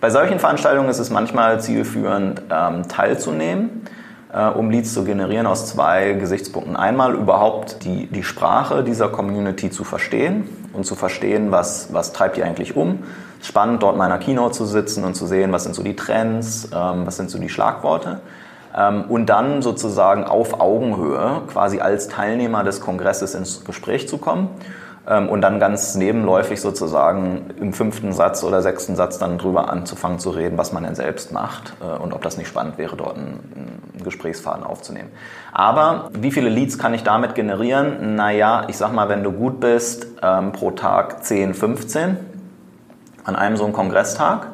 Bei 0.00 0.08
solchen 0.08 0.38
Veranstaltungen 0.38 0.88
ist 0.88 0.98
es 0.98 1.10
manchmal 1.10 1.60
zielführend, 1.60 2.40
ähm, 2.50 2.88
teilzunehmen, 2.88 3.82
um 4.30 4.70
Leads 4.70 4.92
zu 4.92 5.04
generieren 5.04 5.46
aus 5.46 5.66
zwei 5.66 6.12
Gesichtspunkten. 6.12 6.76
Einmal 6.76 7.14
überhaupt 7.14 7.84
die, 7.84 8.06
die 8.08 8.22
Sprache 8.22 8.84
dieser 8.84 9.08
Community 9.08 9.70
zu 9.70 9.84
verstehen 9.84 10.48
und 10.74 10.84
zu 10.84 10.94
verstehen, 10.94 11.50
was, 11.50 11.92
was 11.94 12.12
treibt 12.12 12.36
die 12.36 12.42
eigentlich 12.42 12.76
um 12.76 13.04
spannend, 13.42 13.82
dort 13.82 13.94
in 13.94 13.98
meiner 13.98 14.18
Keynote 14.18 14.52
zu 14.52 14.64
sitzen 14.64 15.04
und 15.04 15.14
zu 15.14 15.26
sehen, 15.26 15.52
was 15.52 15.64
sind 15.64 15.74
so 15.74 15.82
die 15.82 15.96
Trends, 15.96 16.68
ähm, 16.74 17.06
was 17.06 17.16
sind 17.16 17.30
so 17.30 17.38
die 17.38 17.48
Schlagworte. 17.48 18.20
Ähm, 18.76 19.04
und 19.08 19.26
dann 19.26 19.62
sozusagen 19.62 20.24
auf 20.24 20.60
Augenhöhe 20.60 21.42
quasi 21.48 21.80
als 21.80 22.08
Teilnehmer 22.08 22.64
des 22.64 22.80
Kongresses 22.80 23.34
ins 23.34 23.64
Gespräch 23.64 24.08
zu 24.08 24.18
kommen 24.18 24.50
und 25.16 25.40
dann 25.40 25.58
ganz 25.58 25.94
nebenläufig 25.94 26.60
sozusagen 26.60 27.50
im 27.58 27.72
fünften 27.72 28.12
Satz 28.12 28.44
oder 28.44 28.60
sechsten 28.60 28.94
Satz 28.94 29.18
dann 29.18 29.38
drüber 29.38 29.70
anzufangen 29.70 30.18
zu 30.18 30.30
reden, 30.30 30.58
was 30.58 30.72
man 30.72 30.82
denn 30.82 30.94
selbst 30.94 31.32
macht 31.32 31.72
äh, 31.80 31.98
und 31.98 32.12
ob 32.12 32.22
das 32.22 32.36
nicht 32.36 32.48
spannend 32.48 32.76
wäre, 32.76 32.96
dort 32.96 33.16
einen, 33.16 33.80
einen 33.94 34.04
Gesprächsfaden 34.04 34.64
aufzunehmen. 34.64 35.08
Aber 35.52 36.10
wie 36.12 36.30
viele 36.30 36.50
Leads 36.50 36.78
kann 36.78 36.92
ich 36.92 37.04
damit 37.04 37.34
generieren? 37.34 38.16
Naja, 38.16 38.64
ich 38.68 38.76
sag 38.76 38.92
mal, 38.92 39.08
wenn 39.08 39.24
du 39.24 39.32
gut 39.32 39.60
bist, 39.60 40.06
ähm, 40.22 40.52
pro 40.52 40.72
Tag 40.72 41.24
10, 41.24 41.54
15 41.54 42.16
an 43.24 43.36
einem 43.36 43.56
so 43.56 43.64
einen 43.64 43.72
Kongresstag. 43.72 44.48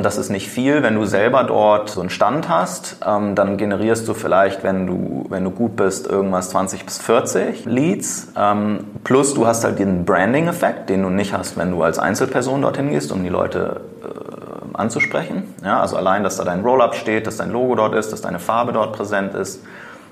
Das 0.00 0.16
ist 0.16 0.30
nicht 0.30 0.48
viel. 0.48 0.84
Wenn 0.84 0.94
du 0.94 1.06
selber 1.06 1.42
dort 1.42 1.90
so 1.90 2.00
einen 2.00 2.08
Stand 2.08 2.48
hast, 2.48 2.98
ähm, 3.04 3.34
dann 3.34 3.56
generierst 3.56 4.06
du 4.06 4.14
vielleicht, 4.14 4.62
wenn 4.62 4.86
du, 4.86 5.26
wenn 5.28 5.42
du 5.42 5.50
gut 5.50 5.74
bist, 5.74 6.06
irgendwas 6.06 6.50
20 6.50 6.84
bis 6.84 6.98
40 6.98 7.64
Leads. 7.64 8.28
Ähm, 8.36 8.84
plus 9.02 9.34
du 9.34 9.48
hast 9.48 9.64
halt 9.64 9.80
den 9.80 10.04
Branding-Effekt, 10.04 10.88
den 10.88 11.02
du 11.02 11.10
nicht 11.10 11.32
hast, 11.32 11.56
wenn 11.56 11.72
du 11.72 11.82
als 11.82 11.98
Einzelperson 11.98 12.62
dorthin 12.62 12.90
gehst, 12.90 13.10
um 13.10 13.24
die 13.24 13.28
Leute 13.28 13.80
äh, 14.04 14.76
anzusprechen. 14.76 15.52
Ja, 15.64 15.80
also 15.80 15.96
allein, 15.96 16.22
dass 16.22 16.36
da 16.36 16.44
dein 16.44 16.60
Roll-Up 16.60 16.94
steht, 16.94 17.26
dass 17.26 17.38
dein 17.38 17.50
Logo 17.50 17.74
dort 17.74 17.94
ist, 17.96 18.12
dass 18.12 18.20
deine 18.20 18.38
Farbe 18.38 18.72
dort 18.72 18.92
präsent 18.92 19.34
ist, 19.34 19.64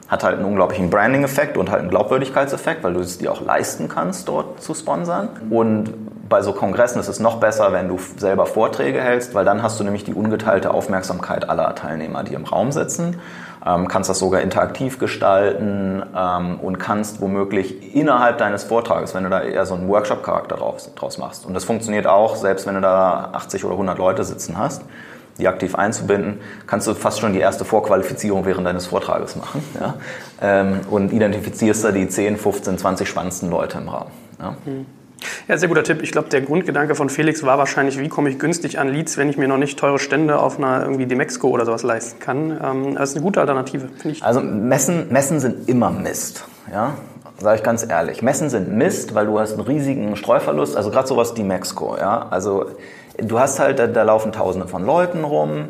hat 0.09 0.25
halt 0.25 0.37
einen 0.37 0.47
unglaublichen 0.47 0.91
Branding-Effekt 0.91 1.57
und 1.57 1.71
halt 1.71 1.83
einen 1.83 1.91
Glaubwürdigkeitseffekt, 1.91 2.83
weil 2.83 2.95
du 2.95 3.01
es 3.01 3.19
dir 3.19 3.31
auch 3.31 3.41
leisten 3.41 3.89
kannst, 3.89 4.27
dort 4.27 4.61
zu 4.61 4.75
sponsern. 4.75 5.29
Und 5.51 5.93
bei 6.29 6.43
so 6.43 6.53
Kongressen 6.53 7.01
ist 7.01 7.09
es 7.09 7.21
noch 7.21 7.39
besser, 7.39 7.73
wenn 7.73 7.89
du 7.89 7.99
selber 8.17 8.47
Vorträge 8.47 9.01
hältst, 9.01 9.35
weil 9.35 9.45
dann 9.45 9.63
hast 9.63 9.79
du 9.79 9.85
nämlich 9.85 10.05
die 10.05 10.15
ungeteilte 10.15 10.73
Aufmerksamkeit 10.73 11.49
aller 11.49 11.75
Teilnehmer, 11.75 12.25
die 12.25 12.35
im 12.35 12.45
Raum 12.45 12.73
sitzen, 12.73 13.21
ähm, 13.65 13.89
kannst 13.89 14.09
das 14.09 14.19
sogar 14.19 14.41
interaktiv 14.41 14.99
gestalten 14.99 16.03
ähm, 16.17 16.61
und 16.61 16.79
kannst 16.79 17.21
womöglich 17.21 17.95
innerhalb 17.95 18.39
deines 18.39 18.65
Vortrages, 18.65 19.15
wenn 19.15 19.25
du 19.25 19.31
da 19.31 19.43
eher 19.43 19.67
so 19.67 19.75
einen 19.75 19.89
Workshop-Charakter 19.89 20.57
draus, 20.57 20.91
draus 20.95 21.19
machst. 21.19 21.47
Und 21.47 21.55
das 21.55 21.65
funktioniert 21.65 22.07
auch, 22.07 22.37
selbst 22.37 22.67
wenn 22.67 22.77
du 22.77 22.81
da 22.81 23.31
80 23.33 23.65
oder 23.65 23.75
100 23.75 23.99
Leute 23.99 24.25
sitzen 24.25 24.57
hast, 24.57 24.83
die 25.39 25.49
aktiv 25.49 25.75
einzubinden, 25.75 26.41
kannst 26.67 26.87
du 26.87 26.95
fast 26.95 27.21
schon 27.21 27.33
die 27.33 27.41
erste 27.41 27.65
Vorqualifizierung 27.65 28.47
während 28.47 28.67
deines 28.67 28.87
Vortrages 28.87 29.37
machen 29.37 29.63
ja? 29.81 29.95
ähm, 30.41 30.81
und 30.91 31.13
identifizierst 31.13 31.85
da 31.85 31.93
die 31.93 32.09
10, 32.09 32.37
15, 32.37 32.79
20 32.79 33.09
spannendsten 33.09 33.51
Leute 33.51 33.79
im 33.79 33.89
Raum. 33.89 34.09
Ja? 34.41 34.57
Mhm. 34.65 34.87
Ja, 35.49 35.57
sehr 35.57 35.69
guter 35.69 35.83
Tipp. 35.83 36.03
Ich 36.03 36.13
glaube, 36.13 36.29
der 36.29 36.43
Grundgedanke 36.43 36.95
von 36.95 37.09
Felix 37.09 37.43
war 37.45 37.59
wahrscheinlich, 37.59 37.99
wie 37.99 38.09
komme 38.09 38.29
ich 38.29 38.39
günstig 38.39 38.79
an 38.79 38.89
Leads, 38.89 39.17
wenn 39.17 39.29
ich 39.29 39.37
mir 39.37 39.49
noch 39.49 39.57
nicht 39.57 39.79
teure 39.79 39.99
Stände 39.99 40.39
auf 40.39 40.59
einer 40.59 40.83
irgendwie 40.83 41.07
Demexco 41.07 41.49
oder 41.49 41.65
sowas 41.65 41.83
leisten 41.83 42.19
kann. 42.21 42.61
Ähm, 42.63 42.95
das 42.97 43.11
ist 43.11 43.17
eine 43.17 43.25
gute 43.25 43.41
Alternative, 43.41 43.89
finde 43.89 44.17
ich. 44.17 44.23
Also 44.23 44.41
Messen, 44.41 45.11
Messen 45.11 45.41
sind 45.41 45.69
immer 45.69 45.91
Mist. 45.91 46.45
Ja? 46.71 46.95
Sage 47.39 47.57
ich 47.57 47.63
ganz 47.63 47.87
ehrlich. 47.89 48.23
Messen 48.23 48.51
sind 48.51 48.73
Mist, 48.73 49.15
weil 49.15 49.27
du 49.27 49.39
hast 49.39 49.53
einen 49.53 49.63
riesigen 49.63 50.17
Streuverlust. 50.17 50.77
Also 50.77 50.91
gerade 50.91 51.07
sowas 51.09 51.35
Demexco. 51.35 51.97
Ja? 51.97 52.27
Also 52.31 52.67
du 53.19 53.39
hast 53.39 53.59
halt, 53.59 53.79
da, 53.79 53.87
da 53.87 54.03
laufen 54.03 54.33
Tausende 54.33 54.69
von 54.69 54.85
Leuten 54.85 55.25
rum 55.25 55.69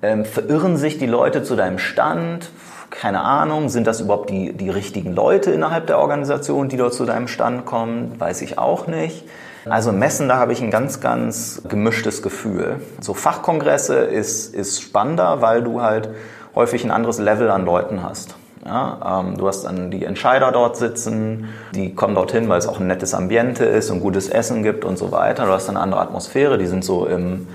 Ähm, 0.00 0.24
verirren 0.24 0.76
sich 0.76 0.98
die 0.98 1.06
Leute 1.06 1.42
zu 1.42 1.56
deinem 1.56 1.78
Stand? 1.78 2.50
Keine 2.90 3.20
Ahnung. 3.20 3.68
Sind 3.68 3.86
das 3.86 4.00
überhaupt 4.00 4.30
die, 4.30 4.52
die 4.52 4.70
richtigen 4.70 5.14
Leute 5.14 5.50
innerhalb 5.50 5.86
der 5.86 5.98
Organisation, 5.98 6.68
die 6.68 6.76
dort 6.76 6.94
zu 6.94 7.04
deinem 7.04 7.28
Stand 7.28 7.66
kommen? 7.66 8.18
Weiß 8.18 8.42
ich 8.42 8.58
auch 8.58 8.86
nicht. 8.86 9.24
Also 9.68 9.92
Messen, 9.92 10.28
da 10.28 10.36
habe 10.36 10.52
ich 10.52 10.62
ein 10.62 10.70
ganz, 10.70 11.00
ganz 11.00 11.62
gemischtes 11.68 12.22
Gefühl. 12.22 12.80
So 13.00 13.14
Fachkongresse 13.14 13.96
ist, 13.96 14.54
ist 14.54 14.80
spannender, 14.80 15.42
weil 15.42 15.62
du 15.62 15.82
halt 15.82 16.08
häufig 16.54 16.84
ein 16.84 16.90
anderes 16.90 17.18
Level 17.18 17.50
an 17.50 17.64
Leuten 17.64 18.02
hast. 18.02 18.36
Ja, 18.64 19.20
ähm, 19.20 19.38
du 19.38 19.46
hast 19.46 19.64
dann 19.64 19.90
die 19.90 20.04
Entscheider 20.04 20.52
dort 20.52 20.76
sitzen, 20.76 21.48
die 21.74 21.94
kommen 21.94 22.14
dorthin, 22.14 22.48
weil 22.48 22.58
es 22.58 22.66
auch 22.66 22.80
ein 22.80 22.86
nettes 22.86 23.14
Ambiente 23.14 23.64
ist 23.64 23.90
und 23.90 24.00
gutes 24.00 24.28
Essen 24.28 24.62
gibt 24.62 24.84
und 24.84 24.98
so 24.98 25.12
weiter. 25.12 25.46
Du 25.46 25.52
hast 25.52 25.68
eine 25.68 25.80
andere 25.80 26.00
Atmosphäre, 26.00 26.58
die 26.58 26.66
sind 26.66 26.84
so 26.84 27.06
im, 27.06 27.46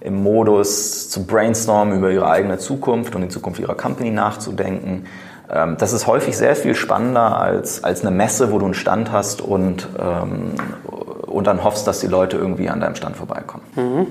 im 0.00 0.22
Modus 0.22 1.08
zu 1.08 1.26
brainstormen 1.26 1.98
über 1.98 2.10
ihre 2.10 2.28
eigene 2.28 2.58
Zukunft 2.58 3.14
und 3.14 3.22
die 3.22 3.28
Zukunft 3.28 3.60
ihrer 3.60 3.74
Company 3.74 4.10
nachzudenken. 4.10 5.06
Ähm, 5.50 5.76
das 5.78 5.92
ist 5.92 6.06
häufig 6.06 6.36
sehr 6.36 6.56
viel 6.56 6.74
spannender 6.74 7.38
als, 7.38 7.82
als 7.84 8.02
eine 8.02 8.10
Messe, 8.10 8.52
wo 8.52 8.58
du 8.58 8.66
einen 8.66 8.74
Stand 8.74 9.12
hast 9.12 9.40
und, 9.40 9.88
ähm, 9.98 10.54
und 11.26 11.46
dann 11.46 11.64
hoffst, 11.64 11.86
dass 11.86 12.00
die 12.00 12.06
Leute 12.06 12.36
irgendwie 12.36 12.68
an 12.68 12.80
deinem 12.80 12.94
Stand 12.94 13.16
vorbeikommen. 13.16 13.64
Mhm. 13.76 14.06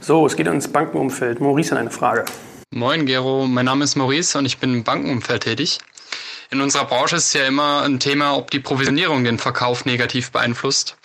So, 0.00 0.26
es 0.26 0.36
geht 0.36 0.46
ins 0.46 0.68
Bankenumfeld. 0.68 1.40
Maurice 1.40 1.72
hat 1.72 1.78
eine 1.78 1.90
Frage. 1.90 2.24
Moin 2.70 3.06
Gero, 3.06 3.46
mein 3.46 3.66
Name 3.66 3.84
ist 3.84 3.96
Maurice 3.96 4.38
und 4.38 4.46
ich 4.46 4.58
bin 4.58 4.72
im 4.72 4.84
Bankenumfeld 4.84 5.42
tätig. 5.42 5.78
In 6.50 6.60
unserer 6.60 6.84
Branche 6.84 7.16
ist 7.16 7.32
ja 7.32 7.46
immer 7.46 7.82
ein 7.82 7.98
Thema, 7.98 8.36
ob 8.36 8.50
die 8.50 8.60
Provisionierung 8.60 9.24
den 9.24 9.38
Verkauf 9.38 9.86
negativ 9.86 10.32
beeinflusst. 10.32 10.96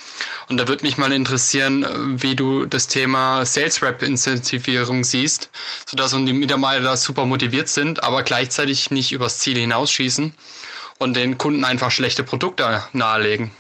Und 0.50 0.58
da 0.58 0.68
würde 0.68 0.86
mich 0.86 0.98
mal 0.98 1.12
interessieren, 1.12 1.86
wie 2.22 2.36
du 2.36 2.66
das 2.66 2.88
Thema 2.88 3.46
Sales 3.46 3.82
Rep 3.82 4.02
Incentivierung 4.02 5.04
siehst, 5.04 5.50
sodass 5.86 6.12
die 6.12 6.34
Mitarbeiter 6.34 6.96
super 6.98 7.26
motiviert 7.26 7.68
sind, 7.68 8.04
aber 8.04 8.24
gleichzeitig 8.24 8.92
nicht 8.92 9.12
übers 9.12 9.40
Ziel 9.40 9.58
hinausschießen 9.58 10.34
und 11.00 11.16
den 11.16 11.38
Kunden 11.38 11.64
einfach 11.64 11.92
schlechte 11.92 12.24
Produkte 12.24 12.84
nahelegen. 12.94 13.52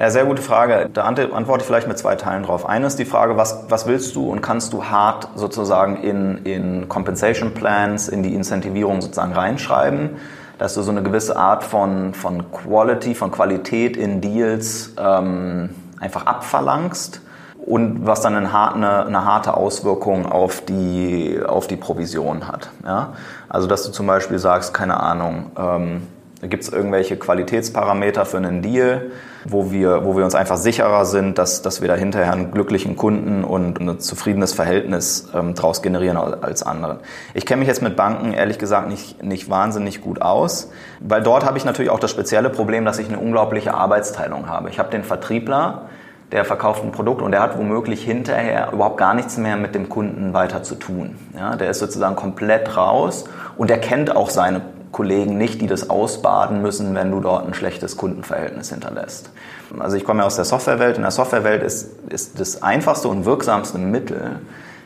Ja, 0.00 0.08
sehr 0.08 0.24
gute 0.24 0.40
Frage. 0.40 0.88
Da 0.90 1.04
antworte 1.04 1.60
ich 1.60 1.66
vielleicht 1.66 1.86
mit 1.86 1.98
zwei 1.98 2.16
Teilen 2.16 2.44
drauf. 2.44 2.66
Eine 2.66 2.86
ist 2.86 2.98
die 2.98 3.04
Frage, 3.04 3.36
was, 3.36 3.66
was 3.68 3.86
willst 3.86 4.16
du 4.16 4.30
und 4.30 4.40
kannst 4.40 4.72
du 4.72 4.86
hart 4.86 5.28
sozusagen 5.34 6.02
in, 6.02 6.38
in 6.44 6.88
Compensation 6.88 7.52
Plans, 7.52 8.08
in 8.08 8.22
die 8.22 8.34
Incentivierung 8.34 9.02
sozusagen 9.02 9.34
reinschreiben, 9.34 10.16
dass 10.60 10.74
du 10.74 10.82
so 10.82 10.90
eine 10.90 11.02
gewisse 11.02 11.36
Art 11.36 11.64
von, 11.64 12.12
von 12.12 12.52
Quality, 12.52 13.14
von 13.14 13.30
Qualität 13.30 13.96
in 13.96 14.20
Deals 14.20 14.92
ähm, 14.98 15.70
einfach 15.98 16.26
abverlangst 16.26 17.22
und 17.64 18.06
was 18.06 18.20
dann 18.20 18.34
eine, 18.34 18.74
eine, 18.74 19.06
eine, 19.06 19.24
harte 19.24 19.54
Auswirkung 19.54 20.30
auf 20.30 20.60
die, 20.60 21.40
auf 21.42 21.66
die 21.66 21.76
Provision 21.76 22.46
hat. 22.46 22.68
Ja? 22.84 23.14
Also 23.48 23.66
dass 23.68 23.84
du 23.84 23.90
zum 23.90 24.06
Beispiel 24.06 24.38
sagst, 24.38 24.74
keine 24.74 25.00
Ahnung, 25.00 25.50
ähm, 25.56 26.06
Gibt 26.42 26.62
es 26.62 26.70
irgendwelche 26.70 27.18
Qualitätsparameter 27.18 28.24
für 28.24 28.38
einen 28.38 28.62
Deal, 28.62 29.10
wo 29.44 29.70
wir, 29.70 30.06
wo 30.06 30.16
wir 30.16 30.24
uns 30.24 30.34
einfach 30.34 30.56
sicherer 30.56 31.04
sind, 31.04 31.36
dass, 31.36 31.60
dass 31.60 31.82
wir 31.82 31.88
da 31.88 31.94
hinterher 31.94 32.32
einen 32.32 32.50
glücklichen 32.50 32.96
Kunden 32.96 33.44
und 33.44 33.78
ein 33.78 34.00
zufriedenes 34.00 34.54
Verhältnis 34.54 35.28
ähm, 35.34 35.54
daraus 35.54 35.82
generieren 35.82 36.16
als 36.16 36.62
andere? 36.62 37.00
Ich 37.34 37.44
kenne 37.44 37.58
mich 37.60 37.68
jetzt 37.68 37.82
mit 37.82 37.94
Banken 37.94 38.32
ehrlich 38.32 38.58
gesagt 38.58 38.88
nicht, 38.88 39.22
nicht 39.22 39.50
wahnsinnig 39.50 40.00
gut 40.00 40.22
aus, 40.22 40.70
weil 41.00 41.22
dort 41.22 41.44
habe 41.44 41.58
ich 41.58 41.66
natürlich 41.66 41.90
auch 41.90 42.00
das 42.00 42.10
spezielle 42.10 42.48
Problem, 42.48 42.86
dass 42.86 42.98
ich 42.98 43.08
eine 43.08 43.18
unglaubliche 43.18 43.74
Arbeitsteilung 43.74 44.48
habe. 44.48 44.70
Ich 44.70 44.78
habe 44.78 44.90
den 44.90 45.04
Vertriebler, 45.04 45.90
der 46.32 46.46
verkauft 46.46 46.82
ein 46.84 46.92
Produkt 46.92 47.20
und 47.20 47.32
der 47.32 47.42
hat 47.42 47.58
womöglich 47.58 48.02
hinterher 48.02 48.72
überhaupt 48.72 48.96
gar 48.96 49.12
nichts 49.12 49.36
mehr 49.36 49.56
mit 49.56 49.74
dem 49.74 49.90
Kunden 49.90 50.32
weiter 50.32 50.62
zu 50.62 50.76
tun. 50.76 51.18
Ja, 51.36 51.56
der 51.56 51.68
ist 51.68 51.80
sozusagen 51.80 52.16
komplett 52.16 52.78
raus 52.78 53.24
und 53.58 53.70
er 53.70 53.78
kennt 53.78 54.16
auch 54.16 54.30
seine 54.30 54.62
Kollegen 54.92 55.38
nicht, 55.38 55.60
die 55.60 55.66
das 55.66 55.88
ausbaden 55.88 56.62
müssen, 56.62 56.94
wenn 56.94 57.10
du 57.10 57.20
dort 57.20 57.46
ein 57.46 57.54
schlechtes 57.54 57.96
Kundenverhältnis 57.96 58.70
hinterlässt. 58.70 59.30
Also 59.78 59.96
ich 59.96 60.04
komme 60.04 60.20
ja 60.20 60.26
aus 60.26 60.36
der 60.36 60.44
Softwarewelt. 60.44 60.96
In 60.96 61.02
der 61.02 61.12
Softwarewelt 61.12 61.62
ist, 61.62 61.90
ist 62.08 62.40
das 62.40 62.62
einfachste 62.62 63.08
und 63.08 63.24
wirksamste 63.24 63.78
Mittel, 63.78 64.40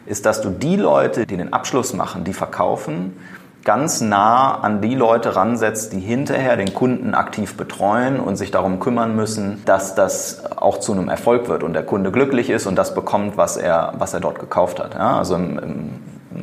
ist, 0.07 0.27
dass 0.27 0.43
du 0.43 0.51
die 0.51 0.77
Leute, 0.77 1.27
die 1.27 1.37
den 1.37 1.53
Abschluss 1.53 1.95
machen, 1.95 2.25
die 2.25 2.35
verkaufen, 2.35 3.17
ganz 3.64 4.03
nah 4.03 4.61
an 4.61 4.83
die 4.83 4.95
Leute 4.95 5.37
ransetzt, 5.37 5.95
die 5.95 6.01
hinterher 6.01 6.57
den 6.57 6.75
Kunden 6.75 7.14
aktiv 7.14 7.57
betreuen 7.57 8.21
und 8.21 8.37
sich 8.37 8.51
darum 8.51 8.79
kümmern 8.79 9.17
müssen, 9.17 9.62
dass 9.64 9.95
das 9.95 10.45
auch 10.55 10.79
zu 10.81 10.93
einem 10.93 11.09
Erfolg 11.09 11.49
wird 11.49 11.62
und 11.62 11.73
der 11.73 11.83
Kunde 11.83 12.12
glücklich 12.12 12.51
ist 12.51 12.67
und 12.67 12.77
das 12.77 12.95
bekommt, 12.95 13.38
was 13.38 13.57
er, 13.57 13.95
was 13.99 14.12
er 14.12 14.21
dort 14.21 14.38
gekauft 14.38 14.81
hat. 14.81 14.95
Ja, 14.95 15.19
also 15.19 15.37
im, 15.37 15.59
im 15.59 15.90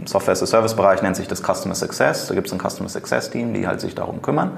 Software-as-a-Service-Bereich 0.06 1.02
nennt 1.02 1.16
sich 1.16 1.28
das 1.28 1.42
Customer 1.42 1.76
Success. 1.76 2.28
Da 2.28 2.36
gibt 2.36 2.48
es 2.48 2.54
ein 2.54 2.60
Customer 2.60 2.90
Success-Team, 2.90 3.54
die 3.54 3.68
halt 3.68 3.82
sich 3.82 3.96
darum 3.96 4.22
kümmern. 4.22 4.58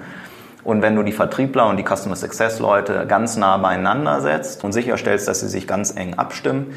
Und 0.64 0.82
wenn 0.82 0.96
du 0.96 1.04
die 1.04 1.12
Vertriebler 1.12 1.68
und 1.68 1.78
die 1.78 1.84
Customer 1.84 2.16
Success 2.16 2.60
Leute 2.60 3.06
ganz 3.08 3.36
nah 3.36 3.58
beieinander 3.58 4.22
setzt 4.22 4.64
und 4.64 4.72
sicherstellst, 4.72 5.28
dass 5.28 5.42
sie 5.42 5.50
sich 5.50 5.68
ganz 5.68 5.96
eng 5.96 6.14
abstimmen, 6.16 6.74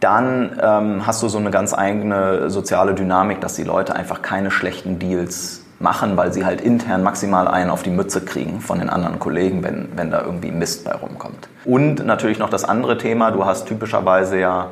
dann 0.00 0.58
ähm, 0.62 1.06
hast 1.06 1.22
du 1.22 1.28
so 1.28 1.38
eine 1.38 1.50
ganz 1.50 1.74
eigene 1.74 2.50
soziale 2.50 2.94
Dynamik, 2.94 3.40
dass 3.40 3.54
die 3.54 3.64
Leute 3.64 3.94
einfach 3.94 4.22
keine 4.22 4.50
schlechten 4.50 4.98
Deals 4.98 5.62
machen, 5.80 6.16
weil 6.16 6.32
sie 6.32 6.44
halt 6.44 6.60
intern 6.60 7.02
maximal 7.02 7.46
einen 7.46 7.70
auf 7.70 7.82
die 7.82 7.90
Mütze 7.90 8.20
kriegen 8.20 8.60
von 8.60 8.80
den 8.80 8.90
anderen 8.90 9.18
Kollegen, 9.18 9.62
wenn, 9.62 9.88
wenn 9.94 10.10
da 10.10 10.22
irgendwie 10.22 10.50
Mist 10.50 10.84
bei 10.84 10.92
rumkommt. 10.92 11.48
Und 11.64 12.04
natürlich 12.04 12.38
noch 12.38 12.50
das 12.50 12.64
andere 12.64 12.98
Thema, 12.98 13.30
du 13.30 13.44
hast 13.44 13.66
typischerweise 13.66 14.38
ja 14.38 14.70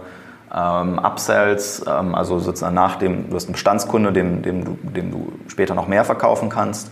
ähm, 0.57 0.99
Upsells, 0.99 1.85
ähm, 1.87 2.15
also 2.15 2.39
sozusagen 2.39 2.75
nach 2.75 2.97
dem, 2.97 3.29
du 3.29 3.37
hast 3.37 3.45
einen 3.45 3.53
Bestandskunde, 3.53 4.13
dem, 4.13 4.43
dem, 4.43 4.65
du, 4.65 4.79
dem 4.83 5.11
du 5.11 5.33
später 5.49 5.75
noch 5.75 5.87
mehr 5.87 6.05
verkaufen 6.05 6.49
kannst. 6.49 6.91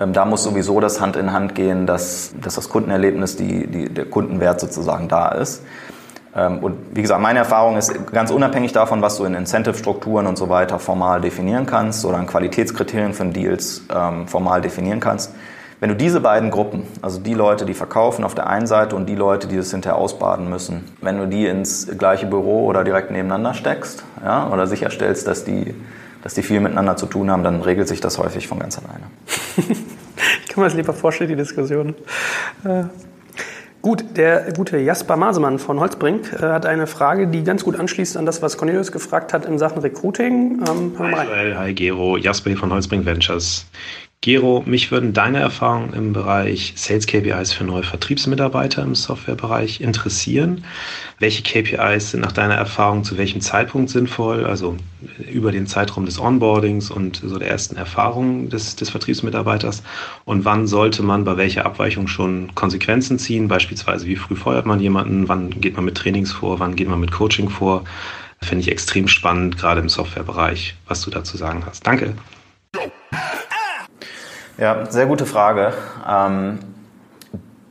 Ähm, 0.00 0.12
da 0.12 0.24
muss 0.24 0.42
sowieso 0.42 0.80
das 0.80 1.00
Hand 1.00 1.16
in 1.16 1.32
Hand 1.32 1.54
gehen, 1.54 1.86
dass, 1.86 2.34
dass 2.40 2.56
das 2.56 2.68
Kundenerlebnis, 2.68 3.36
die, 3.36 3.66
die, 3.66 3.88
der 3.88 4.06
Kundenwert 4.06 4.60
sozusagen 4.60 5.08
da 5.08 5.28
ist. 5.28 5.62
Ähm, 6.34 6.58
und 6.58 6.76
wie 6.94 7.02
gesagt, 7.02 7.20
meine 7.20 7.38
Erfahrung 7.38 7.76
ist 7.76 8.12
ganz 8.12 8.30
unabhängig 8.30 8.72
davon, 8.72 9.00
was 9.02 9.16
du 9.16 9.24
in 9.24 9.34
Incentive-Strukturen 9.34 10.26
und 10.26 10.36
so 10.36 10.48
weiter 10.48 10.78
formal 10.78 11.20
definieren 11.20 11.64
kannst 11.64 12.04
oder 12.04 12.18
in 12.18 12.26
Qualitätskriterien 12.26 13.14
von 13.14 13.32
Deals 13.32 13.82
ähm, 13.94 14.26
formal 14.26 14.60
definieren 14.60 15.00
kannst, 15.00 15.32
wenn 15.80 15.90
du 15.90 15.96
diese 15.96 16.20
beiden 16.20 16.50
Gruppen, 16.50 16.84
also 17.02 17.20
die 17.20 17.34
Leute, 17.34 17.66
die 17.66 17.74
verkaufen 17.74 18.24
auf 18.24 18.34
der 18.34 18.46
einen 18.46 18.66
Seite 18.66 18.96
und 18.96 19.06
die 19.06 19.14
Leute, 19.14 19.46
die 19.46 19.56
das 19.56 19.70
hinterher 19.70 19.98
ausbaden 19.98 20.48
müssen, 20.48 20.84
wenn 21.02 21.18
du 21.18 21.26
die 21.26 21.46
ins 21.46 21.86
gleiche 21.98 22.26
Büro 22.26 22.64
oder 22.64 22.82
direkt 22.82 23.10
nebeneinander 23.10 23.52
steckst 23.52 24.04
ja, 24.22 24.48
oder 24.50 24.66
sicherstellst, 24.66 25.26
dass 25.26 25.44
die, 25.44 25.74
dass 26.22 26.34
die 26.34 26.42
viel 26.42 26.60
miteinander 26.60 26.96
zu 26.96 27.06
tun 27.06 27.30
haben, 27.30 27.42
dann 27.44 27.60
regelt 27.60 27.88
sich 27.88 28.00
das 28.00 28.18
häufig 28.18 28.48
von 28.48 28.58
ganz 28.58 28.78
alleine. 28.78 29.04
ich 29.56 30.48
kann 30.48 30.62
mir 30.62 30.64
das 30.64 30.74
lieber 30.74 30.94
vorstellen, 30.94 31.28
die 31.28 31.36
Diskussion. 31.36 31.94
Äh, 32.64 32.84
gut, 33.82 34.16
der 34.16 34.52
gute 34.56 34.78
Jasper 34.78 35.16
Masemann 35.16 35.58
von 35.58 35.78
Holzbrink 35.78 36.32
äh, 36.32 36.38
hat 36.38 36.64
eine 36.64 36.86
Frage, 36.86 37.28
die 37.28 37.44
ganz 37.44 37.64
gut 37.64 37.78
anschließt 37.78 38.16
an 38.16 38.24
das, 38.24 38.40
was 38.40 38.56
Cornelius 38.56 38.92
gefragt 38.92 39.34
hat 39.34 39.44
in 39.44 39.58
Sachen 39.58 39.82
Recruiting. 39.82 40.64
Ähm, 40.66 40.92
hi, 40.98 41.26
Joel, 41.26 41.58
hi 41.58 41.74
Gero, 41.74 42.16
Jasper 42.16 42.48
hier 42.48 42.58
von 42.58 42.72
Holzbrink 42.72 43.04
Ventures. 43.04 43.66
Gero, 44.26 44.64
mich 44.66 44.90
würden 44.90 45.12
deine 45.12 45.38
Erfahrungen 45.38 45.92
im 45.92 46.12
Bereich 46.12 46.72
Sales 46.74 47.06
KPIs 47.06 47.52
für 47.52 47.62
neue 47.62 47.84
Vertriebsmitarbeiter 47.84 48.82
im 48.82 48.96
Softwarebereich 48.96 49.80
interessieren. 49.80 50.64
Welche 51.20 51.44
KPIs 51.44 52.10
sind 52.10 52.22
nach 52.22 52.32
deiner 52.32 52.56
Erfahrung 52.56 53.04
zu 53.04 53.18
welchem 53.18 53.40
Zeitpunkt 53.40 53.88
sinnvoll, 53.88 54.44
also 54.44 54.78
über 55.30 55.52
den 55.52 55.68
Zeitraum 55.68 56.06
des 56.06 56.18
Onboardings 56.18 56.90
und 56.90 57.22
so 57.24 57.38
der 57.38 57.48
ersten 57.48 57.76
Erfahrungen 57.76 58.50
des, 58.50 58.74
des 58.74 58.90
Vertriebsmitarbeiters? 58.90 59.84
Und 60.24 60.44
wann 60.44 60.66
sollte 60.66 61.04
man 61.04 61.22
bei 61.22 61.36
welcher 61.36 61.64
Abweichung 61.64 62.08
schon 62.08 62.52
Konsequenzen 62.56 63.20
ziehen? 63.20 63.46
Beispielsweise, 63.46 64.06
wie 64.06 64.16
früh 64.16 64.34
feuert 64.34 64.66
man 64.66 64.80
jemanden? 64.80 65.28
Wann 65.28 65.50
geht 65.50 65.76
man 65.76 65.84
mit 65.84 65.96
Trainings 65.96 66.32
vor? 66.32 66.58
Wann 66.58 66.74
geht 66.74 66.88
man 66.88 66.98
mit 66.98 67.12
Coaching 67.12 67.48
vor? 67.48 67.84
Finde 68.42 68.62
ich 68.62 68.72
extrem 68.72 69.06
spannend, 69.06 69.56
gerade 69.56 69.80
im 69.80 69.88
Softwarebereich, 69.88 70.74
was 70.88 71.02
du 71.02 71.10
dazu 71.12 71.36
sagen 71.36 71.62
hast. 71.64 71.86
Danke. 71.86 72.16
Ja, 74.58 74.90
sehr 74.90 75.04
gute 75.04 75.26
Frage. 75.26 75.74
Ähm, 76.08 76.60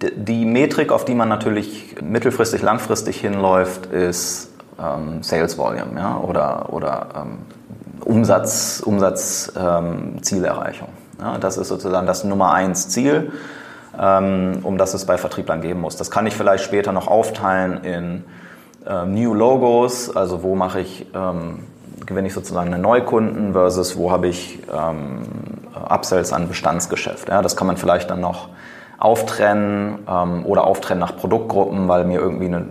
die 0.01 0.45
Metrik, 0.45 0.91
auf 0.91 1.03
die 1.03 1.15
man 1.15 1.29
natürlich 1.29 1.95
mittelfristig, 1.99 2.61
langfristig 2.61 3.19
hinläuft, 3.19 3.87
ist 3.87 4.51
ähm, 4.79 5.23
Sales 5.23 5.57
Volume 5.57 5.99
ja, 5.99 6.19
oder, 6.19 6.71
oder 6.71 7.07
ähm, 7.15 7.39
Umsatz, 8.01 8.83
Umsatzzielerreichung. 8.85 10.89
Ähm, 11.19 11.25
ja, 11.25 11.39
das 11.39 11.57
ist 11.57 11.69
sozusagen 11.69 12.05
das 12.05 12.23
Nummer 12.23 12.53
eins 12.53 12.89
Ziel, 12.89 13.31
ähm, 13.99 14.59
um 14.61 14.77
das 14.77 14.93
es 14.93 15.05
bei 15.05 15.17
Vertrieblern 15.17 15.61
geben 15.61 15.81
muss. 15.81 15.95
Das 15.95 16.11
kann 16.11 16.27
ich 16.27 16.35
vielleicht 16.35 16.65
später 16.65 16.91
noch 16.91 17.07
aufteilen 17.07 17.83
in 17.83 18.23
äh, 18.85 19.07
New 19.07 19.33
Logos, 19.33 20.15
also 20.15 20.43
wo 20.43 20.53
mache 20.53 20.81
ich 20.81 21.07
ähm, 21.15 21.63
gewinne 22.05 22.27
ich 22.27 22.33
sozusagen 22.33 22.73
einen 22.73 22.81
Neukunden 22.81 23.53
versus 23.53 23.97
wo 23.97 24.11
habe 24.11 24.27
ich 24.27 24.59
ähm, 24.71 25.23
Upsells 25.73 26.33
an 26.33 26.47
Bestandsgeschäft. 26.47 27.29
Ja, 27.29 27.41
das 27.41 27.55
kann 27.55 27.67
man 27.67 27.77
vielleicht 27.77 28.09
dann 28.09 28.21
noch 28.21 28.49
auftrennen 28.97 29.99
ähm, 30.07 30.45
oder 30.45 30.65
auftrennen 30.65 30.99
nach 30.99 31.17
Produktgruppen, 31.17 31.87
weil 31.87 32.05
mir 32.05 32.19
irgendwie 32.19 32.45
eine 32.45 32.67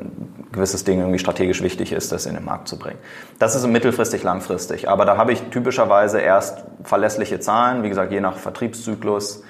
gewisses 0.52 0.84
Ding 0.84 1.00
irgendwie 1.00 1.18
strategisch 1.18 1.62
wichtig 1.62 1.92
ist, 1.92 2.12
das 2.12 2.26
in 2.26 2.34
den 2.34 2.44
Markt 2.44 2.68
zu 2.68 2.78
bringen. 2.78 2.98
Das 3.38 3.54
ist 3.54 3.66
mittelfristig, 3.66 4.22
langfristig. 4.22 4.88
Aber 4.88 5.04
da 5.04 5.16
habe 5.16 5.32
ich 5.32 5.42
typischerweise 5.50 6.20
erst 6.20 6.64
verlässliche 6.84 7.40
Zahlen, 7.40 7.82
wie 7.82 7.88
gesagt, 7.88 8.12
je 8.12 8.20
nach 8.20 8.36
Vertriebszyklus, 8.36 9.42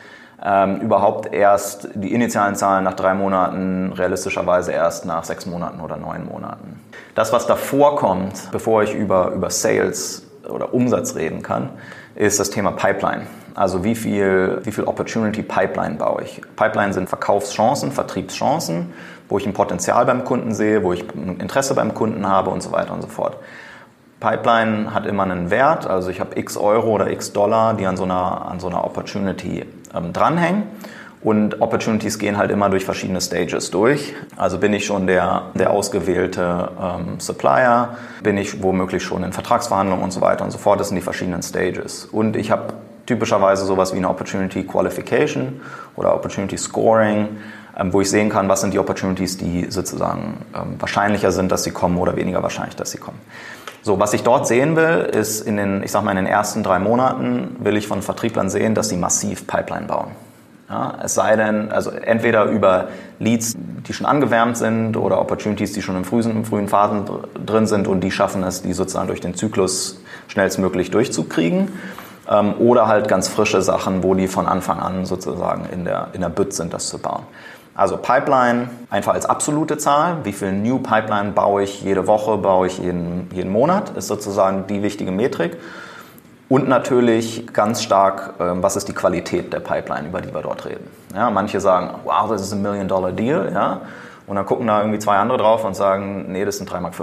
ähm, 0.42 0.80
überhaupt 0.80 1.32
erst 1.32 1.88
die 1.94 2.12
initialen 2.12 2.54
Zahlen 2.54 2.84
nach 2.84 2.94
drei 2.94 3.14
Monaten, 3.14 3.92
realistischerweise 3.92 4.72
erst 4.72 5.04
nach 5.04 5.24
sechs 5.24 5.46
Monaten 5.46 5.80
oder 5.80 5.96
neun 5.96 6.26
Monaten. 6.26 6.80
Das, 7.14 7.32
was 7.32 7.46
davor 7.46 7.96
kommt, 7.96 8.50
bevor 8.50 8.82
ich 8.82 8.94
über, 8.94 9.30
über 9.30 9.50
Sales 9.50 10.26
oder 10.48 10.74
Umsatz 10.74 11.14
reden 11.14 11.42
kann, 11.42 11.70
ist 12.14 12.38
das 12.40 12.50
Thema 12.50 12.72
Pipeline. 12.72 13.26
Also 13.54 13.84
wie 13.84 13.94
viel, 13.94 14.60
wie 14.64 14.72
viel 14.72 14.84
Opportunity 14.84 15.42
Pipeline 15.42 15.94
baue 15.94 16.22
ich? 16.24 16.40
Pipeline 16.56 16.92
sind 16.92 17.08
Verkaufschancen, 17.08 17.92
Vertriebschancen, 17.92 18.92
wo 19.28 19.38
ich 19.38 19.46
ein 19.46 19.52
Potenzial 19.52 20.04
beim 20.06 20.24
Kunden 20.24 20.54
sehe, 20.54 20.82
wo 20.82 20.92
ich 20.92 21.04
ein 21.14 21.38
Interesse 21.38 21.74
beim 21.74 21.94
Kunden 21.94 22.28
habe 22.28 22.50
und 22.50 22.62
so 22.62 22.72
weiter 22.72 22.92
und 22.92 23.02
so 23.02 23.08
fort. 23.08 23.36
Pipeline 24.24 24.94
hat 24.94 25.04
immer 25.04 25.24
einen 25.24 25.50
Wert, 25.50 25.86
also 25.86 26.08
ich 26.08 26.18
habe 26.18 26.38
x 26.38 26.56
Euro 26.56 26.92
oder 26.92 27.10
x 27.10 27.34
Dollar, 27.34 27.74
die 27.74 27.84
an 27.84 27.98
so 27.98 28.04
einer, 28.04 28.46
an 28.50 28.58
so 28.58 28.68
einer 28.68 28.82
Opportunity 28.82 29.66
ähm, 29.94 30.14
dranhängen. 30.14 30.62
Und 31.20 31.60
Opportunities 31.60 32.18
gehen 32.18 32.38
halt 32.38 32.50
immer 32.50 32.70
durch 32.70 32.86
verschiedene 32.86 33.20
Stages 33.20 33.70
durch. 33.70 34.14
Also 34.36 34.58
bin 34.58 34.72
ich 34.72 34.86
schon 34.86 35.06
der, 35.06 35.42
der 35.54 35.70
ausgewählte 35.70 36.70
ähm, 36.80 37.18
Supplier, 37.20 37.96
bin 38.22 38.38
ich 38.38 38.62
womöglich 38.62 39.02
schon 39.02 39.24
in 39.24 39.32
Vertragsverhandlungen 39.32 40.02
und 40.02 40.10
so 40.10 40.22
weiter 40.22 40.42
und 40.44 40.50
so 40.50 40.58
fort. 40.58 40.80
Das 40.80 40.88
sind 40.88 40.96
die 40.96 41.02
verschiedenen 41.02 41.42
Stages. 41.42 42.06
Und 42.06 42.34
ich 42.36 42.50
habe 42.50 42.74
typischerweise 43.04 43.66
sowas 43.66 43.92
wie 43.92 43.98
eine 43.98 44.08
Opportunity 44.08 44.64
Qualification 44.64 45.60
oder 45.96 46.14
Opportunity 46.14 46.56
Scoring, 46.56 47.28
ähm, 47.78 47.92
wo 47.92 48.00
ich 48.00 48.08
sehen 48.08 48.30
kann, 48.30 48.48
was 48.48 48.62
sind 48.62 48.72
die 48.72 48.78
Opportunities, 48.78 49.36
die 49.36 49.70
sozusagen 49.70 50.38
ähm, 50.54 50.76
wahrscheinlicher 50.78 51.30
sind, 51.30 51.52
dass 51.52 51.64
sie 51.64 51.72
kommen 51.72 51.98
oder 51.98 52.16
weniger 52.16 52.42
wahrscheinlich, 52.42 52.76
dass 52.76 52.90
sie 52.90 52.98
kommen. 52.98 53.18
So, 53.84 54.00
was 54.00 54.14
ich 54.14 54.22
dort 54.22 54.46
sehen 54.46 54.76
will, 54.76 55.10
ist 55.12 55.42
in 55.42 55.58
den, 55.58 55.82
ich 55.82 55.92
sag 55.92 56.02
mal, 56.04 56.12
in 56.12 56.16
den 56.16 56.26
ersten 56.26 56.62
drei 56.62 56.78
Monaten 56.78 57.56
will 57.58 57.76
ich 57.76 57.86
von 57.86 58.00
Vertrieblern 58.00 58.48
sehen, 58.48 58.74
dass 58.74 58.88
sie 58.88 58.96
massiv 58.96 59.46
Pipeline 59.46 59.86
bauen. 59.86 60.12
Ja, 60.70 60.94
es 61.02 61.12
sei 61.12 61.36
denn, 61.36 61.70
also 61.70 61.90
entweder 61.90 62.46
über 62.46 62.88
Leads, 63.18 63.52
die 63.86 63.92
schon 63.92 64.06
angewärmt 64.06 64.56
sind 64.56 64.96
oder 64.96 65.20
Opportunities, 65.20 65.74
die 65.74 65.82
schon 65.82 65.96
in 65.96 66.06
frühen, 66.06 66.30
in 66.30 66.44
frühen 66.46 66.68
Phasen 66.68 67.04
drin 67.44 67.66
sind 67.66 67.86
und 67.86 68.00
die 68.00 68.10
schaffen 68.10 68.42
es, 68.42 68.62
die 68.62 68.72
sozusagen 68.72 69.08
durch 69.08 69.20
den 69.20 69.34
Zyklus 69.34 70.00
schnellstmöglich 70.28 70.90
durchzukriegen. 70.90 71.68
Ähm, 72.26 72.54
oder 72.58 72.86
halt 72.86 73.06
ganz 73.06 73.28
frische 73.28 73.60
Sachen, 73.60 74.02
wo 74.02 74.14
die 74.14 74.28
von 74.28 74.46
Anfang 74.46 74.80
an 74.80 75.04
sozusagen 75.04 75.66
in 75.70 75.84
der, 75.84 76.08
in 76.14 76.22
der 76.22 76.30
Bütt 76.30 76.54
sind, 76.54 76.72
das 76.72 76.88
zu 76.88 76.96
bauen. 76.96 77.24
Also 77.74 77.96
Pipeline 77.96 78.68
einfach 78.90 79.14
als 79.14 79.26
absolute 79.26 79.78
Zahl. 79.78 80.18
Wie 80.24 80.32
viel 80.32 80.52
New 80.52 80.78
Pipeline 80.78 81.32
baue 81.32 81.64
ich 81.64 81.82
jede 81.82 82.06
Woche, 82.06 82.36
baue 82.36 82.68
ich 82.68 82.78
jeden, 82.78 83.28
jeden 83.32 83.50
Monat, 83.50 83.90
ist 83.96 84.06
sozusagen 84.06 84.66
die 84.68 84.82
wichtige 84.82 85.10
Metrik. 85.10 85.56
Und 86.48 86.68
natürlich 86.68 87.52
ganz 87.52 87.82
stark, 87.82 88.34
ähm, 88.38 88.62
was 88.62 88.76
ist 88.76 88.86
die 88.86 88.92
Qualität 88.92 89.52
der 89.52 89.60
Pipeline, 89.60 90.08
über 90.08 90.20
die 90.20 90.32
wir 90.32 90.42
dort 90.42 90.66
reden. 90.66 90.86
Ja, 91.14 91.30
manche 91.30 91.58
sagen, 91.60 91.90
wow, 92.04 92.28
das 92.28 92.42
ist 92.42 92.52
ein 92.52 92.62
Million-Dollar-Deal. 92.62 93.50
Ja? 93.52 93.80
Und 94.26 94.36
dann 94.36 94.46
gucken 94.46 94.66
da 94.66 94.80
irgendwie 94.80 94.98
zwei 94.98 95.16
andere 95.16 95.38
drauf 95.38 95.64
und 95.64 95.74
sagen, 95.74 96.26
nee, 96.28 96.44
das 96.44 96.58
sind 96.58 96.70
3,50 96.70 96.80
Mark. 96.80 96.94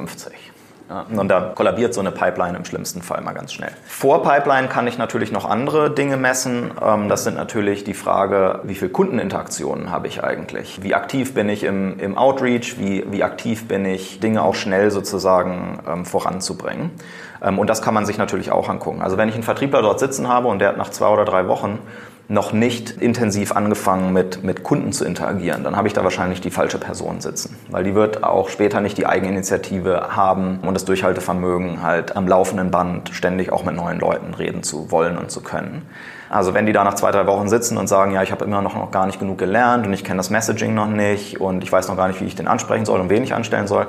Und 1.16 1.30
da 1.30 1.54
kollabiert 1.56 1.94
so 1.94 2.02
eine 2.02 2.12
Pipeline 2.12 2.58
im 2.58 2.66
schlimmsten 2.66 3.02
Fall 3.02 3.22
mal 3.22 3.32
ganz 3.32 3.54
schnell. 3.54 3.72
Vor 3.86 4.24
Pipeline 4.24 4.68
kann 4.68 4.88
ich 4.88 4.98
natürlich 4.98 5.32
noch 5.32 5.46
andere 5.46 5.90
Dinge 5.90 6.18
messen. 6.18 6.72
Ähm, 6.84 7.08
das 7.08 7.24
sind 7.24 7.36
natürlich 7.36 7.84
die 7.84 7.94
Frage, 7.94 8.60
wie 8.64 8.76
viele 8.76 8.92
Kundeninteraktionen 8.92 9.92
habe 9.92 10.08
ich 10.08 10.24
eigentlich? 10.24 10.84
Wie 10.84 10.94
aktiv 10.94 11.34
bin 11.34 11.48
ich 11.50 11.64
im, 11.64 12.00
im 12.00 12.18
Outreach? 12.18 12.78
Wie, 12.78 13.06
wie 13.10 13.24
aktiv 13.24 13.68
bin 13.68 13.86
ich, 13.86 14.20
Dinge 14.20 14.42
auch 14.42 14.56
schnell 14.56 14.92
sozusagen 14.92 15.80
ähm, 15.88 16.06
voranzubringen? 16.06 16.92
Ähm, 17.42 17.60
und 17.60 17.70
das 17.70 17.82
kann 17.82 17.94
man 17.94 18.06
sich 18.06 18.18
natürlich 18.18 18.52
auch 18.52 18.70
angucken. 18.70 19.02
Also 19.02 19.18
wenn 19.18 19.30
ich 19.30 19.36
einen 19.36 19.44
Vertriebler 19.44 19.82
dort 19.82 20.00
sitzen 20.00 20.28
habe 20.28 20.48
und 20.48 20.60
der 20.60 20.70
hat 20.70 20.78
nach 20.78 20.90
zwei 20.90 21.08
oder 21.08 21.26
drei 21.26 21.48
Wochen 21.48 21.80
noch 22.32 22.54
nicht 22.54 22.92
intensiv 22.92 23.52
angefangen 23.52 24.14
mit, 24.14 24.42
mit 24.42 24.64
Kunden 24.64 24.94
zu 24.94 25.04
interagieren, 25.04 25.66
dann 25.66 25.76
habe 25.76 25.90
ich 25.90 25.94
da 25.94 26.06
wahrscheinlich 26.06 26.40
die 26.40 26.50
falsche 26.50 26.78
Person 26.78 27.20
sitzen. 27.20 27.58
Weil 27.70 27.84
die 27.84 27.94
wird 27.94 28.24
auch 28.24 28.48
später 28.48 28.80
nicht 28.80 28.98
die 28.98 29.06
Eigeninitiative 29.06 30.16
haben 30.16 30.60
und 30.62 30.74
das 30.74 30.86
Durchhaltevermögen, 30.86 31.84
halt 31.84 32.16
am 32.16 32.30
laufenden 32.30 32.72
Band 32.72 33.10
ständig 33.10 33.52
auch 33.52 33.66
mit 33.66 33.76
neuen 33.76 34.00
Leuten 34.00 34.34
reden 34.34 34.64
zu 34.64 34.92
wollen 34.92 35.18
und 35.18 35.30
zu 35.30 35.42
können. 35.42 35.82
Also 36.30 36.54
wenn 36.54 36.66
die 36.66 36.72
da 36.72 36.86
nach 36.86 36.94
zwei, 36.94 37.12
drei 37.12 37.28
Wochen 37.28 37.50
sitzen 37.50 37.78
und 37.78 37.88
sagen, 37.88 38.14
ja, 38.14 38.24
ich 38.24 38.32
habe 38.32 38.46
immer 38.46 38.62
noch, 38.62 38.76
noch 38.76 38.92
gar 38.92 39.08
nicht 39.08 39.20
genug 39.20 39.38
gelernt 39.38 39.86
und 39.86 39.92
ich 39.92 40.06
kenne 40.06 40.16
das 40.18 40.30
Messaging 40.30 40.74
noch 40.74 40.88
nicht 40.88 41.42
und 41.42 41.66
ich 41.66 41.72
weiß 41.72 41.90
noch 41.90 41.98
gar 41.98 42.08
nicht, 42.08 42.22
wie 42.22 42.26
ich 42.26 42.36
den 42.36 42.48
ansprechen 42.48 42.86
soll 42.86 43.02
und 43.02 43.10
wen 43.10 43.24
ich 43.24 43.34
anstellen 43.34 43.68
soll, 43.68 43.88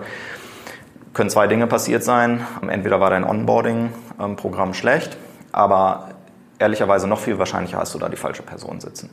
können 1.15 1.31
zwei 1.31 1.47
Dinge 1.47 1.69
passiert 1.69 2.03
sein. 2.03 2.45
Entweder 2.69 2.99
war 2.99 3.11
dein 3.11 3.23
Onboarding-Programm 3.23 4.75
schlecht, 4.75 5.17
aber 5.53 6.09
ehrlicherweise 6.59 7.07
noch 7.09 7.19
viel 7.19 7.39
wahrscheinlicher 7.39 7.79
hast 7.79 7.95
du 7.95 7.99
da 7.99 8.09
die 8.09 8.17
falsche 8.17 8.43
Person 8.43 8.81
sitzen. 8.81 9.11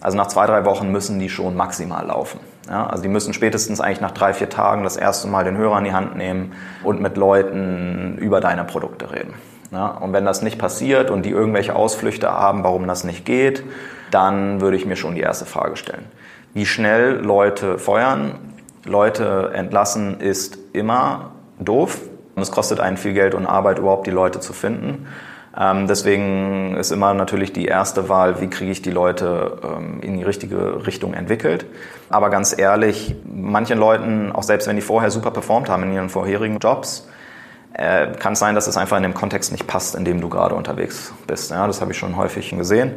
Also 0.00 0.16
nach 0.16 0.26
zwei, 0.26 0.46
drei 0.46 0.64
Wochen 0.64 0.90
müssen 0.90 1.18
die 1.18 1.28
schon 1.28 1.56
maximal 1.56 2.04
laufen. 2.06 2.40
Ja, 2.68 2.86
also 2.86 3.02
die 3.02 3.08
müssen 3.08 3.32
spätestens 3.34 3.80
eigentlich 3.80 4.00
nach 4.00 4.10
drei, 4.10 4.34
vier 4.34 4.48
Tagen 4.48 4.82
das 4.82 4.96
erste 4.96 5.28
Mal 5.28 5.44
den 5.44 5.56
Hörer 5.56 5.78
in 5.78 5.84
die 5.84 5.92
Hand 5.92 6.16
nehmen 6.16 6.52
und 6.82 7.00
mit 7.00 7.16
Leuten 7.16 8.18
über 8.18 8.40
deine 8.40 8.64
Produkte 8.64 9.12
reden. 9.12 9.34
Ja, 9.70 9.86
und 9.86 10.12
wenn 10.12 10.24
das 10.24 10.42
nicht 10.42 10.58
passiert 10.58 11.10
und 11.10 11.24
die 11.24 11.30
irgendwelche 11.30 11.74
Ausflüchte 11.74 12.30
haben, 12.30 12.62
warum 12.62 12.86
das 12.86 13.04
nicht 13.04 13.24
geht, 13.24 13.64
dann 14.10 14.60
würde 14.60 14.76
ich 14.76 14.86
mir 14.86 14.96
schon 14.96 15.14
die 15.14 15.22
erste 15.22 15.46
Frage 15.46 15.76
stellen. 15.76 16.04
Wie 16.52 16.66
schnell 16.66 17.14
Leute 17.24 17.78
feuern, 17.78 18.34
Leute 18.84 19.52
entlassen, 19.54 20.20
ist 20.20 20.58
immer 20.72 21.32
doof. 21.58 22.00
Es 22.36 22.50
kostet 22.50 22.80
einen 22.80 22.96
viel 22.96 23.14
Geld 23.14 23.34
und 23.34 23.46
Arbeit, 23.46 23.78
überhaupt 23.78 24.06
die 24.06 24.10
Leute 24.10 24.40
zu 24.40 24.52
finden. 24.52 25.06
Ähm, 25.58 25.86
deswegen 25.86 26.76
ist 26.76 26.90
immer 26.92 27.12
natürlich 27.12 27.52
die 27.52 27.66
erste 27.66 28.08
Wahl, 28.08 28.40
wie 28.40 28.48
kriege 28.48 28.70
ich 28.70 28.80
die 28.80 28.90
Leute 28.90 29.58
ähm, 29.62 30.00
in 30.00 30.16
die 30.16 30.22
richtige 30.22 30.86
Richtung 30.86 31.12
entwickelt. 31.14 31.66
Aber 32.08 32.30
ganz 32.30 32.56
ehrlich, 32.56 33.14
manchen 33.24 33.78
Leuten, 33.78 34.32
auch 34.32 34.42
selbst 34.42 34.66
wenn 34.66 34.76
die 34.76 34.82
vorher 34.82 35.10
super 35.10 35.30
performt 35.30 35.68
haben 35.68 35.82
in 35.84 35.92
ihren 35.92 36.08
vorherigen 36.08 36.58
Jobs, 36.58 37.06
äh, 37.74 38.08
kann 38.18 38.34
es 38.34 38.38
sein, 38.38 38.54
dass 38.54 38.66
es 38.66 38.76
einfach 38.76 38.96
in 38.96 39.02
dem 39.02 39.14
Kontext 39.14 39.52
nicht 39.52 39.66
passt, 39.66 39.94
in 39.94 40.04
dem 40.04 40.20
du 40.20 40.28
gerade 40.28 40.54
unterwegs 40.54 41.12
bist. 41.26 41.50
Ja, 41.50 41.66
das 41.66 41.80
habe 41.80 41.92
ich 41.92 41.98
schon 41.98 42.16
häufig 42.16 42.50
gesehen. 42.50 42.92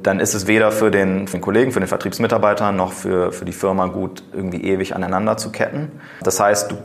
Dann 0.00 0.18
ist 0.18 0.34
es 0.34 0.48
weder 0.48 0.72
für 0.72 0.90
den, 0.90 1.28
für 1.28 1.36
den 1.36 1.42
Kollegen, 1.42 1.70
für 1.70 1.78
den 1.78 1.88
Vertriebsmitarbeiter 1.88 2.72
noch 2.72 2.92
für, 2.92 3.30
für 3.30 3.44
die 3.44 3.52
Firma 3.52 3.86
gut, 3.86 4.24
irgendwie 4.32 4.64
ewig 4.64 4.96
aneinander 4.96 5.36
zu 5.36 5.52
ketten. 5.52 5.92
Das 6.22 6.40
heißt, 6.40 6.72
du, 6.72 6.76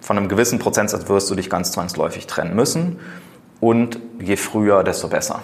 von 0.00 0.16
einem 0.16 0.28
gewissen 0.28 0.58
Prozentsatz 0.58 1.06
wirst 1.08 1.30
du 1.30 1.34
dich 1.34 1.50
ganz 1.50 1.72
zwangsläufig 1.72 2.26
trennen 2.26 2.54
müssen. 2.54 2.98
Und 3.66 3.98
je 4.20 4.36
früher, 4.36 4.84
desto 4.84 5.08
besser. 5.08 5.40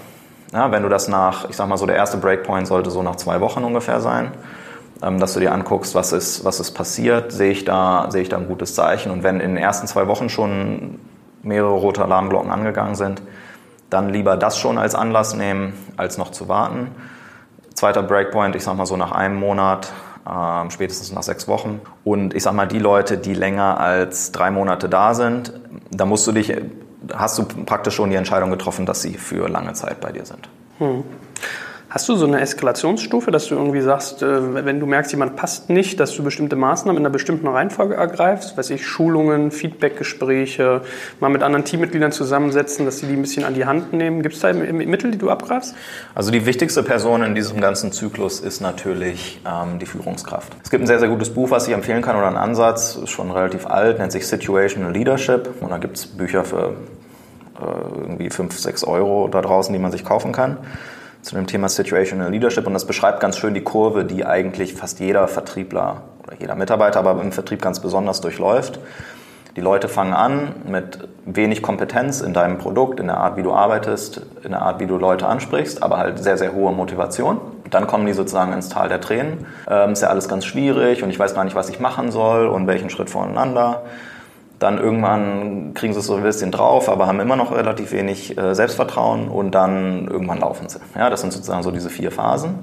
Ja, 0.53 0.71
wenn 0.71 0.85
du 0.85 0.89
das 0.89 1.09
nach, 1.09 1.51
ich 1.51 1.57
sag 1.57 1.67
mal 1.67 1.77
so, 1.77 1.87
der 1.87 1.97
erste 1.97 2.19
Breakpoint 2.19 2.69
sollte 2.69 2.89
so 2.89 3.03
nach 3.03 3.17
zwei 3.17 3.41
Wochen 3.41 3.65
ungefähr 3.65 4.01
sein, 4.01 4.31
ähm, 5.03 5.19
dass 5.19 5.35
du 5.35 5.41
dir 5.41 5.53
anguckst, 5.53 5.97
was 5.97 6.13
ist, 6.13 6.45
was 6.45 6.61
ist 6.61 6.71
passiert, 6.71 7.33
sehe 7.33 7.51
ich, 7.51 7.65
da, 7.65 8.09
ich 8.15 8.29
da 8.29 8.37
ein 8.37 8.47
gutes 8.47 8.77
Zeichen. 8.77 9.11
Und 9.11 9.25
wenn 9.25 9.41
in 9.41 9.57
den 9.57 9.57
ersten 9.57 9.89
zwei 9.89 10.07
Wochen 10.07 10.29
schon 10.29 11.01
mehrere 11.43 11.73
rote 11.73 12.05
Alarmglocken 12.05 12.53
angegangen 12.53 12.95
sind, 12.95 13.23
dann 13.91 14.11
lieber 14.11 14.37
das 14.37 14.57
schon 14.57 14.79
als 14.79 14.95
Anlass 14.95 15.35
nehmen, 15.35 15.73
als 15.97 16.17
noch 16.17 16.31
zu 16.31 16.47
warten. 16.47 16.93
Zweiter 17.75 18.05
Breakpoint, 18.05 18.55
ich 18.55 18.63
sag 18.63 18.77
mal 18.77 18.87
so 18.87 18.97
nach 18.97 19.11
einem 19.11 19.35
Monat, 19.35 19.93
äh, 20.25 20.71
spätestens 20.71 21.11
nach 21.11 21.25
sechs 21.25 21.49
Wochen. 21.49 21.81
Und 22.05 22.35
ich 22.35 22.45
sag 22.45 22.55
mal, 22.55 22.69
die 22.69 22.79
Leute, 22.79 23.19
die 23.19 23.35
länger 23.35 23.81
als 23.81 24.31
drei 24.31 24.53
Monate 24.53 24.89
da 24.89 25.13
sind, 25.15 25.55
da 25.91 26.05
musst 26.05 26.25
du 26.29 26.31
dich 26.31 26.53
hast 27.13 27.39
du 27.39 27.45
praktisch 27.45 27.95
schon 27.95 28.11
die 28.11 28.17
Entscheidung 28.17 28.51
getroffen, 28.51 28.87
dass 28.87 29.03
sie 29.03 29.15
für 29.15 29.49
lange 29.49 29.73
Zeit 29.75 30.01
bei 30.01 30.13
dir 30.13 30.25
sind. 30.25 30.49
Hm. 30.79 31.05
Hast 31.93 32.09
du 32.09 32.17
so 32.17 32.25
eine 32.25 32.41
Eskalationsstufe, 32.41 33.31
dass 33.31 33.49
du 33.49 33.55
irgendwie 33.55 33.83
sagst, 33.83 34.23
äh, 34.23 34.65
wenn 34.65 34.81
du 34.81 34.87
merkst, 34.87 35.13
jemand 35.13 35.37
passt 35.37 35.69
nicht, 35.69 36.01
dass 36.01 36.17
du 36.17 36.23
bestimmte 36.23 36.57
Maßnahmen 36.57 36.99
in 36.99 37.05
einer 37.05 37.13
bestimmten 37.13 37.47
Reihenfolge 37.47 37.97
ergreifst? 37.97 38.57
Weiß 38.57 38.71
ich, 38.71 38.87
Schulungen, 38.87 39.51
Feedbackgespräche, 39.51 40.81
mal 41.21 41.29
mit 41.29 41.43
anderen 41.43 41.67
Teammitgliedern 41.67 42.11
zusammensetzen, 42.11 42.87
dass 42.87 43.01
sie 43.01 43.09
die 43.09 43.13
ein 43.13 43.21
bisschen 43.21 43.45
an 43.45 43.53
die 43.53 43.67
Hand 43.67 43.93
nehmen. 43.93 44.23
Gibt 44.23 44.37
es 44.37 44.41
da 44.41 44.55
Mittel, 44.55 45.11
die 45.11 45.19
du 45.19 45.29
abgreifst? 45.29 45.75
Also 46.15 46.31
die 46.31 46.47
wichtigste 46.47 46.83
Person 46.83 47.23
in 47.25 47.35
diesem 47.35 47.61
ganzen 47.61 47.93
Zyklus 47.93 48.41
ist 48.41 48.63
natürlich 48.63 49.43
ähm, 49.47 49.79
die 49.79 49.85
Führungskraft. 49.85 50.51
Es 50.65 50.71
gibt 50.71 50.83
ein 50.83 50.87
sehr, 50.87 50.99
sehr 50.99 51.11
gutes 51.11 51.29
Buch, 51.29 51.51
was 51.51 51.69
ich 51.69 51.75
empfehlen 51.75 52.01
kann 52.01 52.17
oder 52.17 52.29
einen 52.29 52.39
Ansatz, 52.39 52.97
ist 52.97 53.11
schon 53.11 53.31
relativ 53.31 53.67
alt, 53.67 53.99
nennt 53.99 54.13
sich 54.13 54.27
Situational 54.27 54.95
Leadership. 54.95 55.61
Und 55.61 55.69
da 55.69 55.77
gibt 55.77 55.99
es 55.99 56.07
Bücher 56.07 56.45
für 56.45 56.73
äh, 57.61 58.01
irgendwie 58.01 58.31
5, 58.31 58.59
6 58.59 58.85
Euro 58.85 59.29
da 59.29 59.43
draußen, 59.43 59.75
die 59.75 59.79
man 59.79 59.93
sich 59.93 60.07
kaufen 60.07 60.33
kann 60.33 60.57
zu 61.23 61.37
dem 61.37 61.47
Thema 61.47 61.69
Situational 61.69 62.31
Leadership 62.31 62.67
und 62.67 62.75
das 62.75 62.87
beschreibt 62.87 63.21
ganz 63.21 63.39
schön 63.39 63.55
die 63.55 63.63
Kurve, 63.63 64.05
die 64.05 64.27
eigentlich 64.27 64.75
fast 64.75 65.01
jeder 65.01 65.29
Vertriebler 65.29 66.03
oder 66.27 66.37
jeder 66.39 66.57
Mitarbeiter, 66.57 66.99
aber 66.99 67.21
im 67.23 67.33
Vertrieb 67.33 67.63
ganz 67.63 67.81
besonders 67.81 68.21
durchläuft. 68.21 68.81
Die 69.55 69.61
Leute 69.61 69.89
fangen 69.89 70.15
an 70.15 70.55
mit 70.67 71.07
wenig 71.27 71.63
Kompetenz 71.63 72.23
in 72.23 72.33
deinem 72.33 72.57
Produkt, 72.57 72.99
in 73.01 73.07
der 73.07 73.19
Art, 73.19 73.37
wie 73.37 73.43
du 73.43 73.53
arbeitest, 73.53 74.23
in 74.43 74.53
der 74.53 74.63
Art, 74.63 74.81
wie 74.81 74.87
du 74.87 74.97
Leute 74.97 75.27
ansprichst, 75.27 75.83
aber 75.83 75.99
halt 75.99 76.19
sehr, 76.19 76.39
sehr 76.39 76.55
hohe 76.55 76.73
Motivation. 76.73 77.39
Dann 77.71 77.87
kommen 77.87 78.07
die 78.07 78.15
sozusagen 78.15 78.53
ins 78.55 78.71
Tal 78.71 78.89
der 78.89 79.01
Tränen. 79.01 79.47
Ähm, 79.69 79.93
ist 79.93 80.03
ja 80.03 80.09
alles 80.09 80.29
ganz 80.29 80.47
schwierig 80.47 81.03
und 81.03 81.11
ich 81.11 81.19
weiß 81.19 81.35
gar 81.35 81.45
nicht, 81.45 81.55
was 81.55 81.69
ich 81.69 81.81
machen 81.81 82.11
soll 82.11 82.47
und 82.47 82.67
welchen 82.67 82.89
Schritt 82.89 83.11
voneinander. 83.11 83.83
Dann 84.63 84.79
irgendwann 84.79 85.75
kriegen 85.75 85.93
sie 85.93 85.99
es 85.99 86.07
so 86.07 86.15
ein 86.15 86.23
bisschen 86.23 86.53
drauf, 86.53 86.89
aber 86.89 87.09
haben 87.09 87.19
immer 87.19 87.35
noch 87.35 87.51
relativ 87.51 87.91
wenig 87.91 88.39
äh, 88.39 88.55
Selbstvertrauen 88.55 89.29
und 89.29 89.57
dann 89.57 90.07
irgendwann 90.07 90.39
laufen 90.39 90.69
sie. 90.69 90.79
Ja, 90.95 91.11
das 91.11 91.21
sind 91.21 91.33
sozusagen 91.33 91.65
so 91.65 91.73
diese 91.73 91.91
vier 91.91 92.13
Phasen. 92.13 92.61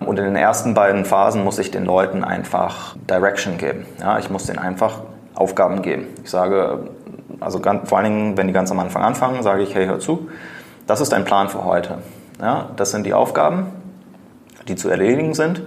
Und 0.00 0.18
in 0.18 0.26
den 0.26 0.36
ersten 0.36 0.74
beiden 0.74 1.06
Phasen 1.06 1.42
muss 1.42 1.58
ich 1.58 1.70
den 1.70 1.86
Leuten 1.86 2.22
einfach 2.22 2.96
Direction 3.08 3.56
geben. 3.56 3.86
Ja, 3.98 4.18
ich 4.18 4.28
muss 4.28 4.44
denen 4.44 4.58
einfach 4.58 5.00
Aufgaben 5.34 5.80
geben. 5.80 6.08
Ich 6.22 6.28
sage, 6.28 6.90
also 7.40 7.60
ganz, 7.60 7.88
vor 7.88 7.96
allen 7.96 8.12
Dingen, 8.12 8.36
wenn 8.36 8.46
die 8.46 8.52
ganz 8.52 8.70
am 8.70 8.78
Anfang 8.78 9.02
anfangen, 9.02 9.42
sage 9.42 9.62
ich, 9.62 9.74
hey, 9.74 9.86
hör 9.86 10.00
zu, 10.00 10.28
das 10.86 11.00
ist 11.00 11.12
dein 11.12 11.24
Plan 11.24 11.48
für 11.48 11.64
heute. 11.64 11.98
Ja, 12.42 12.68
das 12.76 12.90
sind 12.90 13.06
die 13.06 13.14
Aufgaben, 13.14 13.68
die 14.68 14.76
zu 14.76 14.90
erledigen 14.90 15.32
sind. 15.32 15.62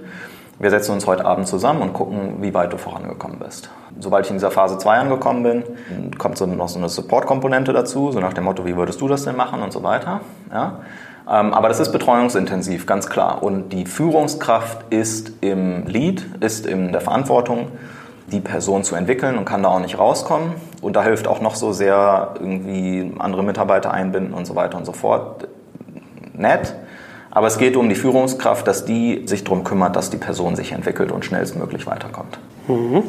Wir 0.62 0.70
setzen 0.70 0.92
uns 0.92 1.08
heute 1.08 1.24
Abend 1.24 1.48
zusammen 1.48 1.82
und 1.82 1.92
gucken, 1.92 2.36
wie 2.40 2.54
weit 2.54 2.72
du 2.72 2.76
vorangekommen 2.76 3.40
bist. 3.40 3.68
Sobald 3.98 4.26
ich 4.26 4.30
in 4.30 4.36
dieser 4.36 4.52
Phase 4.52 4.78
2 4.78 4.96
angekommen 4.96 5.42
bin, 5.42 5.64
kommt 6.18 6.38
so 6.38 6.46
noch 6.46 6.68
so 6.68 6.78
eine 6.78 6.88
Support-Komponente 6.88 7.72
dazu, 7.72 8.12
so 8.12 8.20
nach 8.20 8.32
dem 8.32 8.44
Motto, 8.44 8.64
wie 8.64 8.76
würdest 8.76 9.00
du 9.00 9.08
das 9.08 9.24
denn 9.24 9.34
machen 9.34 9.60
und 9.60 9.72
so 9.72 9.82
weiter. 9.82 10.20
Ja? 10.52 10.82
Ähm, 11.28 11.52
aber 11.52 11.66
das 11.66 11.80
ist 11.80 11.90
betreuungsintensiv, 11.90 12.86
ganz 12.86 13.08
klar. 13.08 13.42
Und 13.42 13.70
die 13.70 13.86
Führungskraft 13.86 14.84
ist 14.90 15.32
im 15.40 15.84
Lead, 15.88 16.24
ist 16.38 16.64
in 16.64 16.92
der 16.92 17.00
Verantwortung, 17.00 17.72
die 18.30 18.38
Person 18.38 18.84
zu 18.84 18.94
entwickeln 18.94 19.38
und 19.38 19.44
kann 19.44 19.64
da 19.64 19.68
auch 19.68 19.80
nicht 19.80 19.98
rauskommen. 19.98 20.52
Und 20.80 20.94
da 20.94 21.02
hilft 21.02 21.26
auch 21.26 21.40
noch 21.40 21.56
so 21.56 21.72
sehr 21.72 22.34
irgendwie 22.38 23.12
andere 23.18 23.42
Mitarbeiter 23.42 23.90
einbinden 23.90 24.32
und 24.32 24.46
so 24.46 24.54
weiter 24.54 24.78
und 24.78 24.84
so 24.84 24.92
fort. 24.92 25.48
Nett. 26.34 26.76
Aber 27.34 27.46
es 27.46 27.56
geht 27.56 27.76
um 27.76 27.88
die 27.88 27.94
Führungskraft, 27.94 28.68
dass 28.68 28.84
die 28.84 29.22
sich 29.24 29.42
darum 29.42 29.64
kümmert, 29.64 29.96
dass 29.96 30.10
die 30.10 30.18
Person 30.18 30.54
sich 30.54 30.72
entwickelt 30.72 31.10
und 31.10 31.24
schnellstmöglich 31.24 31.86
weiterkommt. 31.86 32.38
Mhm. 32.68 33.04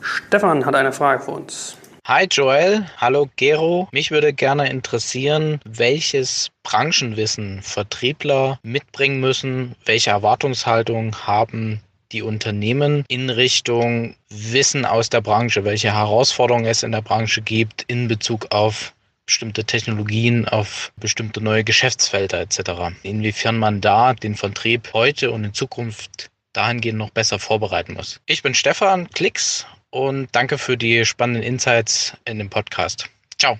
Stefan 0.00 0.66
hat 0.66 0.74
eine 0.74 0.92
Frage 0.92 1.22
für 1.22 1.30
uns. 1.30 1.76
Hi 2.08 2.26
Joel, 2.28 2.86
hallo 2.98 3.28
Gero. 3.36 3.88
Mich 3.92 4.10
würde 4.10 4.32
gerne 4.32 4.68
interessieren, 4.68 5.60
welches 5.64 6.48
Branchenwissen 6.64 7.62
Vertriebler 7.62 8.58
mitbringen 8.64 9.20
müssen, 9.20 9.76
welche 9.84 10.10
Erwartungshaltung 10.10 11.14
haben 11.24 11.80
die 12.12 12.22
Unternehmen 12.22 13.04
in 13.08 13.30
Richtung 13.30 14.16
Wissen 14.28 14.84
aus 14.84 15.08
der 15.08 15.20
Branche, 15.20 15.64
welche 15.64 15.92
Herausforderungen 15.92 16.66
es 16.66 16.82
in 16.82 16.92
der 16.92 17.02
Branche 17.02 17.42
gibt 17.42 17.84
in 17.88 18.08
Bezug 18.08 18.46
auf 18.50 18.92
bestimmte 19.26 19.64
Technologien, 19.64 20.48
auf 20.48 20.92
bestimmte 20.96 21.42
neue 21.42 21.64
Geschäftsfelder 21.64 22.40
etc. 22.40 22.94
Inwiefern 23.02 23.58
man 23.58 23.80
da 23.80 24.14
den 24.14 24.36
Vertrieb 24.36 24.90
heute 24.94 25.32
und 25.32 25.44
in 25.44 25.52
Zukunft 25.52 26.30
dahingehend 26.52 26.98
noch 26.98 27.10
besser 27.10 27.38
vorbereiten 27.38 27.94
muss. 27.94 28.20
Ich 28.26 28.42
bin 28.42 28.54
Stefan 28.54 29.10
Klicks 29.10 29.66
und 29.90 30.28
danke 30.32 30.58
für 30.58 30.76
die 30.76 31.04
spannenden 31.04 31.42
Insights 31.42 32.16
in 32.24 32.38
dem 32.38 32.48
Podcast. 32.48 33.10
Ciao. 33.38 33.58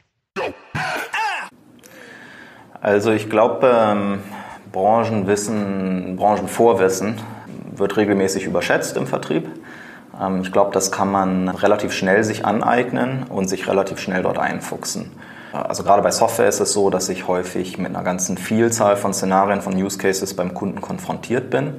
Also 2.81 3.13
ich 3.13 3.29
glaube, 3.29 3.71
ähm, 3.75 4.23
Branchenwissen, 4.73 6.17
Branchenvorwissen 6.17 7.21
wird 7.73 7.97
regelmäßig 7.97 8.45
überschätzt 8.45 8.97
im 8.97 9.07
Vertrieb. 9.07 9.49
Ähm, 10.21 10.43
ich 10.43 10.53
glaube, 10.53 10.73
das 10.73 10.93
kann 10.93 11.11
man 11.11 11.49
relativ 11.49 11.93
schnell 11.93 12.23
sich 12.25 12.45
aneignen 12.45 13.25
und 13.25 13.49
sich 13.49 13.67
relativ 13.69 13.99
schnell 13.99 14.23
dort 14.23 14.39
einfuchsen. 14.39 15.11
Also 15.53 15.83
gerade 15.83 16.03
bei 16.03 16.11
Software 16.11 16.49
ist 16.49 16.61
es 16.61 16.73
so, 16.73 16.91
dass 16.91 17.09
ich 17.09 17.29
häufig 17.29 17.79
mit 17.79 17.89
einer 17.89 18.03
ganzen 18.03 18.37
Vielzahl 18.37 18.97
von 18.97 19.15
Szenarien, 19.15 19.63
von 19.63 19.75
Use 19.75 19.99
Cases 19.99 20.35
beim 20.35 20.55
Kunden 20.55 20.81
konfrontiert 20.81 21.51
bin 21.51 21.75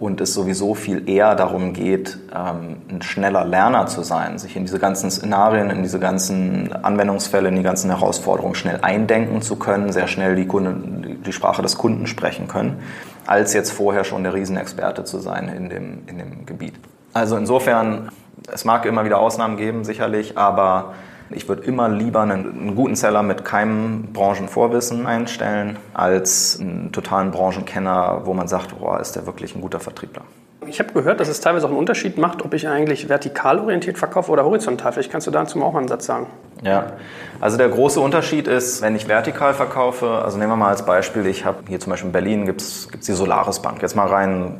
und 0.00 0.22
es 0.22 0.32
sowieso 0.32 0.74
viel 0.74 1.08
eher 1.08 1.34
darum 1.34 1.74
geht, 1.74 2.18
ähm, 2.34 2.78
ein 2.88 3.02
schneller 3.02 3.44
Lerner 3.44 3.86
zu 3.86 4.02
sein, 4.02 4.38
sich 4.38 4.56
in 4.56 4.64
diese 4.64 4.78
ganzen 4.78 5.10
Szenarien, 5.10 5.68
in 5.68 5.82
diese 5.82 6.00
ganzen 6.00 6.72
Anwendungsfälle, 6.72 7.50
in 7.50 7.56
die 7.56 7.62
ganzen 7.62 7.90
Herausforderungen 7.90 8.54
schnell 8.54 8.78
eindenken 8.80 9.42
zu 9.42 9.56
können, 9.56 9.92
sehr 9.92 10.08
schnell 10.08 10.36
die, 10.36 10.46
Kunden, 10.46 11.22
die 11.22 11.32
Sprache 11.32 11.60
des 11.60 11.76
Kunden 11.76 12.06
sprechen 12.06 12.48
können, 12.48 12.78
als 13.26 13.52
jetzt 13.52 13.72
vorher 13.72 14.04
schon 14.04 14.22
der 14.24 14.32
Riesenexperte 14.32 15.04
zu 15.04 15.18
sein 15.18 15.48
in 15.48 15.68
dem, 15.68 15.98
in 16.06 16.16
dem 16.16 16.46
Gebiet. 16.46 16.74
Also 17.12 17.36
insofern, 17.36 18.08
es 18.50 18.64
mag 18.64 18.86
immer 18.86 19.04
wieder 19.04 19.18
Ausnahmen 19.18 19.58
geben, 19.58 19.84
sicherlich, 19.84 20.38
aber 20.38 20.94
ich 21.32 21.48
würde 21.48 21.62
immer 21.62 21.88
lieber 21.88 22.20
einen, 22.20 22.50
einen, 22.50 22.76
guten 22.76 22.96
Seller 22.96 23.22
mit 23.22 23.44
keinem 23.44 24.08
Branchenvorwissen 24.12 25.06
einstellen, 25.06 25.78
als 25.94 26.58
einen 26.60 26.92
totalen 26.92 27.30
Branchenkenner, 27.30 28.22
wo 28.24 28.34
man 28.34 28.48
sagt, 28.48 28.78
boah, 28.78 29.00
ist 29.00 29.16
der 29.16 29.26
wirklich 29.26 29.54
ein 29.54 29.60
guter 29.60 29.80
Vertriebler. 29.80 30.22
Ich 30.66 30.78
habe 30.78 30.92
gehört, 30.92 31.20
dass 31.20 31.28
es 31.28 31.40
teilweise 31.40 31.66
auch 31.66 31.70
einen 31.70 31.78
Unterschied 31.78 32.18
macht, 32.18 32.44
ob 32.44 32.52
ich 32.52 32.68
eigentlich 32.68 33.08
vertikal 33.08 33.58
orientiert 33.58 33.96
verkaufe 33.96 34.30
oder 34.30 34.44
horizontal. 34.44 34.92
Vielleicht 34.92 35.10
kannst 35.10 35.26
du 35.26 35.30
dazu 35.30 35.62
auch 35.62 35.74
einen 35.74 35.88
Satz 35.88 36.06
sagen. 36.06 36.26
Ja, 36.62 36.92
also 37.40 37.56
der 37.56 37.68
große 37.70 37.98
Unterschied 37.98 38.46
ist, 38.46 38.82
wenn 38.82 38.94
ich 38.94 39.08
vertikal 39.08 39.54
verkaufe, 39.54 40.22
also 40.22 40.36
nehmen 40.36 40.52
wir 40.52 40.56
mal 40.56 40.68
als 40.68 40.84
Beispiel, 40.84 41.26
ich 41.26 41.44
habe 41.44 41.58
hier 41.68 41.80
zum 41.80 41.90
Beispiel 41.90 42.08
in 42.08 42.12
Berlin 42.12 42.46
gibt 42.46 42.60
es 42.60 42.88
die 43.06 43.12
Solaris 43.12 43.60
Bank, 43.60 43.80
jetzt 43.80 43.96
mal 43.96 44.06
rein 44.06 44.58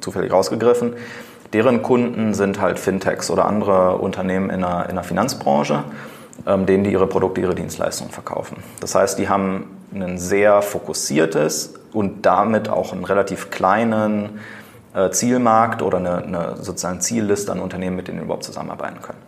zufällig 0.00 0.32
rausgegriffen. 0.32 0.94
Deren 1.52 1.82
Kunden 1.82 2.34
sind 2.34 2.60
halt 2.60 2.78
Fintechs 2.78 3.30
oder 3.30 3.46
andere 3.46 3.96
Unternehmen 3.98 4.50
in 4.50 4.60
der, 4.60 4.88
in 4.88 4.94
der 4.94 5.04
Finanzbranche, 5.04 5.84
ähm, 6.46 6.66
denen 6.66 6.84
die 6.84 6.92
ihre 6.92 7.06
Produkte, 7.06 7.40
ihre 7.40 7.54
Dienstleistungen 7.54 8.12
verkaufen. 8.12 8.58
Das 8.80 8.94
heißt, 8.94 9.18
die 9.18 9.28
haben 9.28 9.76
ein 9.94 10.18
sehr 10.18 10.62
fokussiertes 10.62 11.74
und 11.92 12.26
damit 12.26 12.68
auch 12.68 12.92
einen 12.92 13.04
relativ 13.04 13.50
kleinen 13.50 14.40
äh, 14.94 15.10
Zielmarkt 15.10 15.82
oder 15.82 15.98
eine, 15.98 16.16
eine 16.18 16.56
sozusagen 16.56 17.00
Zielliste 17.00 17.52
an 17.52 17.60
Unternehmen, 17.60 17.96
mit 17.96 18.08
denen 18.08 18.18
wir 18.18 18.24
überhaupt 18.24 18.44
zusammenarbeiten 18.44 19.00
können. 19.02 19.18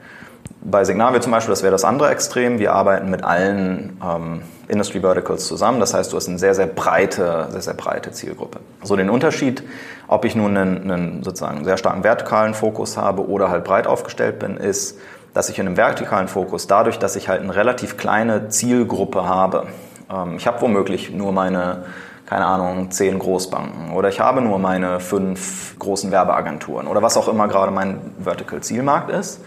Bei 0.60 0.84
Signavio 0.84 1.20
zum 1.20 1.32
Beispiel, 1.32 1.52
das 1.52 1.62
wäre 1.62 1.70
das 1.70 1.84
andere 1.84 2.10
Extrem. 2.10 2.58
Wir 2.58 2.72
arbeiten 2.72 3.10
mit 3.10 3.22
allen 3.22 3.96
ähm, 4.04 4.42
Industry 4.66 5.00
Verticals 5.00 5.46
zusammen. 5.46 5.78
Das 5.78 5.94
heißt, 5.94 6.12
du 6.12 6.16
hast 6.16 6.28
eine 6.28 6.38
sehr, 6.38 6.54
sehr 6.54 6.66
breite, 6.66 7.46
sehr, 7.50 7.60
sehr 7.60 7.74
breite 7.74 8.10
Zielgruppe. 8.10 8.58
So 8.82 8.96
den 8.96 9.08
Unterschied, 9.08 9.62
ob 10.08 10.24
ich 10.24 10.34
nun 10.34 10.56
einen, 10.56 10.90
einen 10.90 11.22
sozusagen 11.22 11.64
sehr 11.64 11.76
starken 11.76 12.02
vertikalen 12.02 12.54
Fokus 12.54 12.96
habe 12.96 13.28
oder 13.28 13.50
halt 13.50 13.64
breit 13.64 13.86
aufgestellt 13.86 14.40
bin, 14.40 14.56
ist, 14.56 14.98
dass 15.32 15.48
ich 15.48 15.58
in 15.60 15.66
einem 15.66 15.76
vertikalen 15.76 16.26
Fokus, 16.26 16.66
dadurch, 16.66 16.98
dass 16.98 17.14
ich 17.14 17.28
halt 17.28 17.40
eine 17.40 17.54
relativ 17.54 17.96
kleine 17.96 18.48
Zielgruppe 18.48 19.26
habe, 19.26 19.68
ähm, 20.10 20.36
ich 20.36 20.46
habe 20.48 20.60
womöglich 20.60 21.12
nur 21.12 21.32
meine 21.32 21.84
keine 22.26 22.44
Ahnung, 22.44 22.90
zehn 22.90 23.18
Großbanken 23.18 23.92
oder 23.92 24.10
ich 24.10 24.20
habe 24.20 24.42
nur 24.42 24.58
meine 24.58 25.00
fünf 25.00 25.78
großen 25.78 26.10
Werbeagenturen 26.10 26.86
oder 26.86 27.00
was 27.00 27.16
auch 27.16 27.26
immer 27.26 27.48
gerade 27.48 27.72
mein 27.72 28.00
Vertical 28.22 28.60
Zielmarkt 28.60 29.08
ist 29.08 29.40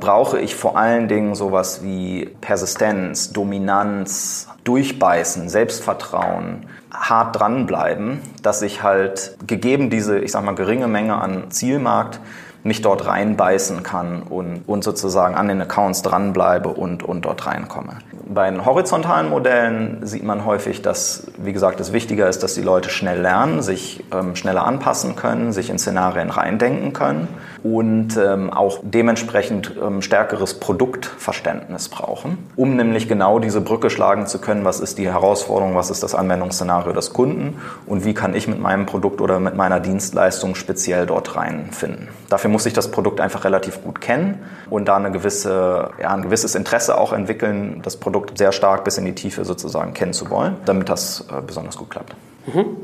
brauche 0.00 0.38
ich 0.38 0.54
vor 0.54 0.76
allen 0.76 1.08
Dingen 1.08 1.34
sowas 1.34 1.82
wie 1.82 2.30
Persistenz, 2.40 3.32
Dominanz, 3.32 4.48
Durchbeißen, 4.64 5.48
Selbstvertrauen, 5.48 6.66
hart 6.92 7.38
dranbleiben, 7.38 8.20
dass 8.42 8.62
ich 8.62 8.82
halt 8.82 9.36
gegeben 9.46 9.90
diese, 9.90 10.18
ich 10.18 10.32
sag 10.32 10.44
mal, 10.44 10.54
geringe 10.54 10.88
Menge 10.88 11.16
an 11.16 11.50
Zielmarkt 11.50 12.20
mich 12.66 12.82
dort 12.82 13.06
reinbeißen 13.06 13.84
kann 13.84 14.22
und, 14.24 14.62
und 14.66 14.82
sozusagen 14.82 15.36
an 15.36 15.46
den 15.48 15.62
Accounts 15.62 16.02
dranbleibe 16.02 16.68
und, 16.68 17.04
und 17.04 17.24
dort 17.24 17.46
reinkomme. 17.46 17.98
Bei 18.28 18.50
den 18.50 18.64
horizontalen 18.66 19.30
Modellen 19.30 20.04
sieht 20.04 20.24
man 20.24 20.44
häufig, 20.44 20.82
dass, 20.82 21.28
wie 21.38 21.52
gesagt, 21.52 21.78
es 21.78 21.92
wichtiger 21.92 22.28
ist, 22.28 22.42
dass 22.42 22.54
die 22.54 22.62
Leute 22.62 22.90
schnell 22.90 23.20
lernen, 23.20 23.62
sich 23.62 24.04
ähm, 24.12 24.34
schneller 24.34 24.66
anpassen 24.66 25.14
können, 25.14 25.52
sich 25.52 25.70
in 25.70 25.78
Szenarien 25.78 26.30
reindenken 26.30 26.92
können 26.92 27.28
und 27.74 28.16
ähm, 28.16 28.52
auch 28.52 28.78
dementsprechend 28.82 29.72
ähm, 29.82 30.00
stärkeres 30.00 30.54
Produktverständnis 30.54 31.88
brauchen, 31.88 32.38
um 32.54 32.76
nämlich 32.76 33.08
genau 33.08 33.38
diese 33.38 33.60
Brücke 33.60 33.90
schlagen 33.90 34.26
zu 34.26 34.40
können, 34.40 34.64
was 34.64 34.80
ist 34.80 34.98
die 34.98 35.06
Herausforderung, 35.06 35.74
was 35.74 35.90
ist 35.90 36.02
das 36.02 36.14
Anwendungsszenario 36.14 36.92
des 36.92 37.12
Kunden 37.12 37.58
und 37.86 38.04
wie 38.04 38.14
kann 38.14 38.34
ich 38.34 38.46
mit 38.46 38.60
meinem 38.60 38.86
Produkt 38.86 39.20
oder 39.20 39.40
mit 39.40 39.56
meiner 39.56 39.80
Dienstleistung 39.80 40.54
speziell 40.54 41.06
dort 41.06 41.34
reinfinden. 41.36 42.08
Dafür 42.28 42.50
muss 42.50 42.66
ich 42.66 42.72
das 42.72 42.90
Produkt 42.90 43.20
einfach 43.20 43.44
relativ 43.44 43.82
gut 43.82 44.00
kennen 44.00 44.38
und 44.70 44.86
da 44.86 44.96
eine 44.96 45.10
gewisse, 45.10 45.90
ja, 46.00 46.14
ein 46.14 46.22
gewisses 46.22 46.54
Interesse 46.54 46.98
auch 46.98 47.12
entwickeln, 47.12 47.80
das 47.82 47.96
Produkt 47.96 48.38
sehr 48.38 48.52
stark 48.52 48.84
bis 48.84 48.98
in 48.98 49.04
die 49.04 49.14
Tiefe 49.14 49.44
sozusagen 49.44 49.92
kennen 49.92 50.12
zu 50.12 50.30
wollen, 50.30 50.56
damit 50.66 50.88
das 50.88 51.26
äh, 51.30 51.40
besonders 51.44 51.76
gut 51.76 51.90
klappt. 51.90 52.14
Mhm. 52.46 52.76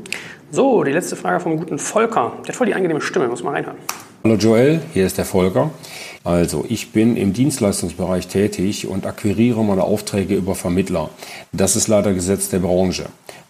So, 0.51 0.83
die 0.83 0.91
letzte 0.91 1.15
Frage 1.15 1.39
vom 1.39 1.57
guten 1.57 1.79
Volker. 1.79 2.33
Der 2.43 2.49
hat 2.49 2.55
voll 2.55 2.67
die 2.67 2.75
angenehme 2.75 3.01
Stimme, 3.01 3.27
muss 3.27 3.43
man 3.43 3.53
reinhören. 3.53 3.77
Hallo 4.25 4.35
Joel, 4.35 4.79
hier 4.93 5.05
ist 5.05 5.17
der 5.17 5.25
Volker. 5.25 5.71
Also, 6.23 6.63
ich 6.69 6.93
bin 6.93 7.17
im 7.17 7.33
Dienstleistungsbereich 7.33 8.29
tätig 8.29 8.87
und 8.87 9.05
akquiriere 9.05 9.61
meine 9.65 9.83
Aufträge 9.83 10.35
über 10.35 10.55
Vermittler. 10.55 11.09
Das 11.51 11.75
ist 11.75 11.89
leider 11.89 12.13
Gesetz 12.13 12.47
der 12.47 12.59
Branche. 12.59 13.07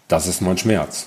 Das 0.08 0.26
ist 0.26 0.42
mein 0.42 0.58
Schmerz. 0.58 1.06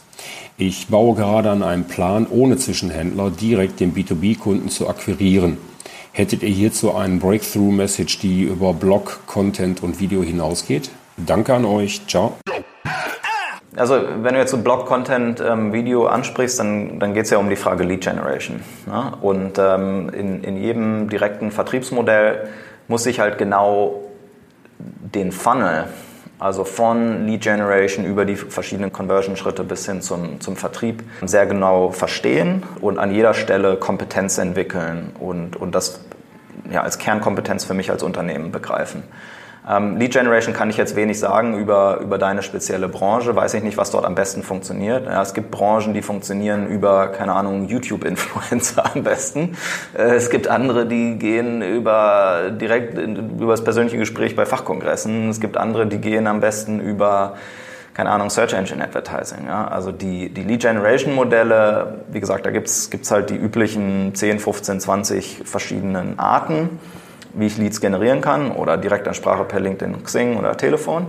Ich 0.57 0.87
baue 0.87 1.15
gerade 1.15 1.51
an 1.51 1.63
einem 1.63 1.83
Plan, 1.83 2.27
ohne 2.29 2.55
Zwischenhändler 2.55 3.29
direkt 3.29 3.81
den 3.81 3.93
B2B-Kunden 3.93 4.69
zu 4.69 4.87
akquirieren. 4.87 5.57
Hättet 6.13 6.43
ihr 6.43 6.49
hierzu 6.49 6.95
einen 6.95 7.19
Breakthrough-Message, 7.19 8.19
die 8.19 8.43
über 8.43 8.73
Blog, 8.73 9.19
Content 9.27 9.83
und 9.83 9.99
Video 9.99 10.23
hinausgeht? 10.23 10.91
Danke 11.17 11.53
an 11.53 11.65
euch. 11.65 12.07
Ciao. 12.07 12.37
Also 13.75 13.99
wenn 14.21 14.33
du 14.33 14.39
jetzt 14.39 14.51
so 14.51 14.57
Blog-Content, 14.57 15.41
ähm, 15.41 15.73
Video 15.73 16.07
ansprichst, 16.07 16.59
dann, 16.59 16.99
dann 16.99 17.13
geht 17.13 17.25
es 17.25 17.31
ja 17.31 17.37
um 17.37 17.49
die 17.49 17.55
Frage 17.55 17.83
Lead 17.83 18.01
Generation. 18.01 18.61
Ne? 18.85 19.13
Und 19.21 19.59
ähm, 19.59 20.09
in, 20.09 20.43
in 20.43 20.57
jedem 20.57 21.09
direkten 21.09 21.51
Vertriebsmodell 21.51 22.47
muss 22.87 23.05
ich 23.05 23.19
halt 23.19 23.37
genau 23.37 24.03
den 24.79 25.31
Funnel, 25.31 25.85
also 26.39 26.63
von 26.63 27.25
Lead 27.25 27.41
Generation 27.41 28.05
über 28.05 28.23
die 28.25 28.35
verschiedenen 28.35 28.91
Conversion-Schritte 28.91 29.63
bis 29.63 29.85
hin 29.85 30.01
zum, 30.01 30.39
zum 30.39 30.55
Vertrieb, 30.55 31.03
sehr 31.23 31.45
genau 31.45 31.91
verstehen 31.91 32.63
und 32.79 32.99
an 32.99 33.11
jeder 33.11 33.33
Stelle 33.33 33.75
Kompetenz 33.75 34.37
entwickeln 34.37 35.11
und, 35.19 35.55
und 35.55 35.73
das 35.73 36.01
ja, 36.71 36.81
als 36.81 36.97
Kernkompetenz 36.97 37.65
für 37.65 37.73
mich 37.73 37.91
als 37.91 38.03
Unternehmen 38.03 38.51
begreifen. 38.51 39.03
Ähm, 39.69 39.97
Lead 39.97 40.13
Generation 40.13 40.53
kann 40.53 40.69
ich 40.69 40.77
jetzt 40.77 40.95
wenig 40.95 41.19
sagen 41.19 41.57
über, 41.57 41.99
über 42.01 42.17
deine 42.17 42.41
spezielle 42.41 42.87
Branche. 42.87 43.35
Weiß 43.35 43.53
ich 43.53 43.63
nicht, 43.63 43.77
was 43.77 43.91
dort 43.91 44.05
am 44.05 44.15
besten 44.15 44.43
funktioniert. 44.43 45.05
Ja, 45.05 45.21
es 45.21 45.33
gibt 45.33 45.51
Branchen, 45.51 45.93
die 45.93 46.01
funktionieren 46.01 46.67
über, 46.67 47.07
keine 47.09 47.33
Ahnung, 47.33 47.67
YouTube-Influencer 47.67 48.83
am 48.95 49.03
besten. 49.03 49.57
Äh, 49.97 50.15
es 50.15 50.29
gibt 50.29 50.47
andere, 50.47 50.85
die 50.85 51.17
gehen 51.17 51.61
über 51.61 52.51
direkt 52.51 52.97
über 52.97 53.51
das 53.51 53.63
persönliche 53.63 53.97
Gespräch 53.97 54.35
bei 54.35 54.45
Fachkongressen. 54.45 55.29
Es 55.29 55.41
gibt 55.41 55.57
andere, 55.57 55.85
die 55.85 55.99
gehen 55.99 56.27
am 56.27 56.39
besten 56.39 56.79
über 56.79 57.35
keine 57.93 58.11
Ahnung, 58.11 58.29
Search 58.29 58.53
Engine 58.53 58.83
Advertising. 58.83 59.47
Ja? 59.47 59.67
Also 59.69 59.91
die, 59.91 60.29
die 60.29 60.43
Lead 60.43 60.61
Generation 60.61 61.15
Modelle, 61.15 62.01
wie 62.11 62.19
gesagt, 62.19 62.45
da 62.45 62.51
gibt's 62.51 62.91
gibt's 62.91 63.09
halt 63.09 63.31
die 63.31 63.35
üblichen 63.35 64.13
10, 64.13 64.37
15, 64.37 64.79
20 64.79 65.41
verschiedenen 65.45 66.19
Arten 66.19 66.79
wie 67.37 67.45
ich 67.45 67.57
Leads 67.57 67.79
generieren 67.81 68.21
kann 68.21 68.51
oder 68.51 68.77
Direktansprache 68.77 69.45
per 69.45 69.59
LinkedIn, 69.59 70.03
Xing 70.03 70.37
oder 70.37 70.57
Telefon. 70.57 71.07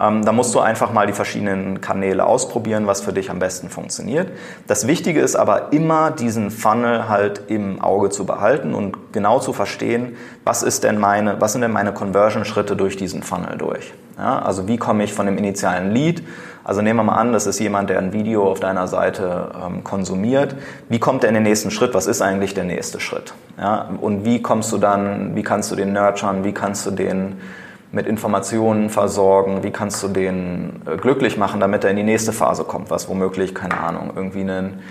Ähm, 0.00 0.24
da 0.24 0.32
musst 0.32 0.54
du 0.54 0.60
einfach 0.60 0.92
mal 0.92 1.06
die 1.06 1.12
verschiedenen 1.12 1.80
Kanäle 1.80 2.26
ausprobieren, 2.26 2.86
was 2.86 3.00
für 3.00 3.12
dich 3.12 3.30
am 3.30 3.38
besten 3.38 3.68
funktioniert. 3.68 4.28
Das 4.66 4.86
Wichtige 4.86 5.20
ist 5.20 5.36
aber 5.36 5.72
immer, 5.72 6.10
diesen 6.10 6.50
Funnel 6.50 7.08
halt 7.08 7.42
im 7.48 7.80
Auge 7.80 8.10
zu 8.10 8.26
behalten 8.26 8.74
und 8.74 9.12
genau 9.12 9.38
zu 9.38 9.52
verstehen, 9.52 10.16
was 10.42 10.62
ist 10.62 10.82
denn 10.82 10.98
meine, 10.98 11.40
was 11.40 11.52
sind 11.52 11.60
denn 11.60 11.72
meine 11.72 11.92
Conversion-Schritte 11.92 12.74
durch 12.74 12.96
diesen 12.96 13.22
Funnel 13.22 13.56
durch. 13.56 13.94
Ja, 14.18 14.40
also 14.40 14.68
wie 14.68 14.76
komme 14.78 15.04
ich 15.04 15.12
von 15.12 15.26
dem 15.26 15.38
initialen 15.38 15.92
Lead 15.92 16.22
also 16.64 16.80
nehmen 16.80 16.98
wir 16.98 17.04
mal 17.04 17.16
an, 17.16 17.32
das 17.32 17.46
ist 17.46 17.60
jemand, 17.60 17.90
der 17.90 17.98
ein 17.98 18.14
Video 18.14 18.50
auf 18.50 18.58
deiner 18.58 18.88
Seite 18.88 19.50
ähm, 19.62 19.84
konsumiert. 19.84 20.56
Wie 20.88 20.98
kommt 20.98 21.22
er 21.22 21.28
in 21.28 21.34
den 21.34 21.42
nächsten 21.42 21.70
Schritt? 21.70 21.92
Was 21.92 22.06
ist 22.06 22.22
eigentlich 22.22 22.54
der 22.54 22.64
nächste 22.64 23.00
Schritt? 23.00 23.34
Ja, 23.58 23.90
und 24.00 24.24
wie 24.24 24.40
kommst 24.40 24.72
du 24.72 24.78
dann, 24.78 25.36
wie 25.36 25.42
kannst 25.42 25.70
du 25.70 25.76
den 25.76 25.92
nurturen? 25.92 26.42
Wie 26.42 26.52
kannst 26.52 26.86
du 26.86 26.90
den 26.90 27.36
mit 27.92 28.06
Informationen 28.06 28.88
versorgen? 28.88 29.62
Wie 29.62 29.70
kannst 29.70 30.02
du 30.02 30.08
den 30.08 30.80
äh, 30.86 30.96
glücklich 30.96 31.36
machen, 31.36 31.60
damit 31.60 31.84
er 31.84 31.90
in 31.90 31.96
die 31.96 32.02
nächste 32.02 32.32
Phase 32.32 32.64
kommt? 32.64 32.90
Was 32.90 33.08
womöglich, 33.08 33.54
keine 33.54 33.78
Ahnung, 33.78 34.12
irgendwie 34.16 34.40
einen, 34.40 34.82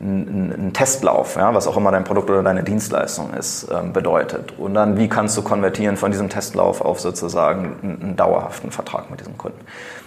einen 0.00 0.72
Testlauf, 0.72 1.36
ja, 1.36 1.54
was 1.54 1.66
auch 1.66 1.76
immer 1.76 1.90
dein 1.90 2.04
Produkt 2.04 2.28
oder 2.30 2.42
deine 2.42 2.62
Dienstleistung 2.62 3.32
ist, 3.34 3.68
ähm, 3.72 3.92
bedeutet. 3.92 4.52
Und 4.58 4.74
dann, 4.74 4.98
wie 4.98 5.08
kannst 5.08 5.36
du 5.36 5.42
konvertieren 5.42 5.96
von 5.96 6.10
diesem 6.10 6.28
Testlauf 6.28 6.80
auf 6.80 7.00
sozusagen 7.00 7.76
einen 7.82 8.16
dauerhaften 8.16 8.70
Vertrag 8.70 9.10
mit 9.10 9.20
diesem 9.20 9.38
Kunden? 9.38 9.60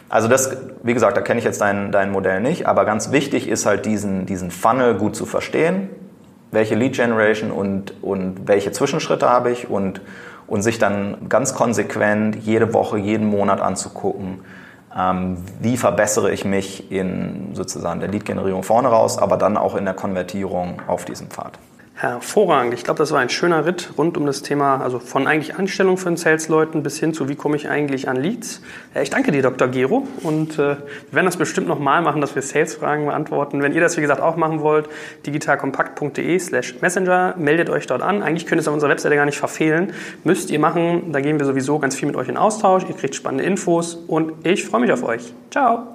Also 0.10 0.28
das, 0.28 0.56
wie 0.84 0.94
gesagt, 0.94 1.18
da 1.18 1.22
kenne 1.22 1.40
ich 1.40 1.46
jetzt 1.46 1.62
dein, 1.62 1.92
dein 1.92 2.12
Modell 2.12 2.42
nicht, 2.42 2.66
aber 2.66 2.86
ganz 2.86 3.12
wichtig 3.12 3.48
ist 3.48 3.66
halt 3.66 3.86
diesen, 3.86 4.26
diesen 4.26 4.52
Funnel 4.52 4.96
gut 4.96 5.16
zu 5.16 5.26
verstehen, 5.26 5.90
welche 6.52 6.76
Lead 6.76 6.96
Generation 6.96 7.52
und, 7.52 7.94
und 8.02 8.48
welche 8.48 8.72
Zwischenschritte 8.72 9.30
habe 9.30 9.52
ich 9.52 9.70
und, 9.70 10.02
und 10.48 10.62
sich 10.62 10.80
dann 10.80 11.28
ganz 11.28 11.56
konsequent 11.56 12.38
jede 12.38 12.74
Woche, 12.74 12.98
jeden 12.98 13.28
Monat 13.28 13.60
anzugucken, 13.60 14.40
wie 15.60 15.78
verbessere 15.78 16.32
ich 16.32 16.44
mich 16.44 16.92
in 16.92 17.54
sozusagen 17.54 18.00
der 18.00 18.10
Lead-Generierung 18.10 18.64
vorne 18.64 18.88
raus, 18.88 19.20
aber 19.20 19.38
dann 19.38 19.56
auch 19.56 19.76
in 19.76 19.86
der 19.86 19.94
Konvertierung 19.94 20.82
auf 20.88 21.06
diesem 21.06 21.28
Pfad. 21.28 21.60
Hervorragend. 22.00 22.76
Ich 22.76 22.84
glaube, 22.84 23.00
das 23.00 23.12
war 23.12 23.22
ein 23.22 23.30
schöner 23.30 23.66
Ritt 23.66 23.90
rund 23.98 24.18
um 24.18 24.28
das 24.28 24.44
Thema, 24.44 24.82
also 24.82 25.00
von 25.00 25.26
eigentlich 25.26 25.56
Anstellung 25.56 25.98
von 25.98 26.16
Sales-Leuten 26.16 26.84
bis 26.84 27.00
hin 27.00 27.12
zu, 27.12 27.28
wie 27.28 27.34
komme 27.34 27.56
ich 27.56 27.70
eigentlich 27.70 28.08
an 28.08 28.18
Leads. 28.18 28.62
Ja, 28.94 29.02
ich 29.02 29.10
danke 29.10 29.32
dir, 29.32 29.42
Dr. 29.42 29.68
Gero. 29.68 30.08
Und 30.22 30.54
äh, 30.54 30.58
wir 30.58 30.78
werden 31.10 31.26
das 31.26 31.38
bestimmt 31.38 31.68
nochmal 31.68 32.04
machen, 32.04 32.22
dass 32.22 32.36
wir 32.36 32.44
Sales-Fragen 32.44 33.08
beantworten. 33.08 33.64
Wenn 33.64 33.74
ihr 33.74 33.82
das, 33.82 33.98
wie 33.98 34.02
gesagt, 34.02 34.22
auch 34.22 34.36
machen 34.36 34.62
wollt, 34.62 34.88
digitalkompakt.de 35.26 36.38
slash 36.38 36.76
messenger, 36.82 37.34
meldet 37.36 37.72
euch 37.72 37.88
dort 37.88 38.04
an. 38.04 38.22
Eigentlich 38.22 38.46
könnt 38.46 38.60
ihr 38.60 38.62
es 38.62 38.68
auf 38.68 38.76
unserer 38.76 38.92
Webseite 38.92 39.16
gar 39.16 39.26
nicht 39.26 39.40
verfehlen. 39.40 39.92
Müsst 40.24 40.52
ihr 40.52 40.60
machen. 40.60 41.12
Da 41.12 41.20
gehen 41.20 41.40
wir 41.40 41.48
sowieso 41.48 41.80
ganz 41.80 41.96
viel 41.96 42.06
mit 42.06 42.16
euch 42.16 42.30
in 42.30 42.38
Austausch. 42.38 42.84
Ihr 42.88 42.96
kriegt 42.96 43.16
spannende 43.16 43.44
Infos 43.44 43.96
und 43.96 44.46
ich 44.46 44.66
freue 44.66 44.82
mich 44.82 44.92
auf 44.92 45.02
euch. 45.02 45.34
Ciao. 45.50 45.88